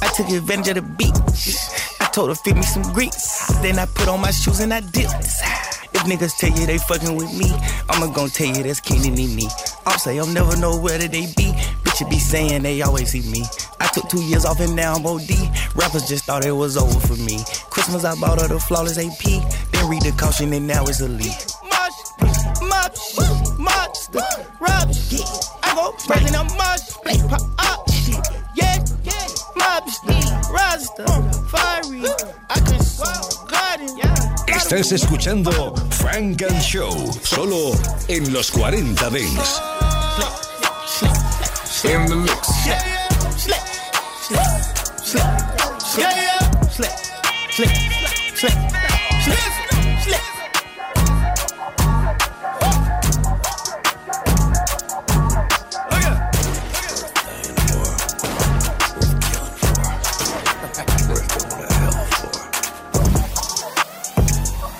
I 0.00 0.06
took 0.14 0.28
advantage 0.28 0.68
of 0.68 0.74
the 0.76 0.82
beach. 0.82 1.56
I 2.00 2.06
told 2.14 2.28
her 2.28 2.36
feed 2.36 2.54
me 2.54 2.62
some 2.62 2.84
grease. 2.92 3.52
Then 3.60 3.76
I 3.80 3.86
put 3.86 4.06
on 4.06 4.20
my 4.20 4.30
shoes 4.30 4.60
and 4.60 4.72
I 4.72 4.82
dipped. 4.82 5.10
If 5.94 6.02
niggas 6.06 6.38
tell 6.38 6.56
you 6.56 6.64
they 6.64 6.78
fucking 6.78 7.16
with 7.16 7.36
me, 7.36 7.50
I'ma 7.90 8.06
gon' 8.14 8.28
tell 8.28 8.46
you 8.46 8.62
that's 8.62 8.78
and 8.88 9.34
me. 9.34 9.48
I'll 9.84 9.98
say 9.98 10.16
I'll 10.20 10.26
never 10.28 10.56
know 10.56 10.78
where 10.78 10.98
they 10.98 11.08
be. 11.08 11.50
Bitch, 11.82 12.08
be 12.08 12.20
saying 12.20 12.62
they 12.62 12.82
always 12.82 13.10
see 13.10 13.28
me. 13.32 13.42
I 13.80 13.88
took 13.88 14.08
two 14.08 14.22
years 14.22 14.44
off 14.44 14.60
and 14.60 14.76
now 14.76 14.94
I'm 14.94 15.04
OD. 15.04 15.28
Rappers 15.74 16.08
just 16.08 16.26
thought 16.26 16.44
it 16.44 16.52
was 16.52 16.76
over 16.76 17.00
for 17.00 17.20
me. 17.20 17.40
Christmas 17.70 18.04
I 18.04 18.14
bought 18.14 18.40
her 18.40 18.46
the 18.46 18.60
flawless 18.60 18.96
AP. 18.96 19.24
Then 19.72 19.90
read 19.90 20.02
the 20.02 20.14
caution 20.16 20.52
and 20.52 20.68
now 20.68 20.84
it's 20.84 21.00
a 21.00 21.08
leak. 22.82 23.58
Much, 23.58 23.58
monster, 23.58 24.20
rubbish. 24.60 25.22
I 25.62 25.74
go 25.74 25.94
straight 25.98 26.28
in 26.28 26.34
a 26.34 26.44
mush, 26.44 26.90
pop 27.28 27.42
up 27.58 27.90
shit. 27.90 28.16
Yeah, 28.54 28.84
yeah, 29.04 29.26
mobster, 29.56 30.50
rasta, 30.50 31.06
fiery. 31.48 32.02
I 32.50 32.60
can 32.60 32.82
swallow 32.82 33.46
garden, 33.48 33.96
yeah. 33.98 34.14
Estás 34.46 34.92
escuchando 34.92 35.74
Frank 35.90 36.42
and 36.42 36.60
Show, 36.62 36.92
solo 37.22 37.72
en 38.08 38.32
los 38.32 38.50
40 38.50 39.10
Dents. 39.10 39.60
In 41.84 42.06
the 42.06 42.16
mix. 42.16 42.66
Yeah, 42.66 42.80
yeah. 42.86 43.08
Slip, 43.36 43.58
slip, 44.22 44.44
slip, 45.02 45.24
slip. 45.90 45.98
Yeah, 45.98 46.14
yeah. 46.14 46.42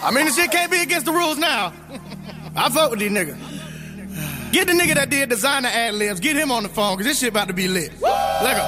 I 0.03 0.11
mean, 0.11 0.27
the 0.27 0.33
shit 0.33 0.51
can't 0.51 0.71
be 0.71 0.81
against 0.81 1.07
the 1.07 1.13
rules 1.13 1.39
now. 1.39 1.73
I 2.57 2.69
vote 2.69 2.91
with 2.91 3.01
these 3.01 3.11
niggas. 3.11 3.39
Get 4.53 4.67
the 4.67 4.75
nigga 4.75 4.95
that 4.95 5.09
did 5.09 5.31
designer 5.31 5.69
ad 5.69 5.95
libs, 5.95 6.21
get 6.21 6.37
him 6.37 6.51
on 6.51 6.65
the 6.65 6.69
phone, 6.69 6.97
cause 6.97 7.07
this 7.07 7.21
shit 7.21 7.31
about 7.31 7.49
to 7.49 7.55
be 7.55 7.69
lit. 7.69 7.93
Let 8.03 8.57
go. 8.57 8.65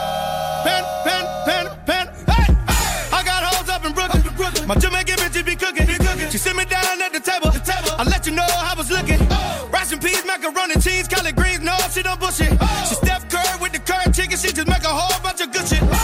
Pen, 0.65 0.85
pen, 1.05 1.25
pen, 1.45 1.67
pen, 1.85 2.07
hey! 2.25 2.55
I 3.13 3.23
got 3.23 3.43
hoes 3.45 3.69
up 3.69 3.85
in 3.85 3.93
Brooklyn. 3.93 4.23
My 4.67 4.77
Jamaican 4.77 5.17
bitch 5.17 5.45
be 5.45 5.57
cooking. 5.57 5.87
She 6.31 6.39
sit 6.39 6.57
me 6.57 6.65
down 6.65 7.03
at 7.03 7.13
the 7.13 7.21
table. 7.21 7.51
I 7.99 8.05
let 8.05 8.25
you 8.27 8.33
know 8.33 8.47
I 8.49 8.75
was 8.79 8.91
looking. 8.91 9.21
Rice 9.71 9.93
and 9.93 10.01
peas, 10.01 10.25
macaroni, 10.25 10.75
cheese, 10.81 11.07
collard 11.09 11.37
greens, 11.37 11.61
no, 11.61 11.77
she 11.93 12.03
don't 12.03 12.19
bullshit. 12.19 12.49
She 12.89 12.95
Steph 12.95 13.29
Curry 13.29 13.61
with 13.61 13.73
the 13.73 13.81
current 13.81 14.15
chicken, 14.15 14.39
she 14.39 14.53
just 14.53 14.69
make 14.69 14.85
a 14.85 14.89
whole 14.89 15.21
bunch 15.23 15.43
of 15.43 15.53
good 15.53 15.67
shit. 15.69 15.83
I've 15.83 16.04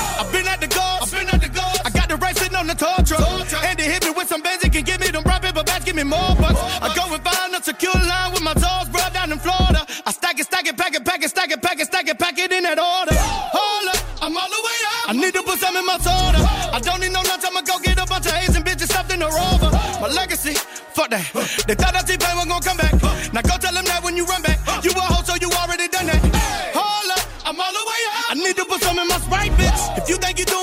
me 6.05 6.11
more 6.11 6.35
bucks. 6.37 6.61
I 6.81 6.89
go 6.97 7.05
and 7.13 7.23
find 7.23 7.55
a 7.55 7.63
secure 7.63 7.93
line 7.93 8.33
with 8.33 8.43
my 8.43 8.55
toes, 8.55 8.89
bro, 8.89 9.05
down 9.13 9.33
in 9.33 9.39
Florida. 9.39 9.85
I 10.07 10.11
stack 10.13 10.39
it, 10.41 10.45
stack 10.45 10.67
it, 10.67 10.77
pack 10.77 10.95
it, 10.95 11.05
pack 11.05 11.23
it, 11.23 11.31
stack 11.31 11.51
it, 11.51 11.61
pack 11.63 11.79
it, 11.81 11.87
stack 11.87 12.09
it, 12.09 12.19
pack 12.19 12.39
it 12.39 12.53
in 12.53 12.63
that 12.65 12.79
order. 12.79 13.17
Hold 13.17 13.89
up, 13.93 14.01
I'm 14.23 14.37
all 14.37 14.49
the 14.49 14.63
way 14.65 14.79
up. 14.97 15.11
I 15.11 15.13
need 15.13 15.35
to 15.35 15.43
put 15.43 15.59
some 15.59 15.77
in 15.77 15.85
my 15.85 15.99
soda. 15.99 16.41
I 16.73 16.81
don't 16.81 17.01
need 17.01 17.13
no 17.13 17.23
nuts, 17.23 17.45
I'ma 17.45 17.61
go 17.63 17.79
get 17.81 17.99
a 17.99 18.07
bunch 18.07 18.27
of 18.27 18.35
Asian 18.35 18.63
bitches 18.63 18.89
stuffed 18.89 19.13
in 19.13 19.21
a 19.23 19.29
rover. 19.29 19.71
My 20.01 20.09
legacy, 20.09 20.55
fuck 20.97 21.11
that. 21.11 21.25
They 21.67 21.75
thought 21.75 21.93
that 21.93 22.07
T-Pain 22.07 22.37
was 22.37 22.47
gonna 22.47 22.65
come 22.65 22.79
back. 22.79 22.95
Now 23.33 23.43
go 23.43 23.57
tell 23.61 23.75
them 23.75 23.85
that 23.85 24.01
when 24.03 24.17
you 24.17 24.25
run 24.25 24.43
back. 24.43 24.59
You 24.85 24.93
a 24.93 25.01
hoe, 25.01 25.25
so 25.25 25.37
you 25.37 25.51
already 25.53 25.89
done 25.89 26.07
that. 26.07 26.21
Hold 26.73 27.11
up, 27.13 27.23
I'm 27.45 27.61
all 27.61 27.73
the 27.73 27.85
way 27.85 28.01
up. 28.09 28.33
I 28.33 28.35
need 28.35 28.57
to 28.57 28.65
put 28.65 28.81
some 28.81 28.99
in 28.99 29.09
my 29.09 29.19
Sprite, 29.21 29.53
bitch. 29.53 29.99
If 29.99 30.09
you 30.09 30.17
think 30.17 30.39
you're 30.39 30.49
doing 30.49 30.60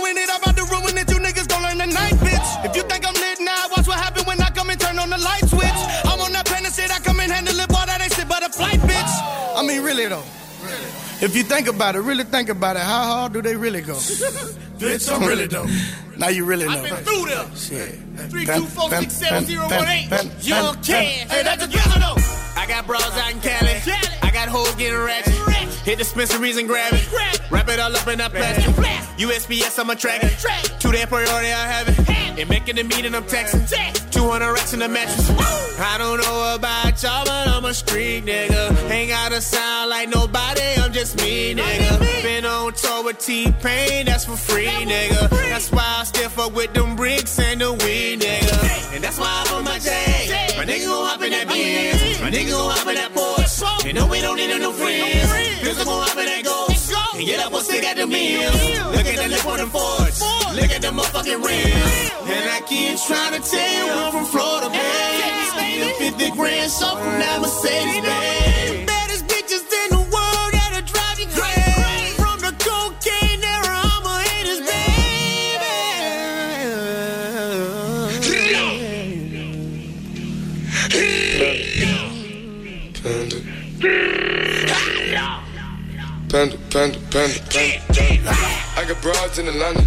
you 11.37 11.43
think 11.43 11.67
about 11.67 11.95
it, 11.95 11.99
really 11.99 12.23
think 12.23 12.49
about 12.49 12.75
it, 12.75 12.81
how 12.81 13.03
hard 13.03 13.33
do 13.33 13.41
they 13.41 13.55
really 13.55 13.81
go? 13.81 13.93
Bitch, 14.77 15.11
I'm 15.13 15.27
really 15.27 15.47
dope. 15.47 15.69
Now 16.17 16.29
you 16.29 16.45
really 16.45 16.65
know. 16.65 16.71
I've 16.71 16.83
been 16.83 17.03
through 17.03 17.25
them. 17.25 17.55
Shit. 17.55 17.99
Three 18.29 18.45
Pen, 18.45 18.61
two 18.61 18.67
four 18.67 18.89
pen, 18.89 19.03
six 19.03 19.13
seven 19.15 19.45
zero 19.45 19.67
pen, 19.67 19.79
one 19.79 19.87
eight. 19.89 20.09
pen, 20.09 20.31
Young 20.41 20.73
pen, 20.75 20.83
Ken. 20.83 21.27
Hey, 21.27 21.43
that's 21.43 21.65
together 21.65 21.99
though. 21.99 22.15
I 22.59 22.65
got 22.67 22.85
bros 22.87 23.01
out 23.01 23.31
in 23.31 23.39
Cali. 23.39 23.75
I 24.21 24.31
got 24.31 24.49
hoes 24.49 24.73
getting 24.75 24.99
ratchet. 24.99 25.33
Hit 25.85 25.99
dispensaries 25.99 26.57
and 26.57 26.67
grab 26.67 26.93
it. 26.93 27.07
Wrap 27.49 27.69
it 27.69 27.79
all 27.79 27.95
up 27.95 28.07
in 28.07 28.17
that 28.17 28.31
plastic. 28.31 28.73
USPS, 29.17 29.79
I'm 29.79 29.89
a 29.89 29.95
tracker. 29.95 30.29
Two 30.79 30.91
day 30.91 31.05
priority, 31.05 31.47
I 31.51 31.65
have 31.67 31.87
it. 31.87 32.09
And 32.39 32.49
making 32.49 32.75
the 32.75 32.83
meeting, 32.83 33.15
I'm 33.15 33.23
texting. 33.23 33.96
200 34.17 34.51
racks 34.51 34.73
in 34.73 34.79
the 34.79 34.89
mattress. 34.89 35.29
I 35.79 35.99
don't 35.99 36.19
know 36.19 36.55
about 36.55 37.03
y'all, 37.03 37.23
but 37.23 37.47
I'm 37.47 37.65
a 37.65 37.73
street 37.73 38.25
nigga. 38.25 38.89
Ain't 38.89 39.11
gotta 39.11 39.39
sound 39.41 39.91
like 39.91 40.09
nobody, 40.09 40.61
I'm 40.81 40.91
just 40.91 41.17
me, 41.17 41.53
nigga. 41.53 42.23
Been 42.23 42.43
on 42.43 42.73
tour 42.73 43.03
with 43.03 43.19
T-Pain, 43.19 44.07
that's 44.07 44.25
for 44.25 44.35
free, 44.35 44.65
nigga. 44.65 45.29
That's 45.29 45.71
why 45.71 45.97
I 45.99 46.03
still 46.05 46.29
fuck 46.29 46.55
with 46.55 46.73
them 46.73 46.95
bricks 46.95 47.37
and 47.37 47.61
the 47.61 47.73
weed, 47.73 48.21
nigga. 48.21 48.95
And 48.95 49.03
that's 49.03 49.19
why 49.19 49.29
I'm 49.45 49.57
on 49.57 49.63
my 49.65 49.77
J. 49.77 49.91
My 50.57 50.65
nigga 50.65 50.87
gon' 50.87 51.05
hop 51.05 51.21
in 51.21 51.31
that 51.31 51.47
Benz. 51.47 52.21
My 52.21 52.31
nigga 52.31 52.49
gon' 52.49 52.71
hop 52.71 52.87
in 52.87 52.95
that 52.95 53.11
Porsche. 53.13 53.85
You 53.85 53.93
know 53.93 54.07
we 54.07 54.19
don't 54.21 54.37
need 54.37 54.49
no 54.59 54.71
friends. 54.71 55.61
Pills 55.61 55.83
gon' 55.83 56.01
hop 56.01 56.17
in 56.17 56.25
that 56.25 56.43
Ghost. 56.43 56.76
And 57.15 57.25
get 57.25 57.39
up, 57.39 57.51
we'll 57.51 57.61
stick 57.61 57.83
at 57.83 57.97
the 57.97 58.07
meals. 58.07 58.53
Look 58.95 59.05
at 59.05 59.17
the 59.17 59.27
lip 59.29 59.45
on 59.45 59.57
them 59.57 59.69
Fords. 59.69 60.21
Look 60.53 60.71
at 60.71 60.81
the 60.81 60.89
motherfucking 60.89 61.43
rims. 61.43 62.11
And 62.29 62.49
I 62.49 62.61
keep 62.65 62.97
trying 63.07 63.41
to 63.41 63.49
tell 63.49 63.85
you 63.85 63.91
I'm 63.91 64.11
from 64.11 64.25
Florida, 64.25 64.69
man. 64.69 65.47
Spending 65.47 66.11
50 66.11 66.31
grand, 66.31 66.71
so 66.71 66.87
from 66.95 67.19
that 67.19 67.41
Mercedes, 67.41 68.03
man. 68.03 68.85
Baddest 68.85 69.27
Panda, 86.29 86.57
panda, 86.69 86.99
panda, 87.09 87.39
panda. 87.49 88.31
I 88.75 88.83
got 88.85 89.01
broads 89.01 89.39
in 89.39 89.47
Atlanta. 89.47 89.81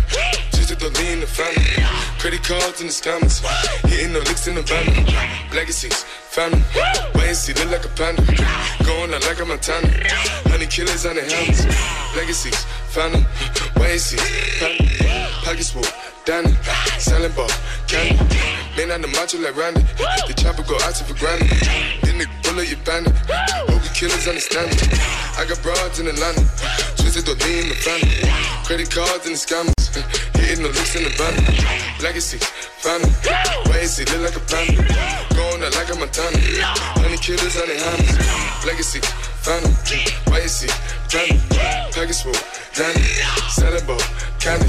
Just 0.53 0.79
to 0.81 0.89
lean 0.89 1.13
in 1.15 1.21
the 1.21 1.27
family. 1.27 1.85
Credit 2.19 2.43
cards 2.43 2.81
in 2.81 2.87
the 2.87 2.93
scammers. 2.93 3.45
Hitting 3.87 4.15
the 4.15 4.21
licks 4.21 4.47
in 4.47 4.55
the 4.55 4.63
van. 4.63 4.87
Legacies, 5.55 6.03
family. 6.31 6.63
Wait 7.15 7.29
and 7.29 7.37
see, 7.37 7.53
look 7.53 7.71
like 7.71 7.85
a 7.85 7.89
panda. 7.89 8.23
Going 8.85 9.13
out 9.13 9.21
like 9.27 9.41
a 9.41 9.45
Montana. 9.45 9.89
Honey 10.49 10.67
killers 10.67 11.05
on 11.05 11.17
the 11.17 11.23
helmets. 11.23 11.67
Legacies, 12.17 12.65
family. 12.89 13.27
Wait 13.77 13.93
and 13.93 14.01
see, 14.01 14.17
family. 14.57 14.89
Pockets 15.45 15.71
full, 15.73 15.85
Danny. 16.25 16.57
Selling 16.99 17.33
ball, 17.33 17.51
candy. 17.87 18.17
Man 18.77 18.93
on 18.93 19.03
the 19.03 19.09
macho 19.09 19.37
like 19.39 19.57
Randy. 19.57 19.83
The 20.27 20.35
chopper 20.41 20.63
go 20.63 20.77
out 20.81 20.95
to 20.95 21.05
for 21.05 21.19
granted. 21.19 21.51
Then 22.01 22.17
the 22.17 22.27
bullet 22.43 22.71
you 22.71 22.77
bandit. 22.85 23.13
Killers 24.01 24.29
understand 24.29 24.73
it. 24.73 24.81
I 25.37 25.45
got 25.45 25.61
broads 25.61 26.01
in 26.01 26.09
Atlanta. 26.09 26.41
Twisted 26.97 27.29
the 27.29 27.37
lean 27.45 27.65
in 27.65 27.69
the 27.69 27.77
family. 27.85 28.25
Credit 28.65 28.89
cards 28.89 29.29
and 29.29 29.37
the 29.37 29.41
scammers. 29.45 29.77
Hitting 30.41 30.65
the 30.65 30.73
licks 30.73 30.97
in 30.97 31.05
the 31.05 31.13
van. 31.21 31.37
Legacy, 32.01 32.41
family. 32.81 33.13
Wait 33.69 33.85
and 33.85 33.93
see, 33.93 34.09
look 34.09 34.25
like 34.25 34.41
a 34.41 34.45
panda. 34.49 34.89
Going 35.37 35.61
out 35.61 35.77
like 35.77 35.93
a 35.93 35.97
Montana. 36.01 36.33
Honey 36.97 37.21
killers 37.21 37.61
on 37.61 37.69
their 37.69 37.77
hands. 37.77 38.65
Legacy, 38.65 39.05
family, 39.45 39.69
why 40.33 40.41
you 40.41 40.49
see? 40.49 40.73
Phantom, 41.13 41.37
package 41.93 42.25
swoop, 42.25 42.41
Danny, 42.73 43.05
selling 43.53 43.85
ball, 43.85 44.01
candy. 44.41 44.65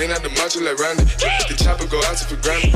May 0.00 0.08
not 0.08 0.24
the 0.24 0.32
macho 0.32 0.64
like 0.64 0.80
Randy. 0.80 1.04
The 1.20 1.60
chopper 1.60 1.84
go 1.92 2.00
out 2.08 2.16
to 2.16 2.24
for 2.24 2.40
granted. 2.40 2.72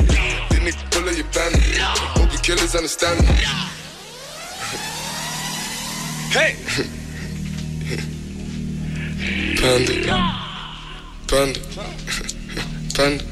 Then 0.53 0.61
nigga 0.61 0.77
pull 0.93 1.09
up 1.09 1.17
your 1.17 1.25
bandit. 1.33 1.81
Hope 2.13 2.29
the 2.29 2.37
killers 2.37 2.77
understand 2.77 3.17
me. 3.25 3.76
Hey! 6.29 6.55
Panda, 9.59 9.93
panda, 11.25 11.59
panda, 12.95 13.23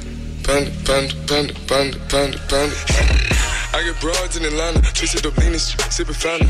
panda, 0.46 0.72
panda, 0.88 1.14
panda, 1.28 1.54
panda, 1.68 2.00
panda, 2.08 2.38
panda. 2.48 3.35
I 3.76 3.84
get 3.84 4.00
broads 4.00 4.38
in 4.38 4.46
Atlanta, 4.46 4.80
twisted 4.96 5.28
up 5.28 5.36
sipping 5.92 6.16
fountain. 6.16 6.48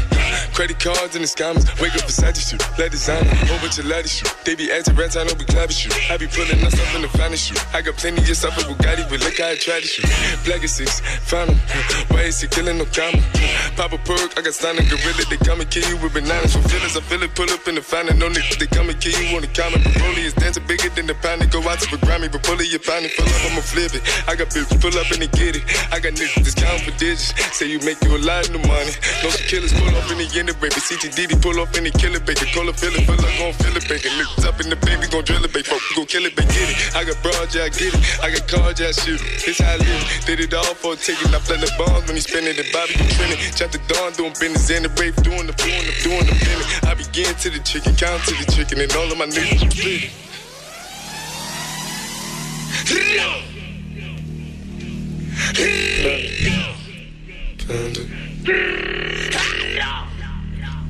Credit 0.54 0.78
cards 0.78 1.16
in 1.18 1.26
the 1.26 1.28
scammers, 1.28 1.66
wake 1.82 1.98
up 1.98 2.06
beside 2.06 2.38
you, 2.38 2.46
let 2.78 2.92
designer, 2.92 3.26
bunch 3.58 3.82
of 3.82 3.90
laddies 3.90 4.14
shoot. 4.14 4.30
They 4.46 4.54
be 4.54 4.72
acting 4.72 4.94
rats, 4.94 5.18
I 5.18 5.24
know 5.26 5.34
clapping 5.34 5.74
shoot. 5.74 5.98
I 6.06 6.18
be 6.22 6.28
pulling 6.30 6.62
up 6.62 6.70
in 6.94 7.02
the 7.02 7.10
finest 7.18 7.50
shoot. 7.50 7.58
I 7.74 7.82
got 7.82 7.98
plenty 7.98 8.22
of 8.22 8.38
stuff 8.38 8.54
with 8.58 8.70
Bugatti, 8.70 9.10
but 9.10 9.26
look 9.26 9.42
how 9.42 9.50
I 9.50 9.58
try 9.58 9.82
to 9.82 9.88
shoot. 9.90 10.06
Black 10.46 10.62
is 10.62 10.78
six, 10.78 11.02
found. 11.26 11.58
Why 12.14 12.30
is 12.30 12.40
he 12.42 12.48
killing 12.48 12.78
no 12.78 12.86
comma? 12.94 13.18
Pop 13.74 13.94
a 13.94 13.98
perk, 14.06 14.38
I 14.38 14.46
got 14.46 14.54
stunning 14.54 14.86
gorilla, 14.86 15.26
they 15.26 15.42
come 15.42 15.66
and 15.66 15.70
kill 15.74 15.90
you 15.90 15.98
with 15.98 16.14
bananas. 16.14 16.54
For 16.54 16.62
feelings, 16.70 16.94
I 16.94 17.02
feel 17.02 17.24
it, 17.26 17.34
pull 17.34 17.50
up 17.50 17.66
in 17.68 17.74
the 17.74 17.82
fountain. 17.82 18.20
No 18.22 18.30
niggas, 18.30 18.62
they 18.62 18.70
come 18.70 18.94
and 18.94 19.02
kill 19.02 19.18
you 19.18 19.34
on 19.34 19.42
the 19.42 19.50
comment. 19.50 19.82
Broly 19.98 20.30
is 20.30 20.38
dancing 20.38 20.62
bigger 20.70 20.94
than 20.94 21.10
the 21.10 21.18
pound. 21.26 21.42
Go 21.50 21.66
out 21.66 21.82
to 21.82 21.90
the 21.90 21.98
Grammy, 22.06 22.30
but 22.30 22.44
pull 22.46 22.62
it, 22.62 22.70
your 22.70 22.86
pound, 22.86 23.10
pull 23.18 23.26
up, 23.26 23.50
I'ma 23.50 23.66
flip 23.66 23.98
it. 23.98 24.06
I 24.30 24.38
got 24.38 24.54
bitches, 24.54 24.78
pull 24.78 24.94
up 24.94 25.10
and 25.10 25.26
they 25.26 25.32
get 25.34 25.58
it. 25.58 25.66
I 25.90 25.98
got 25.98 26.14
niggas, 26.14 26.46
discount 26.46 26.86
for 26.86 26.94
digits. 27.16 27.56
Say 27.56 27.68
you 27.68 27.80
make 27.80 28.02
you 28.04 28.16
a 28.16 28.20
lot 28.20 28.48
of 28.48 28.62
money. 28.68 28.92
No 29.24 29.30
killers 29.48 29.74
pull 29.74 29.96
off 29.96 30.12
in 30.12 30.18
the 30.18 30.28
end 30.38 30.50
of 30.50 30.60
baby. 30.60 30.76
CTDD 30.76 31.42
pull 31.42 31.60
off 31.60 31.76
in 31.78 31.86
the 31.86 31.92
killer 31.92 32.20
baby. 32.20 32.46
Call 32.52 32.68
a 32.70 32.74
feeling, 32.74 33.06
feel 33.06 33.16
like 33.16 33.38
gon' 33.40 33.54
feel 33.54 33.76
it, 33.76 33.88
baby. 33.88 34.10
Lift 34.18 34.46
up 34.46 34.60
in 34.60 34.70
the 34.70 34.76
baby, 34.76 35.08
gon' 35.08 35.24
drill 35.24 35.44
it, 35.44 35.54
baby. 35.54 35.64
Fuck, 35.64 35.82
gon' 35.96 36.06
kill 36.06 36.26
it, 36.26 36.36
baby. 36.36 36.52
Get 36.52 36.70
it. 36.70 36.96
I 36.96 37.04
got 37.04 37.18
broad, 37.24 37.54
yeah, 37.56 37.64
I 37.64 37.70
get 37.70 37.94
it. 37.94 38.02
I 38.22 38.28
got 38.32 38.48
cards, 38.48 38.80
yeah, 38.80 38.92
I 38.92 38.92
shoot 38.92 39.22
it. 39.22 39.48
It's 39.48 39.60
how 39.60 39.74
I 39.74 39.78
live. 39.78 40.04
Did 40.26 40.40
it 40.40 40.54
all 40.54 40.76
for 40.76 40.94
a 40.94 40.96
ticket. 40.96 41.34
I 41.34 41.40
play 41.40 41.58
the 41.58 41.72
bombs 41.80 42.06
when 42.08 42.16
he 42.16 42.22
spinning 42.22 42.56
the 42.56 42.66
Bobby, 42.72 42.94
you 43.00 43.08
trending. 43.16 43.40
Chop 43.56 43.72
the 43.72 43.80
dawn, 43.88 44.12
doing 44.14 44.36
business 44.40 44.70
in 44.70 44.84
the 44.84 44.92
rave, 45.00 45.16
doing 45.24 45.48
the 45.48 45.56
doing 45.56 45.86
the 45.88 45.94
doing 46.04 46.26
the 46.28 46.36
minute. 46.36 46.68
I 46.84 46.94
begin 46.96 47.32
to 47.32 47.50
the 47.50 47.60
chicken, 47.64 47.96
count 47.96 48.24
to 48.28 48.34
the 48.36 48.46
chicken, 48.52 48.82
and 48.82 48.92
all 48.94 49.10
of 49.12 49.18
my 49.18 49.26
niggas 49.26 49.72
split. 49.72 50.12
Panda. 57.68 58.02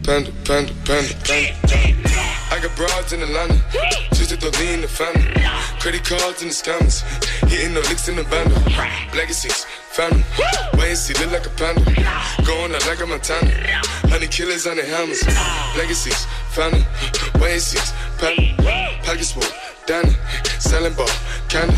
Panda, 0.04 0.32
panda, 0.44 0.74
panda, 0.84 1.14
panda. 1.24 1.56
I 2.52 2.60
got 2.62 2.76
broads 2.76 3.14
in 3.14 3.22
Atlanta, 3.22 3.64
just 4.14 4.32
to 4.32 4.38
throw 4.38 4.52
in 4.68 4.82
the 4.82 4.88
family. 4.88 5.24
Credit 5.80 6.04
cards 6.04 6.42
in 6.42 6.50
the 6.50 6.54
scammers, 6.54 7.02
hitting 7.48 7.74
the 7.74 7.80
licks 7.82 8.10
in 8.10 8.18
the 8.18 8.24
bundle. 8.24 8.60
Legacies, 9.16 9.66
family. 9.96 10.24
And 10.86 10.98
see, 10.98 11.14
look 11.24 11.32
like 11.32 11.48
a 11.48 11.50
panda. 11.56 11.82
Going 12.46 12.76
out 12.76 12.86
like 12.86 13.00
a 13.00 13.08
Montana. 13.08 13.50
Honey 14.12 14.28
killers 14.28 14.68
on 14.68 14.76
the 14.76 14.84
hammers. 14.84 15.24
Legacies, 15.78 16.28
family. 16.52 16.86
Wait 17.40 17.54
and 17.54 17.62
see, 17.62 17.80
panda. 18.20 18.44
Pockets 19.04 19.32
full, 19.32 19.44
Danny. 19.88 20.14
Selling 20.60 20.94
ball, 20.94 21.08
candy. 21.48 21.76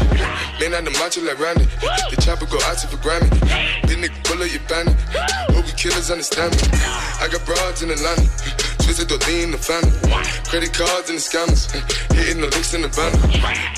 Man 0.59 0.73
on 0.73 0.83
the 0.85 0.91
macho 0.97 1.21
like 1.21 1.39
Randy. 1.39 1.65
The 2.09 2.17
chopper 2.19 2.45
go 2.47 2.57
out 2.65 2.77
to 2.79 2.87
for 2.87 2.97
Grammy. 2.97 3.29
Then 3.85 4.01
nigga 4.01 4.17
pull 4.25 4.41
up 4.41 4.51
your 4.51 4.65
bandit. 4.67 4.97
Hope 5.53 5.69
killers 5.77 6.09
understand 6.09 6.57
me. 6.57 6.67
I 7.21 7.29
got 7.31 7.45
broads 7.45 7.81
in 7.83 7.89
the 7.89 7.95
Atlanta. 7.95 8.66
Twisted 8.87 9.09
the 9.09 9.19
lean 9.27 9.51
the 9.51 9.59
family. 9.59 9.91
Credit 10.47 10.71
cards 10.71 11.11
and 11.11 11.19
the 11.19 11.25
scammers. 11.27 11.67
Hitting 12.15 12.39
the 12.39 12.47
licks 12.47 12.71
in 12.71 12.83
the 12.83 12.87
bundle. 12.87 13.19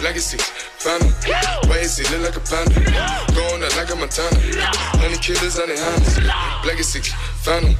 Legacies, 0.05 0.45
family. 0.77 1.09
Wait 1.65 1.81
and 1.81 1.89
see, 1.89 2.05
look 2.13 2.29
like 2.29 2.37
a 2.37 2.43
panda. 2.45 2.77
Going 3.33 3.57
out 3.65 3.73
like 3.73 3.89
a 3.89 3.97
Montana. 3.97 4.37
Honey 5.01 5.17
killers 5.17 5.57
on 5.57 5.65
the 5.65 5.73
hammers. 5.81 6.13
Legacies, 6.61 7.09
family. 7.41 7.73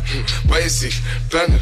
Wait 0.50 0.66
and 0.66 0.74
see, 0.74 0.90
panda. 1.30 1.62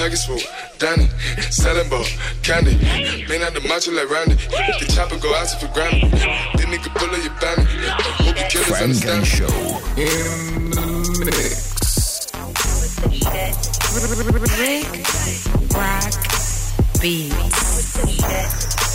Package 0.00 0.24
full, 0.24 0.40
Danny. 0.80 1.12
Selling 1.52 1.92
ball, 1.92 2.08
candy. 2.40 2.80
Man 3.28 3.44
out 3.44 3.52
the 3.52 3.60
macho 3.68 3.92
like 3.92 4.08
Randy. 4.08 4.40
The 4.80 4.88
chopper 4.96 5.20
go 5.20 5.28
out 5.36 5.52
for 5.60 5.68
Grammy. 5.76 6.08
Then 6.56 6.72
nigga 6.72 6.88
pull 6.96 7.12
up 7.12 7.20
your 7.20 7.36
bandit. 7.36 7.68
Hope 7.68 8.32
you 8.32 8.48
killers 8.48 8.72
Frank 8.72 8.96
understand 8.96 9.28
and. 9.28 9.28
Show. 9.28 9.52
In 10.00 10.72
the 11.20 11.36
mix. 11.36 11.72
Rick 13.92 14.88
Rock 15.76 16.12
Beats. 17.02 17.92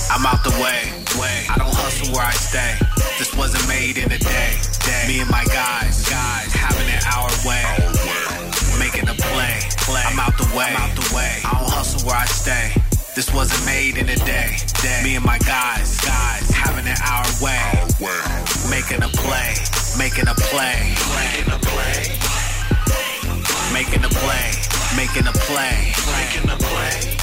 I'm 0.10 0.26
out 0.26 0.42
the 0.44 0.50
way, 0.58 0.90
way. 1.22 1.46
I 1.46 1.56
don't 1.58 1.70
hustle 1.70 2.16
where 2.16 2.26
I 2.26 2.32
stay. 2.32 2.74
This 3.20 3.30
wasn't 3.38 3.68
made 3.68 4.00
in 4.00 4.12
a 4.12 4.18
day, 4.18 4.58
day. 4.82 5.06
Me 5.08 5.20
and 5.22 5.30
my 5.30 5.46
guys, 5.54 6.10
guys, 6.10 6.52
having 6.52 6.90
it 6.90 7.06
our 7.14 7.30
way. 7.46 7.62
Making 8.80 9.08
a 9.10 9.14
play, 9.14 9.62
play. 9.86 10.02
I'm 10.02 10.18
out 10.18 10.36
the 10.36 10.50
way, 10.58 10.74
I'm 10.74 10.90
out 10.90 10.96
the 10.98 11.14
way. 11.14 11.46
I 11.46 11.52
don't 11.54 11.70
hustle 11.70 12.02
where 12.08 12.18
I 12.18 12.26
stay. 12.26 12.74
This 13.14 13.32
wasn't 13.32 13.64
made 13.68 13.98
in 13.98 14.10
a 14.10 14.18
day, 14.26 14.58
day. 14.82 15.02
Me 15.04 15.16
and 15.16 15.26
my 15.26 15.38
guys, 15.46 16.02
guys, 16.02 16.50
having 16.50 16.88
it 16.88 16.98
our 17.06 17.30
way. 17.38 17.62
Making 18.74 19.06
a 19.06 19.10
play, 19.14 19.54
making 19.94 20.26
a 20.26 20.34
play. 20.34 20.98
Making 21.22 21.54
a 21.54 21.60
play. 21.62 22.37
Making 25.08 25.28
a 25.30 25.32
play, 25.32 25.94
making 26.18 26.50
a 26.50 26.58
play. 26.58 27.16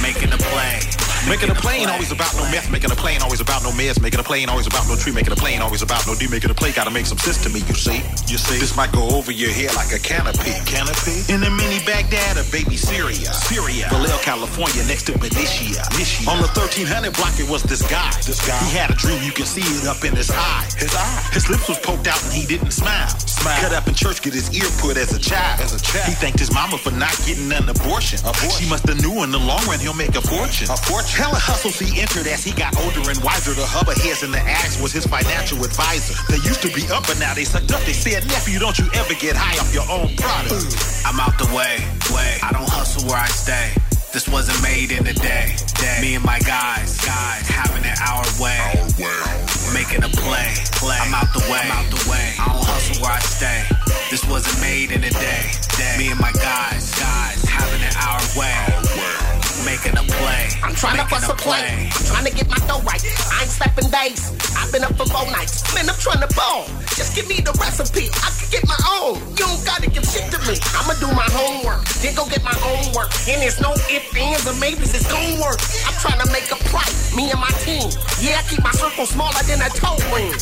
Making 0.00 0.32
a 0.32 0.38
play. 0.38 0.97
Making 1.28 1.50
a 1.50 1.54
plane 1.54 1.88
always 1.90 2.10
about 2.10 2.34
no 2.36 2.42
meth, 2.50 2.70
making 2.72 2.90
a 2.90 2.96
plane 2.96 3.20
always 3.20 3.40
about 3.42 3.62
no 3.62 3.70
mess, 3.72 4.00
making 4.00 4.18
a 4.18 4.24
plane 4.24 4.48
always 4.48 4.66
about 4.66 4.88
no 4.88 4.96
tree, 4.96 5.12
making 5.12 5.32
a 5.32 5.36
plane 5.36 5.60
always 5.60 5.82
about 5.82 6.06
no 6.06 6.14
D, 6.14 6.26
making 6.26 6.50
a 6.50 6.54
play 6.54 6.72
gotta 6.72 6.90
make 6.90 7.04
some 7.04 7.18
sense 7.18 7.36
to 7.44 7.50
me, 7.50 7.60
you 7.68 7.74
see. 7.74 8.00
You 8.32 8.38
see, 8.40 8.56
this 8.56 8.74
might 8.76 8.92
go 8.92 9.04
over 9.12 9.30
your 9.30 9.50
head 9.50 9.74
like 9.76 9.92
a 9.92 9.98
canopy. 9.98 10.56
Canopy? 10.64 11.28
In 11.28 11.44
the 11.44 11.50
mini 11.52 11.84
Baghdad 11.84 12.38
or 12.40 12.48
baby 12.48 12.80
Syria. 12.80 13.28
Syria. 13.44 13.88
Vallejo, 13.92 14.16
California, 14.24 14.80
next 14.88 15.04
to 15.04 15.12
Benicia. 15.20 15.84
Benicia. 15.92 16.30
On 16.32 16.40
the 16.40 16.48
1300 16.56 17.12
block, 17.12 17.36
it 17.36 17.48
was 17.48 17.62
this 17.62 17.84
guy. 17.84 18.08
This 18.24 18.40
guy. 18.48 18.56
He 18.64 18.72
had 18.72 18.88
a 18.90 18.96
dream, 18.96 19.20
you 19.22 19.32
can 19.32 19.44
see 19.44 19.60
it 19.60 19.84
up 19.84 20.00
in 20.08 20.16
his 20.16 20.30
eye. 20.32 20.64
His 20.80 20.96
eye. 20.96 21.28
His 21.36 21.50
lips 21.52 21.68
was 21.68 21.78
poked 21.84 22.08
out 22.08 22.24
and 22.24 22.32
he 22.32 22.48
didn't 22.48 22.72
smile. 22.72 23.12
Smile. 23.28 23.60
Cut 23.60 23.76
up 23.76 23.86
in 23.86 23.92
church, 23.92 24.22
get 24.22 24.32
his 24.32 24.48
ear 24.56 24.64
put 24.80 24.96
as 24.96 25.12
a 25.12 25.20
child. 25.20 25.60
As 25.60 25.76
a 25.76 25.82
child. 25.84 26.08
He 26.08 26.16
thanked 26.16 26.40
his 26.40 26.52
mama 26.56 26.78
for 26.78 26.90
not 26.90 27.12
getting 27.28 27.52
an 27.52 27.68
abortion. 27.68 28.16
abortion. 28.24 28.56
She 28.56 28.64
must 28.64 28.88
have 28.88 28.96
knew 29.04 29.22
in 29.24 29.30
the 29.30 29.38
long 29.38 29.60
run 29.68 29.78
he'll 29.78 29.92
make 29.92 30.16
a 30.16 30.24
fortune. 30.24 30.72
A 30.72 30.76
fortune. 30.88 31.17
Hella 31.18 31.34
hustles 31.34 31.82
he 31.82 31.98
entered 31.98 32.30
as 32.30 32.46
he 32.46 32.54
got 32.54 32.78
older 32.78 33.02
and 33.10 33.18
wiser. 33.26 33.50
The 33.50 33.66
hubba 33.66 33.98
heads 33.98 34.22
in 34.22 34.30
the 34.30 34.38
axe 34.38 34.78
was 34.78 34.94
his 34.94 35.02
financial 35.02 35.58
advisor. 35.66 36.14
They 36.30 36.38
used 36.46 36.62
to 36.62 36.70
be 36.70 36.86
up, 36.94 37.10
but 37.10 37.18
now 37.18 37.34
they 37.34 37.42
sucked 37.42 37.74
up. 37.74 37.82
They 37.82 37.92
said, 37.92 38.22
nephew, 38.30 38.62
don't 38.62 38.78
you 38.78 38.86
ever 38.94 39.18
get 39.18 39.34
high 39.34 39.58
off 39.58 39.74
your 39.74 39.82
own 39.90 40.14
product. 40.14 40.70
I'm 41.02 41.18
out 41.18 41.34
the 41.34 41.50
way, 41.50 41.82
way. 42.14 42.38
I 42.38 42.54
don't 42.54 42.70
hustle 42.70 43.02
where 43.10 43.18
I 43.18 43.26
stay. 43.34 43.74
This 44.14 44.30
wasn't 44.30 44.62
made 44.62 44.94
in 44.94 45.10
a 45.10 45.12
day, 45.12 45.58
day. 45.82 45.98
Me 45.98 46.14
and 46.14 46.22
my 46.22 46.38
guys, 46.46 46.94
guys, 47.02 47.50
having 47.50 47.82
it 47.82 47.98
our 47.98 48.22
way. 48.38 48.78
Making 49.74 50.06
a 50.06 50.10
play, 50.22 50.54
play. 50.78 51.02
I'm 51.02 51.10
out 51.18 51.34
the 51.34 51.42
way, 51.50 51.66
I'm 51.66 51.82
out 51.82 51.90
the 51.90 52.02
way. 52.06 52.30
I 52.38 52.46
don't 52.46 52.62
hustle 52.62 53.02
where 53.02 53.18
I 53.18 53.18
stay. 53.18 53.66
This 54.06 54.22
wasn't 54.30 54.62
made 54.62 54.94
in 54.94 55.02
a 55.02 55.10
day, 55.10 55.50
day. 55.74 55.98
Me 55.98 56.14
and 56.14 56.20
my 56.22 56.30
guys, 56.38 56.94
guys, 56.94 57.42
having 57.42 57.82
it 57.82 57.98
our 57.98 58.22
way. 58.38 58.77
Making 59.64 59.98
a 59.98 60.04
play. 60.06 60.48
I'm 60.62 60.74
trying 60.74 60.98
to 60.98 61.06
bust 61.10 61.30
a 61.30 61.34
play. 61.34 61.90
I'm 61.92 62.04
trying 62.06 62.24
to 62.24 62.34
get 62.34 62.48
my 62.48 62.58
dough 62.66 62.80
right. 62.82 63.02
I 63.02 63.42
ain't 63.42 63.50
sleeping 63.50 63.90
days. 63.90 64.32
I've 64.56 64.72
been 64.72 64.84
up 64.84 64.94
for 64.96 65.06
four 65.06 65.26
nights. 65.30 65.62
Man, 65.74 65.88
I'm 65.88 65.98
trying 65.98 66.20
to 66.20 66.30
ball. 66.34 66.66
Just 66.96 67.14
give 67.14 67.28
me 67.28 67.40
the 67.40 67.52
recipe. 67.58 68.08
I 68.22 68.30
can 68.38 68.48
get 68.50 68.64
my 68.66 68.78
own. 68.98 69.18
You 69.36 69.44
don't 69.46 69.64
gotta 69.66 69.90
give 69.90 70.04
shit 70.06 70.30
to 70.30 70.38
me. 70.46 70.56
I'ma 70.78 70.94
do 71.02 71.10
my 71.12 71.26
homework. 71.34 71.84
Then 72.00 72.14
go 72.14 72.26
get 72.30 72.42
my 72.42 72.56
own 72.64 72.92
work. 72.94 73.10
And 73.28 73.42
there's 73.42 73.60
no 73.60 73.74
ifs, 73.90 74.14
ands, 74.16 74.46
or 74.46 74.54
maybes. 74.56 74.94
It's 74.94 75.06
gon' 75.10 75.38
work. 75.42 75.60
I'm 75.84 75.96
trying 76.00 76.20
to 76.22 76.28
make 76.32 76.48
a 76.50 76.58
play. 76.70 76.88
Me 77.16 77.30
and 77.30 77.40
my 77.40 77.52
team. 77.66 77.90
Yeah, 78.22 78.40
I 78.40 78.42
keep 78.46 78.62
my 78.62 78.72
circle 78.72 79.06
smaller 79.06 79.42
than 79.44 79.60
a 79.62 79.70
toe 79.74 79.98
ring. 80.14 80.32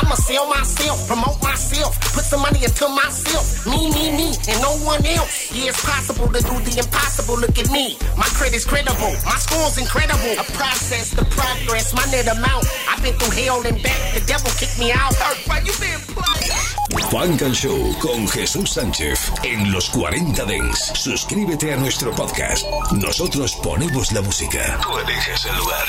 I'ma 0.00 0.14
sell 0.14 0.48
myself, 0.48 1.06
promote 1.06 1.42
myself, 1.42 1.94
put 2.14 2.24
some 2.24 2.42
money 2.42 2.64
into 2.64 2.88
myself. 2.88 3.66
Me, 3.66 3.90
me, 3.90 4.10
me, 4.10 4.28
and 4.48 4.58
no 4.60 4.74
one 4.82 5.04
else. 5.06 5.52
Yeah, 5.54 5.70
it's 5.70 5.84
possible 5.84 6.26
to 6.26 6.40
do 6.40 6.54
the 6.66 6.82
impossible. 6.82 7.38
Look 7.38 7.58
at 7.58 7.70
me. 7.70 7.96
My 8.16 8.28
credit's 8.34 8.64
credible. 8.64 9.14
My 9.24 9.38
score's 9.38 9.78
incredible. 9.78 10.34
A 10.38 10.44
process, 10.58 11.10
the 11.10 11.24
progress, 11.24 11.94
my 11.94 12.04
net 12.10 12.26
amount. 12.26 12.66
I've 12.90 13.02
been 13.02 13.14
through 13.14 13.34
hell 13.38 13.62
and 13.66 13.82
back. 13.82 14.14
The 14.14 14.22
devil 14.26 14.50
kicked 14.58 14.78
me 14.78 14.92
out. 14.92 15.14
Bro, 15.46 15.62
you 15.62 15.72
been 15.78 16.00
playing. 16.10 16.74
Funk 17.10 17.42
and 17.42 17.54
Show 17.54 17.94
con 18.00 18.26
Jesús 18.28 18.70
Sánchez 18.72 19.32
en 19.42 19.70
los 19.70 19.88
40 19.90 20.44
Dents. 20.44 20.92
Suscríbete 20.94 21.72
a 21.72 21.76
nuestro 21.76 22.12
podcast. 22.12 22.64
Nosotros 22.92 23.54
ponemos 23.62 24.12
la 24.12 24.22
música. 24.22 24.78
Tú 24.82 24.98
eliges 24.98 25.44
el 25.44 25.56
lugar. 25.56 25.84